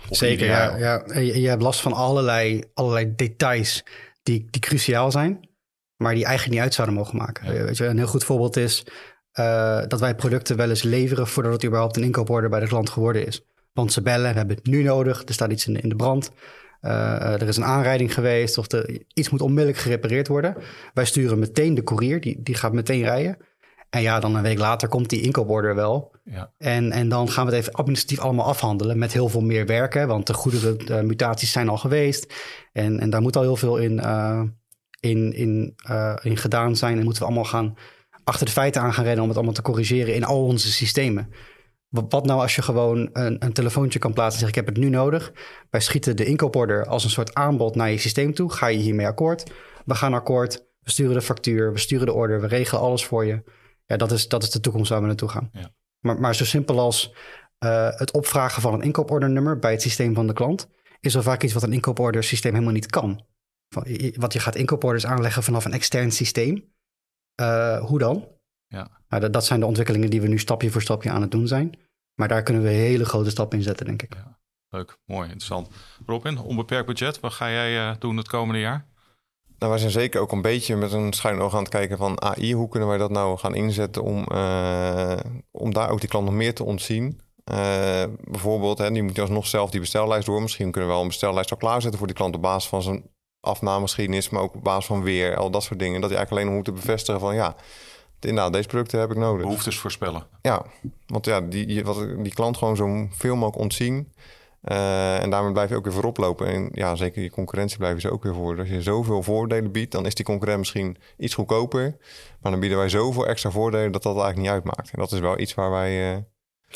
of. 0.10 0.17
Zeker, 0.17 0.45
ja. 0.45 0.78
ja. 0.78 1.04
Je, 1.13 1.41
je 1.41 1.47
hebt 1.47 1.62
last 1.62 1.82
van 1.82 1.93
allerlei, 1.93 2.63
allerlei 2.74 3.15
details 3.15 3.84
die, 4.24 4.47
die 4.50 4.62
cruciaal 4.62 5.12
zijn, 5.12 5.50
maar 5.95 6.13
die 6.13 6.26
eigenlijk 6.26 6.56
niet 6.56 6.63
uit 6.63 6.74
zouden 6.74 6.95
mogen 6.95 7.17
maken. 7.17 7.65
Weet 7.65 7.78
je, 7.78 7.86
een 7.86 7.97
heel 7.97 8.08
goed 8.08 8.24
voorbeeld 8.24 8.58
is 8.58 8.84
uh, 9.39 9.82
dat 9.88 10.00
wij 10.00 10.15
producten 10.15 10.58
wel 10.58 10.69
eens 10.69 10.84
leveren 10.84 11.28
voordat 11.28 11.54
het 11.54 11.65
überhaupt 11.65 11.97
een 11.97 12.04
inkooporde 12.04 12.50
bij 12.50 12.60
de 12.60 12.67
klant 12.67 12.89
geworden 12.89 13.28
is. 13.28 13.41
Want 13.74 13.93
ze 13.93 14.02
bellen, 14.02 14.32
we 14.32 14.38
hebben 14.38 14.56
het 14.56 14.65
nu 14.65 14.84
nodig, 14.84 15.24
er 15.26 15.34
staat 15.34 15.52
iets 15.52 15.67
in, 15.67 15.82
in 15.82 15.89
de 15.89 15.95
brand. 15.95 16.32
Uh, 16.82 17.41
er 17.41 17.48
is 17.48 17.58
een 17.58 17.65
aanrijding 17.65 18.13
geweest 18.13 18.58
of 18.58 18.72
er, 18.72 19.04
iets 19.13 19.30
moet 19.30 19.41
onmiddellijk 19.41 19.78
gerepareerd 19.78 20.28
worden. 20.28 20.56
Wij 20.94 21.06
sturen 21.06 21.39
meteen 21.39 21.76
de 21.76 21.84
courier, 21.84 22.22
die, 22.22 22.39
die 22.44 22.56
gaat 22.56 22.74
meteen 22.74 23.04
rijden. 23.04 23.38
En 23.89 24.02
ja, 24.02 24.20
dan 24.20 24.36
een 24.36 24.41
week 24.41 24.60
later 24.60 24.88
komt 24.88 25.10
die 25.10 25.22
inkooporder 25.22 25.76
wel. 25.76 26.15
Ja. 26.24 26.52
En, 26.58 26.91
en 26.91 27.10
dan 27.10 27.30
gaan 27.30 27.46
we 27.46 27.52
het 27.52 27.62
even 27.62 27.74
administratief 27.74 28.20
allemaal 28.20 28.46
afhandelen 28.46 28.98
met 28.98 29.13
heel 29.13 29.30
veel 29.30 29.41
meer 29.41 29.65
werken. 29.65 30.08
Want 30.08 30.28
de 30.28 30.34
goede 30.34 30.78
de 30.78 31.04
mutaties 31.04 31.52
zijn 31.52 31.70
al 31.70 31.78
geweest. 31.78 32.34
En, 32.74 33.00
en 33.00 33.10
daar 33.10 33.22
moet 33.22 33.36
al 33.36 33.41
heel 33.41 33.56
veel 33.56 33.78
in, 33.78 33.94
uh, 33.94 34.41
in, 35.00 35.34
in, 35.34 35.76
uh, 35.89 36.15
in 36.22 36.38
gedaan 36.38 36.76
zijn. 36.76 36.98
En 36.98 37.04
moeten 37.04 37.22
we 37.22 37.28
allemaal 37.28 37.50
gaan 37.50 37.78
achter 38.24 38.46
de 38.46 38.52
feiten 38.52 38.82
aan 38.82 38.94
gaan 38.94 39.04
rennen 39.04 39.22
om 39.22 39.28
het 39.28 39.38
allemaal 39.38 39.56
te 39.56 39.62
corrigeren 39.62 40.15
in 40.15 40.24
al 40.24 40.46
onze 40.46 40.72
systemen. 40.72 41.34
Wat 41.91 42.25
nou 42.25 42.41
als 42.41 42.56
je 42.56 42.62
gewoon 42.62 43.10
een, 43.13 43.45
een 43.45 43.54
telefoontje 43.54 43.99
kan 43.99 44.13
plaatsen 44.13 44.34
en 44.34 44.39
zegt 44.39 44.58
ik 44.58 44.65
heb 44.65 44.75
het 44.75 44.84
nu 44.84 44.89
nodig. 44.89 45.32
Wij 45.69 45.80
schieten 45.80 46.15
de 46.15 46.25
inkooporder 46.25 46.86
als 46.86 47.04
een 47.04 47.10
soort 47.10 47.34
aanbod 47.34 47.75
naar 47.75 47.91
je 47.91 47.97
systeem 47.97 48.34
toe. 48.34 48.51
Ga 48.51 48.67
je 48.67 48.77
hiermee 48.77 49.08
akkoord? 49.08 49.51
We 49.86 49.95
gaan 49.95 50.13
akkoord. 50.13 50.69
We 50.80 50.89
sturen 50.89 51.13
de 51.13 51.21
factuur, 51.21 51.73
we 51.73 51.80
sturen 51.80 52.06
de 52.06 52.13
order, 52.13 52.41
we 52.41 52.47
regelen 52.47 52.82
alles 52.82 53.06
voor 53.06 53.25
je. 53.25 53.43
Ja, 53.86 53.97
dat 53.97 54.12
is, 54.12 54.27
dat 54.27 54.43
is 54.43 54.49
de 54.49 54.60
toekomst 54.60 54.89
waar 54.89 55.01
we 55.01 55.08
naartoe 55.08 55.30
gaan. 55.30 55.49
Ja. 55.54 55.73
Maar, 55.99 56.19
maar 56.19 56.36
zo 56.36 56.45
simpel 56.45 56.80
als 56.80 57.13
uh, 57.65 57.89
het 57.89 58.12
opvragen 58.12 58.62
van 58.62 58.73
een 58.73 58.82
inkoopordernummer 58.82 59.60
bij 59.60 59.71
het 59.71 59.82
systeem 59.82 60.13
van 60.13 60.27
de 60.27 60.34
klant... 60.34 60.69
is 60.99 61.15
al 61.15 61.21
vaak 61.21 61.43
iets 61.43 61.54
wat 61.54 61.63
een 61.63 61.73
inkooporder 61.73 62.23
systeem 62.23 62.54
helemaal 62.54 62.73
niet 62.73 62.86
kan. 62.86 63.25
Want 64.15 64.34
je 64.34 64.39
gaat 64.39 64.56
inkooporders 64.56 65.06
aanleggen 65.06 65.43
vanaf 65.43 65.65
een 65.65 65.73
extern 65.73 66.12
systeem. 66.12 66.73
Uh, 67.41 67.86
hoe 67.86 67.99
dan? 67.99 68.27
Ja. 68.72 68.90
Nou, 69.10 69.22
dat, 69.22 69.34
dat 69.34 69.46
zijn 69.46 69.60
de 69.60 69.66
ontwikkelingen 69.66 70.10
die 70.10 70.22
we 70.22 70.28
nu 70.28 70.40
stapje 70.40 70.72
voor 70.72 70.82
stapje 70.82 71.12
aan 71.12 71.22
het 71.22 71.32
doen 71.32 71.48
zijn. 71.48 71.80
Maar 72.16 72.28
daar 72.28 72.44
kunnen 72.44 72.64
we 72.64 72.70
hele 72.70 73.06
grote 73.06 73.30
stappen 73.30 73.58
in 73.58 73.64
zetten, 73.64 73.86
denk 73.86 74.02
ik. 74.02 74.14
Ja, 74.14 74.38
leuk, 74.70 74.98
mooi, 75.06 75.24
interessant. 75.24 75.70
Robin, 76.06 76.38
onbeperkt 76.38 76.86
budget, 76.86 77.20
wat 77.20 77.34
ga 77.34 77.50
jij 77.50 77.90
uh, 77.90 77.96
doen 78.00 78.18
het 78.18 78.28
komende 78.28 78.60
jaar? 78.60 78.90
Nou, 79.58 79.72
wij 79.72 79.82
zijn 79.82 79.92
zeker 79.92 80.22
ook 80.22 80.32
een 80.32 80.42
beetje 80.42 80.76
met 80.76 80.92
een 80.92 81.14
schuin 81.14 81.40
oog 81.40 81.54
aan 81.54 81.60
het 81.60 81.70
kijken 81.70 81.98
van 81.98 82.22
AI. 82.22 82.54
Hoe 82.54 82.70
kunnen 82.70 82.90
wij 82.90 82.98
dat 82.98 83.12
nou 83.12 83.38
gaan 83.38 83.56
inzetten 83.56 84.04
om, 84.04 84.26
uh, 84.32 85.20
om 85.52 85.74
daar 85.74 85.90
ook 85.90 86.00
die 86.00 86.10
klant 86.10 86.26
nog 86.26 86.34
meer 86.34 86.56
te 86.56 86.64
ontzien? 86.64 87.22
Uh, 87.52 88.04
bijvoorbeeld, 88.24 88.78
hè, 88.78 88.92
die 88.92 89.04
moet 89.04 89.20
alsnog 89.20 89.48
zelf 89.48 89.70
die 89.70 89.80
bestellijst 89.80 90.26
door. 90.26 90.42
Misschien 90.42 90.72
kunnen 90.72 90.90
we 90.90 90.96
wel 90.96 91.04
een 91.04 91.10
bestellijst 91.10 91.52
al 91.52 91.58
klaarzetten 91.58 91.98
voor 91.98 92.08
die 92.08 92.16
klant 92.16 92.36
op 92.36 92.42
basis 92.42 92.70
van 92.70 92.82
zijn 92.82 93.04
afnamegeschiedenis, 93.40 94.30
maar 94.30 94.42
ook 94.42 94.56
op 94.56 94.64
basis 94.64 94.86
van 94.86 95.04
weer, 95.04 95.36
al 95.36 95.52
dat 95.52 95.64
soort 95.64 95.80
dingen. 95.80 96.02
Dat 96.02 96.10
hij 96.10 96.20
eigenlijk 96.20 96.48
alleen 96.48 96.58
nog 96.58 96.68
moet 96.68 96.82
bevestigen 96.82 97.20
van 97.20 97.36
ja, 97.36 97.56
inderdaad, 98.26 98.54
deze 98.54 98.68
producten 98.68 99.00
heb 99.00 99.12
ik 99.12 99.18
nodig. 99.18 99.42
Behoeftes 99.42 99.78
voorspellen. 99.78 100.24
Ja, 100.42 100.66
want 101.08 101.26
ja, 101.26 101.42
die, 101.42 101.84
wat, 101.84 102.24
die 102.24 102.34
klant 102.34 102.58
gewoon 102.58 102.76
zo 102.76 103.08
veel 103.12 103.36
mogelijk 103.36 103.64
ontzien. 103.64 104.12
Uh, 104.64 105.22
en 105.22 105.30
daarmee 105.30 105.52
blijf 105.52 105.70
je 105.70 105.76
ook 105.76 105.84
weer 105.84 105.94
voorop 105.94 106.18
lopen. 106.18 106.48
En 106.48 106.70
ja, 106.72 106.96
zeker 106.96 107.22
je 107.22 107.30
concurrentie 107.30 107.78
blijven 107.78 108.02
ze 108.02 108.12
ook 108.12 108.24
weer 108.24 108.34
voor. 108.34 108.60
Als 108.60 108.70
je 108.70 108.82
zoveel 108.82 109.24
voordelen 109.24 109.72
biedt, 109.72 109.92
dan 109.92 110.06
is 110.06 110.16
die 110.16 110.26
concurrent 110.26 110.60
misschien 110.60 110.98
iets 111.18 111.34
goedkoper. 111.34 111.98
Maar 112.42 112.52
dan 112.52 112.60
bieden 112.60 112.78
wij 112.78 112.90
zoveel 112.90 113.28
extra 113.28 113.52
voordelen 113.52 113.92
dat 113.92 114.04
dat 114.04 114.16
eigenlijk 114.16 114.42
niet 114.42 114.52
uitmaakt. 114.56 114.92
En 114.92 115.00
dat 115.00 115.12
is 115.12 115.20
wel 115.20 115.40
iets 115.40 115.54
waar 115.54 115.72
wij. 115.72 116.12
Uh, 116.12 116.18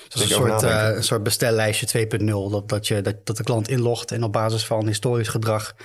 een 0.10 0.28
soort, 0.28 0.64
uh, 0.64 0.90
een 0.96 1.04
soort 1.04 1.24
bestellijstje 1.24 2.08
2.0. 2.08 2.26
Dat, 2.26 2.70
dat, 2.70 2.88
je, 2.88 3.02
dat, 3.02 3.26
dat 3.26 3.38
de 3.38 3.44
klant 3.44 3.68
inlogt 3.68 4.12
en 4.12 4.24
op 4.24 4.32
basis 4.32 4.66
van 4.66 4.88
historisch 4.88 5.28
gedrag 5.28 5.76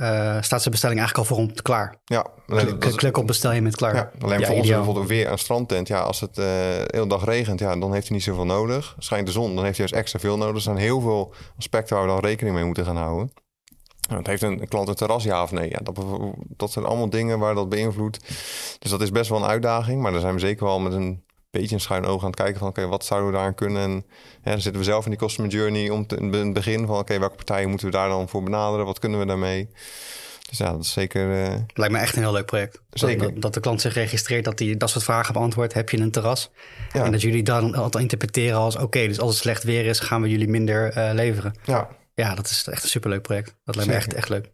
uh, 0.00 0.36
staat 0.40 0.60
zijn 0.60 0.70
bestelling 0.70 0.98
eigenlijk 0.98 1.28
al 1.28 1.36
voor 1.36 1.44
hem 1.44 1.54
klaar. 1.62 1.96
Ja, 2.04 2.26
klik, 2.46 2.96
klik 2.96 3.16
op 3.16 3.26
bestel 3.26 3.52
je 3.52 3.62
met 3.62 3.76
klaar. 3.76 3.94
Ja, 3.94 4.10
alleen 4.20 4.40
ja, 4.40 4.46
voor 4.46 4.56
ons 4.56 4.68
bijvoorbeeld 4.68 5.08
weer 5.08 5.30
een 5.30 5.38
strandtent. 5.38 5.88
Ja, 5.88 6.00
als 6.00 6.20
het 6.20 6.30
uh, 6.30 6.44
de 6.44 6.84
hele 6.86 7.06
dag 7.06 7.24
regent, 7.24 7.60
ja, 7.60 7.76
dan 7.76 7.92
heeft 7.92 8.06
hij 8.06 8.16
niet 8.16 8.24
zoveel 8.24 8.46
nodig. 8.46 8.96
Schijnt 8.98 9.26
de 9.26 9.32
zon, 9.32 9.54
dan 9.54 9.64
heeft 9.64 9.78
hij 9.78 9.86
juist 9.86 9.94
extra 9.94 10.18
veel 10.18 10.36
nodig. 10.36 10.54
Er 10.54 10.60
zijn 10.60 10.76
heel 10.76 11.00
veel 11.00 11.34
aspecten 11.58 11.96
waar 11.96 12.04
we 12.04 12.10
dan 12.10 12.20
rekening 12.20 12.54
mee 12.54 12.64
moeten 12.64 12.84
gaan 12.84 12.96
houden. 12.96 13.32
Het 14.08 14.26
heeft 14.26 14.42
een 14.42 14.68
klant 14.68 14.88
een 14.88 14.94
terras, 14.94 15.24
ja 15.24 15.42
of 15.42 15.52
nee? 15.52 15.70
Ja, 15.70 15.78
dat, 15.82 15.98
dat 16.56 16.72
zijn 16.72 16.84
allemaal 16.84 17.10
dingen 17.10 17.38
waar 17.38 17.54
dat 17.54 17.68
beïnvloedt. 17.68 18.28
Dus 18.78 18.90
dat 18.90 19.00
is 19.00 19.10
best 19.10 19.30
wel 19.30 19.38
een 19.38 19.48
uitdaging. 19.48 20.02
Maar 20.02 20.12
daar 20.12 20.20
zijn 20.20 20.34
we 20.34 20.40
zeker 20.40 20.64
wel 20.64 20.80
met 20.80 20.92
een 20.92 21.24
beetje 21.58 21.74
een 21.74 21.80
schuin 21.80 22.04
oog 22.04 22.20
aan 22.20 22.30
het 22.30 22.36
kijken 22.36 22.58
van... 22.58 22.68
oké, 22.68 22.86
wat 22.86 23.04
zouden 23.04 23.30
we 23.30 23.36
daar 23.36 23.54
kunnen? 23.54 23.82
En 23.82 24.04
ja, 24.42 24.50
dan 24.50 24.60
zitten 24.60 24.80
we 24.80 24.86
zelf 24.86 25.04
in 25.04 25.10
die 25.10 25.20
customer 25.20 25.50
journey 25.50 25.90
om 25.90 26.06
te, 26.06 26.16
in 26.16 26.32
het 26.32 26.52
begin 26.52 26.86
van... 26.86 26.98
oké, 26.98 27.18
welke 27.18 27.36
partijen 27.36 27.68
moeten 27.68 27.86
we 27.86 27.92
daar 27.92 28.08
dan 28.08 28.28
voor 28.28 28.42
benaderen? 28.42 28.86
Wat 28.86 28.98
kunnen 28.98 29.18
we 29.18 29.26
daarmee? 29.26 29.68
Dus 30.48 30.58
ja, 30.58 30.72
dat 30.72 30.80
is 30.80 30.92
zeker... 30.92 31.30
Uh... 31.30 31.54
Lijkt 31.74 31.92
me 31.92 31.98
echt 31.98 32.16
een 32.16 32.22
heel 32.22 32.32
leuk 32.32 32.46
project. 32.46 32.82
Zeker. 32.90 33.32
Dat, 33.32 33.42
dat, 33.42 33.54
de 33.54 33.60
klant 33.60 33.80
zich 33.80 33.94
registreert, 33.94 34.44
dat 34.44 34.58
hij 34.58 34.76
dat 34.76 34.90
soort 34.90 35.04
vragen 35.04 35.32
beantwoordt. 35.32 35.72
Heb 35.72 35.90
je 35.90 35.98
een 35.98 36.10
terras? 36.10 36.50
Ja. 36.92 37.04
En 37.04 37.12
dat 37.12 37.20
jullie 37.20 37.42
dan 37.42 37.74
altijd 37.74 38.02
interpreteren 38.02 38.58
als... 38.58 38.76
oké, 38.76 39.06
dus 39.06 39.20
als 39.20 39.30
het 39.30 39.42
slecht 39.42 39.62
weer 39.62 39.86
is, 39.86 40.00
gaan 40.00 40.22
we 40.22 40.28
jullie 40.28 40.48
minder 40.48 40.96
uh, 40.96 41.10
leveren. 41.12 41.54
Ja. 41.64 41.88
Ja, 42.14 42.34
dat 42.34 42.46
is 42.46 42.66
echt 42.70 42.82
een 42.82 42.88
superleuk 42.88 43.22
project. 43.22 43.54
Dat 43.64 43.74
lijkt 43.74 43.90
me 43.90 43.96
echt, 43.96 44.14
echt 44.14 44.28
leuk. 44.28 44.50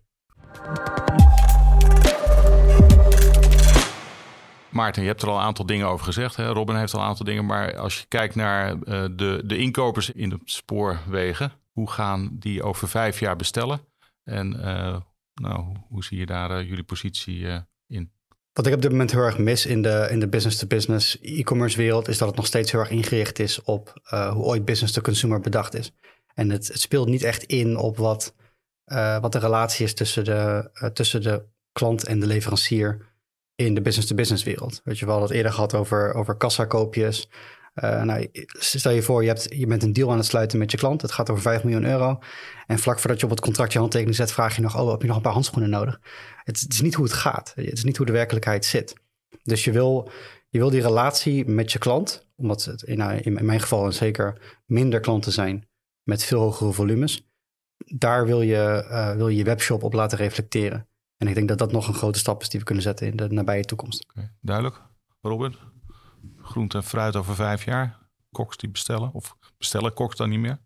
Maarten, 4.72 5.02
je 5.02 5.08
hebt 5.08 5.22
er 5.22 5.28
al 5.28 5.36
een 5.36 5.42
aantal 5.42 5.66
dingen 5.66 5.86
over 5.86 6.04
gezegd. 6.04 6.36
Hè? 6.36 6.46
Robin 6.46 6.76
heeft 6.76 6.94
al 6.94 7.00
een 7.00 7.06
aantal 7.06 7.24
dingen. 7.24 7.46
Maar 7.46 7.76
als 7.76 7.98
je 7.98 8.04
kijkt 8.08 8.34
naar 8.34 8.78
de, 9.16 9.42
de 9.44 9.56
inkopers 9.56 10.10
in 10.10 10.28
de 10.28 10.38
spoorwegen, 10.44 11.52
hoe 11.72 11.90
gaan 11.90 12.30
die 12.32 12.62
over 12.62 12.88
vijf 12.88 13.20
jaar 13.20 13.36
bestellen? 13.36 13.80
En 14.24 14.48
nou, 15.34 15.76
hoe 15.88 16.04
zie 16.04 16.18
je 16.18 16.26
daar 16.26 16.64
jullie 16.64 16.84
positie 16.84 17.46
in? 17.86 18.12
Wat 18.52 18.66
ik 18.66 18.74
op 18.74 18.82
dit 18.82 18.90
moment 18.90 19.10
heel 19.10 19.20
erg 19.20 19.38
mis 19.38 19.66
in 19.66 19.82
de, 19.82 20.08
in 20.10 20.20
de 20.20 20.28
business-to-business 20.28 21.20
e-commerce 21.20 21.76
wereld, 21.76 22.08
is 22.08 22.18
dat 22.18 22.28
het 22.28 22.36
nog 22.36 22.46
steeds 22.46 22.72
heel 22.72 22.80
erg 22.80 22.90
ingericht 22.90 23.38
is 23.38 23.62
op 23.62 24.00
hoe 24.08 24.44
ooit 24.44 24.64
business-to-consumer 24.64 25.40
bedacht 25.40 25.74
is. 25.74 25.92
En 26.34 26.50
het, 26.50 26.68
het, 26.68 26.80
speelt 26.80 27.08
niet 27.08 27.22
echt 27.22 27.42
in 27.42 27.76
op 27.76 27.96
wat, 27.96 28.34
wat 29.20 29.32
de 29.32 29.38
relatie 29.38 29.84
is 29.84 29.94
tussen 29.94 30.24
de, 30.24 30.70
tussen 30.92 31.22
de 31.22 31.44
klant 31.72 32.04
en 32.04 32.20
de 32.20 32.26
leverancier 32.26 33.11
in 33.66 33.74
de 33.74 33.80
business-to-business 33.80 34.44
wereld. 34.44 34.80
Weet 34.84 34.98
je, 34.98 35.04
we 35.04 35.10
hadden 35.10 35.28
het 35.28 35.36
eerder 35.36 35.52
gehad 35.52 35.74
over, 35.74 36.14
over 36.14 36.36
kassakoopjes. 36.36 37.28
Uh, 37.74 38.02
nou, 38.02 38.28
stel 38.58 38.92
je 38.92 39.02
voor, 39.02 39.22
je, 39.22 39.28
hebt, 39.28 39.46
je 39.50 39.66
bent 39.66 39.82
een 39.82 39.92
deal 39.92 40.10
aan 40.10 40.16
het 40.16 40.26
sluiten 40.26 40.58
met 40.58 40.70
je 40.70 40.76
klant. 40.76 41.02
Het 41.02 41.12
gaat 41.12 41.30
over 41.30 41.42
5 41.42 41.64
miljoen 41.64 41.84
euro. 41.84 42.18
En 42.66 42.78
vlak 42.78 42.98
voordat 42.98 43.18
je 43.18 43.24
op 43.24 43.30
het 43.30 43.40
contract 43.40 43.72
je 43.72 43.78
handtekening 43.78 44.16
zet, 44.16 44.32
vraag 44.32 44.56
je 44.56 44.62
nog: 44.62 44.80
Oh, 44.80 44.90
heb 44.90 45.00
je 45.00 45.06
nog 45.06 45.16
een 45.16 45.22
paar 45.22 45.32
handschoenen 45.32 45.70
nodig? 45.70 46.00
Het, 46.44 46.66
is 46.68 46.80
niet 46.80 46.94
hoe 46.94 47.04
het 47.04 47.14
gaat. 47.14 47.52
Het 47.54 47.72
is 47.72 47.84
niet 47.84 47.96
hoe 47.96 48.06
de 48.06 48.12
werkelijkheid 48.12 48.64
zit. 48.64 48.94
Dus 49.42 49.64
je 49.64 49.72
wil, 49.72 50.10
je 50.48 50.58
wil 50.58 50.70
die 50.70 50.80
relatie 50.80 51.46
met 51.46 51.72
je 51.72 51.78
klant, 51.78 52.28
omdat 52.36 52.64
het 52.64 52.82
in, 52.82 52.98
nou, 52.98 53.14
in 53.14 53.46
mijn 53.46 53.60
geval 53.60 53.92
zeker 53.92 54.56
minder 54.66 55.00
klanten 55.00 55.32
zijn 55.32 55.68
met 56.02 56.24
veel 56.24 56.40
hogere 56.40 56.72
volumes. 56.72 57.26
Daar 57.76 58.26
wil 58.26 58.42
je, 58.42 58.86
uh, 58.90 59.12
wil 59.12 59.28
je 59.28 59.36
je 59.36 59.44
webshop 59.44 59.82
op 59.82 59.92
laten 59.92 60.18
reflecteren. 60.18 60.88
En 61.22 61.28
ik 61.28 61.34
denk 61.34 61.48
dat 61.48 61.58
dat 61.58 61.72
nog 61.72 61.88
een 61.88 61.94
grote 61.94 62.18
stap 62.18 62.40
is 62.40 62.48
die 62.48 62.60
we 62.60 62.66
kunnen 62.66 62.84
zetten 62.84 63.06
in 63.06 63.16
de 63.16 63.28
nabije 63.28 63.64
toekomst. 63.64 64.06
Duidelijk. 64.40 64.82
Robin? 65.20 65.56
Groente 66.36 66.76
en 66.76 66.84
fruit 66.84 67.16
over 67.16 67.34
vijf 67.34 67.64
jaar? 67.64 67.98
Koks 68.30 68.56
die 68.56 68.70
bestellen? 68.70 69.12
Of 69.12 69.36
bestellen 69.58 69.94
koks 69.94 70.16
dan 70.16 70.28
niet 70.28 70.38
meer? 70.38 70.58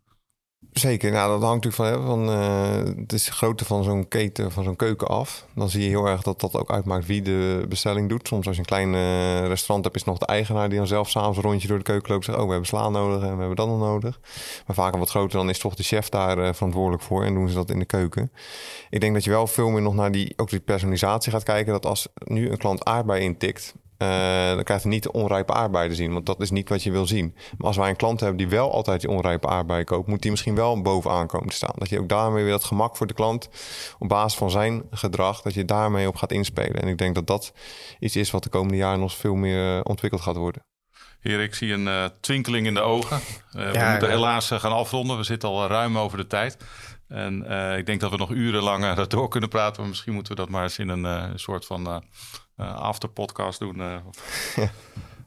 Zeker, 0.73 1.13
nou, 1.13 1.31
dat 1.31 1.49
hangt 1.49 1.65
natuurlijk 1.65 1.97
van, 1.97 2.07
van 2.07 2.31
uh, 2.31 3.01
het 3.01 3.13
is 3.13 3.29
grootte 3.29 3.65
van 3.65 3.85
zo'n 3.85 4.09
keten, 4.09 4.53
van 4.53 4.65
zo'n 4.65 4.77
keuken 4.77 5.07
af. 5.07 5.47
Dan 5.55 5.71
zie 5.71 5.83
je 5.83 5.89
heel 5.89 6.07
erg 6.07 6.23
dat 6.23 6.41
dat 6.41 6.55
ook 6.55 6.71
uitmaakt 6.71 7.07
wie 7.07 7.23
de 7.23 7.65
bestelling 7.69 8.09
doet. 8.09 8.29
Soms 8.29 8.47
als 8.47 8.57
je 8.57 8.61
een 8.61 8.67
klein 8.67 8.93
uh, 8.93 9.47
restaurant 9.47 9.85
hebt, 9.85 9.97
is 9.97 10.05
nog 10.05 10.19
de 10.19 10.27
eigenaar 10.27 10.69
die 10.69 10.79
dan 10.79 10.87
zelf 10.87 11.11
s'avonds 11.11 11.37
een 11.37 11.45
rondje 11.45 11.69
door 11.69 11.79
de 11.79 11.85
keuken 11.85 12.13
loopt 12.13 12.25
zegt, 12.25 12.39
oh, 12.39 12.45
we 12.45 12.51
hebben 12.51 12.69
sla 12.69 12.89
nodig 12.89 13.23
en 13.23 13.33
we 13.33 13.39
hebben 13.39 13.57
dat 13.57 13.69
nog 13.69 13.79
nodig. 13.79 14.21
Maar 14.67 14.77
vaak 14.77 14.93
een 14.93 14.99
wat 14.99 15.11
groter, 15.11 15.39
dan 15.39 15.49
is 15.49 15.59
toch 15.59 15.75
de 15.75 15.83
chef 15.83 16.09
daar 16.09 16.39
uh, 16.39 16.53
verantwoordelijk 16.53 17.03
voor 17.03 17.25
en 17.25 17.35
doen 17.35 17.49
ze 17.49 17.55
dat 17.55 17.71
in 17.71 17.79
de 17.79 17.85
keuken. 17.85 18.33
Ik 18.91 19.01
denk 19.01 19.15
dat 19.15 19.25
je 19.25 19.31
wel 19.31 19.47
veel 19.47 19.69
meer 19.69 19.83
nog 19.83 19.95
naar 19.95 20.13
die, 20.13 20.33
ook 20.37 20.51
die 20.51 20.61
personalisatie 20.61 21.33
gaat 21.33 21.43
kijken. 21.43 21.73
Dat 21.73 21.87
als 21.87 22.09
nu 22.25 22.51
een 22.51 22.59
klant 22.59 22.85
aardbei 22.85 23.23
intikt, 23.23 23.75
uh, 23.99 24.55
dan 24.55 24.63
krijgt 24.63 24.83
hij 24.83 24.93
niet 24.93 25.03
de 25.03 25.13
onrijpe 25.13 25.53
aardbeien 25.53 25.91
te 25.91 25.95
zien, 25.95 26.13
want 26.13 26.27
dat 26.27 26.41
is 26.41 26.51
niet 26.51 26.69
wat 26.69 26.83
je 26.83 26.91
wil 26.91 27.07
zien. 27.07 27.35
Maar 27.59 27.67
als 27.67 27.77
wij 27.77 27.89
een 27.89 27.97
klant 27.97 28.21
hebben 28.21 28.39
die 28.39 28.49
wel 28.49 28.73
altijd 28.73 29.01
die 29.01 29.11
onrijpe 29.11 29.49
aardbeien 29.49 29.85
koopt, 29.85 30.09
moet 30.09 30.23
die 30.23 30.31
misschien 30.31 30.55
wel 30.55 30.83
bovenaan 30.83 31.27
komen 31.27 31.49
te 31.49 31.55
staan. 31.55 31.75
Dat 31.75 31.89
je 31.89 32.01
ook 32.01 32.09
daarmee 32.09 32.43
weer 32.43 32.53
dat 32.53 32.65
gemak 32.65 32.97
voor 32.97 33.07
de 33.07 33.15
klant 33.15 33.49
op 33.99 34.09
basis 34.09 34.39
van 34.39 34.51
zijn 34.51 34.83
gedrag, 34.91 35.43
dat 35.43 35.55
je 35.55 35.65
daarmee 35.65 36.09
op 36.09 36.17
gaat 36.17 36.33
inspelen. 36.33 36.83
En 36.83 36.89
ik 36.89 36.99
denk 36.99 37.15
dat 37.15 37.27
dat 37.27 37.53
iets 37.99 38.17
is 38.17 38.31
wat 38.31 38.43
de 38.43 38.49
komende 38.49 38.77
jaren 38.77 39.01
nog 39.01 39.15
veel 39.15 39.35
meer 39.35 39.83
ontwikkeld 39.83 40.23
gaat 40.23 40.37
worden. 40.37 40.65
Heer, 41.21 41.41
ik 41.41 41.55
zie 41.55 41.73
een 41.73 41.87
uh, 41.87 42.05
twinkeling 42.21 42.67
in 42.67 42.75
de 42.75 42.81
ogen. 42.81 43.21
Uh, 43.57 43.71
we 43.71 43.89
moeten 43.91 44.11
helaas 44.11 44.51
gaan 44.51 44.73
afronden. 44.73 45.17
We 45.17 45.23
zitten 45.23 45.49
al 45.49 45.67
ruim 45.67 45.99
over 45.99 46.19
de 46.19 46.27
tijd. 46.27 46.57
En 47.09 47.51
ik 47.79 47.87
denk 47.87 48.01
dat 48.01 48.11
we 48.11 48.17
nog 48.17 48.31
urenlang 48.31 48.95
door 49.07 49.29
kunnen 49.29 49.49
praten. 49.49 49.81
Maar 49.81 49.89
misschien 49.89 50.13
moeten 50.13 50.35
we 50.35 50.41
dat 50.41 50.51
maar 50.51 50.63
eens 50.63 50.79
in 50.79 50.89
een 50.89 51.39
soort 51.39 51.67
van 51.67 52.03
uh, 52.57 52.75
afterpodcast 52.75 53.59
doen. 53.59 53.79
Uh. 53.79 53.97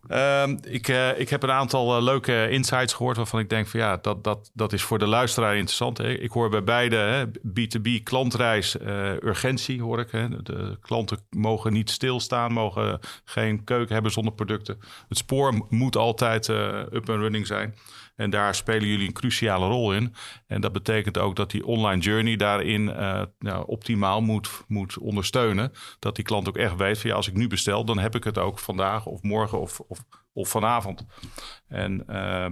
Uh, 0.10 0.48
ik, 0.78 0.88
uh, 0.88 1.20
ik 1.20 1.30
heb 1.30 1.44
een 1.44 1.52
aantal 1.52 2.04
leuke 2.04 2.50
insights 2.50 2.94
gehoord 2.94 3.18
waarvan 3.18 3.40
ik 3.40 3.50
denk 3.50 3.68
van 3.68 3.80
ja, 3.80 3.98
dat, 3.98 4.24
dat, 4.24 4.52
dat 4.54 4.74
is 4.74 4.82
voor 4.82 5.00
de 5.00 5.08
luisteraar 5.08 5.56
interessant. 5.56 5.98
Hè? 5.98 6.10
Ik 6.10 6.32
hoor 6.32 6.50
bij 6.50 6.64
beide 6.64 6.96
hè, 6.96 7.26
B2B 7.28 8.04
klantreis 8.04 8.76
urgentie 9.24 9.82
hoor 9.82 10.00
ik. 10.00 10.12
Hè? 10.12 10.42
De 10.42 10.78
klanten 10.82 11.20
mogen 11.30 11.74
niet 11.74 11.90
stilstaan, 11.90 12.52
mogen 12.52 13.00
geen 13.26 13.64
keuken 13.64 13.94
hebben 13.94 14.12
zonder 14.12 14.34
producten. 14.34 14.80
Het 15.08 15.18
spoor 15.18 15.66
moet 15.70 15.96
altijd 15.96 16.48
up 16.48 17.10
and 17.10 17.20
running 17.20 17.48
zijn. 17.48 17.76
En 18.20 18.30
daar 18.30 18.56
spelen 18.56 18.88
jullie 18.88 19.08
een 19.08 19.14
cruciale 19.14 19.68
rol 19.68 19.94
in. 19.94 20.14
En 20.48 20.62
dat 20.62 20.72
betekent 20.72 21.18
ook 21.18 21.36
dat 21.36 21.52
die 21.52 21.66
online 21.66 22.02
journey 22.02 22.36
daarin 22.36 22.82
uh, 22.82 23.22
nou, 23.40 23.68
optimaal 23.68 24.22
moet, 24.22 24.50
moet 24.68 24.98
ondersteunen. 24.98 25.72
Dat 26.00 26.16
die 26.16 26.26
klant 26.26 26.48
ook 26.48 26.58
echt 26.58 26.76
weet 26.76 27.00
van 27.00 27.10
ja, 27.10 27.16
als 27.16 27.28
ik 27.28 27.34
nu 27.34 27.48
bestel, 27.48 27.86
dan 27.86 28.00
heb 28.00 28.16
ik 28.16 28.24
het 28.24 28.38
ook 28.38 28.60
vandaag 28.60 29.06
of 29.06 29.22
morgen 29.22 29.60
of, 29.60 29.80
of, 29.80 30.04
of 30.34 30.50
vanavond. 30.50 31.06
En 31.68 32.04
uh, 32.10 32.46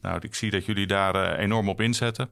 nou, 0.00 0.18
ik 0.20 0.34
zie 0.34 0.50
dat 0.50 0.64
jullie 0.64 0.86
daar 0.86 1.14
uh, 1.14 1.42
enorm 1.42 1.68
op 1.68 1.80
inzetten. 1.80 2.30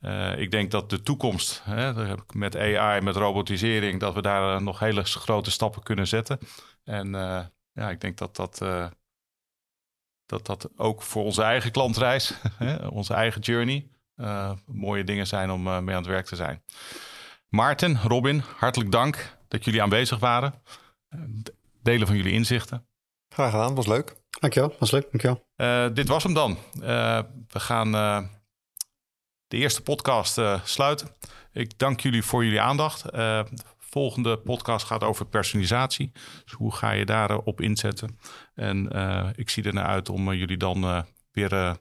Uh, 0.00 0.38
ik 0.38 0.50
denk 0.50 0.70
dat 0.70 0.90
de 0.90 1.02
toekomst, 1.02 1.62
hè, 1.64 2.14
met 2.34 2.56
AI, 2.56 3.00
met 3.00 3.16
robotisering, 3.16 4.00
dat 4.00 4.14
we 4.14 4.22
daar 4.22 4.62
nog 4.62 4.78
hele 4.78 5.04
grote 5.04 5.50
stappen 5.50 5.82
kunnen 5.82 6.06
zetten. 6.06 6.38
En 6.84 7.10
ja, 7.72 7.90
ik 7.90 8.00
denk 8.00 8.18
dat 8.18 8.36
dat 8.36 8.62
dat 10.32 10.46
dat 10.46 10.68
ook 10.76 11.02
voor 11.02 11.24
onze 11.24 11.42
eigen 11.42 11.70
klantreis, 11.70 12.34
onze 12.90 13.14
eigen 13.14 13.40
journey, 13.40 13.88
uh, 14.16 14.52
mooie 14.66 15.04
dingen 15.04 15.26
zijn 15.26 15.50
om 15.50 15.66
uh, 15.66 15.78
mee 15.78 15.94
aan 15.94 16.02
het 16.02 16.10
werk 16.10 16.26
te 16.26 16.36
zijn. 16.36 16.62
Maarten, 17.48 18.00
Robin, 18.02 18.42
hartelijk 18.56 18.90
dank 18.90 19.36
dat 19.48 19.64
jullie 19.64 19.82
aanwezig 19.82 20.18
waren. 20.18 20.54
Delen 21.82 22.06
van 22.06 22.16
jullie 22.16 22.32
inzichten. 22.32 22.86
Graag 23.28 23.50
gedaan, 23.50 23.74
was 23.74 23.86
leuk. 23.86 24.16
Dankjewel, 24.40 24.74
was 24.78 24.90
leuk, 24.90 25.02
dankjewel. 25.10 25.46
Uh, 25.56 25.94
dit 25.94 26.08
was 26.08 26.22
hem 26.22 26.34
dan. 26.34 26.58
we 27.48 27.60
gaan 27.60 27.92
de 29.46 29.56
eerste 29.56 29.82
podcast 29.82 30.40
sluiten. 30.64 31.08
Ik 31.52 31.78
dank 31.78 32.00
jullie 32.00 32.22
voor 32.22 32.44
jullie 32.44 32.60
aandacht 32.60 33.04
volgende 33.92 34.38
podcast 34.38 34.86
gaat 34.86 35.02
over 35.02 35.26
personalisatie. 35.26 36.12
Dus 36.44 36.52
hoe 36.52 36.74
ga 36.74 36.90
je 36.90 37.04
daarop 37.04 37.60
inzetten? 37.60 38.18
En 38.54 38.88
uh, 38.92 39.28
ik 39.34 39.50
zie 39.50 39.62
er 39.62 39.74
naar 39.74 39.86
uit 39.86 40.08
om 40.08 40.28
uh, 40.28 40.38
jullie 40.38 40.56
dan 40.56 40.84
uh, 40.84 41.02
weer 41.32 41.76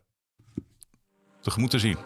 tegemoet 1.42 1.70
te 1.70 1.80
zien. 1.80 1.98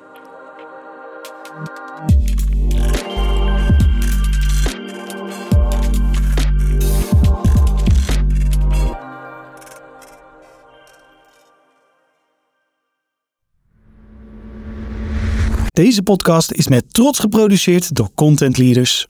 Deze 15.71 16.03
podcast 16.03 16.51
is 16.51 16.67
met 16.67 16.93
trots 16.93 17.19
geproduceerd 17.19 17.95
door 17.95 18.13
Content 18.13 18.57
Leaders. 18.57 19.07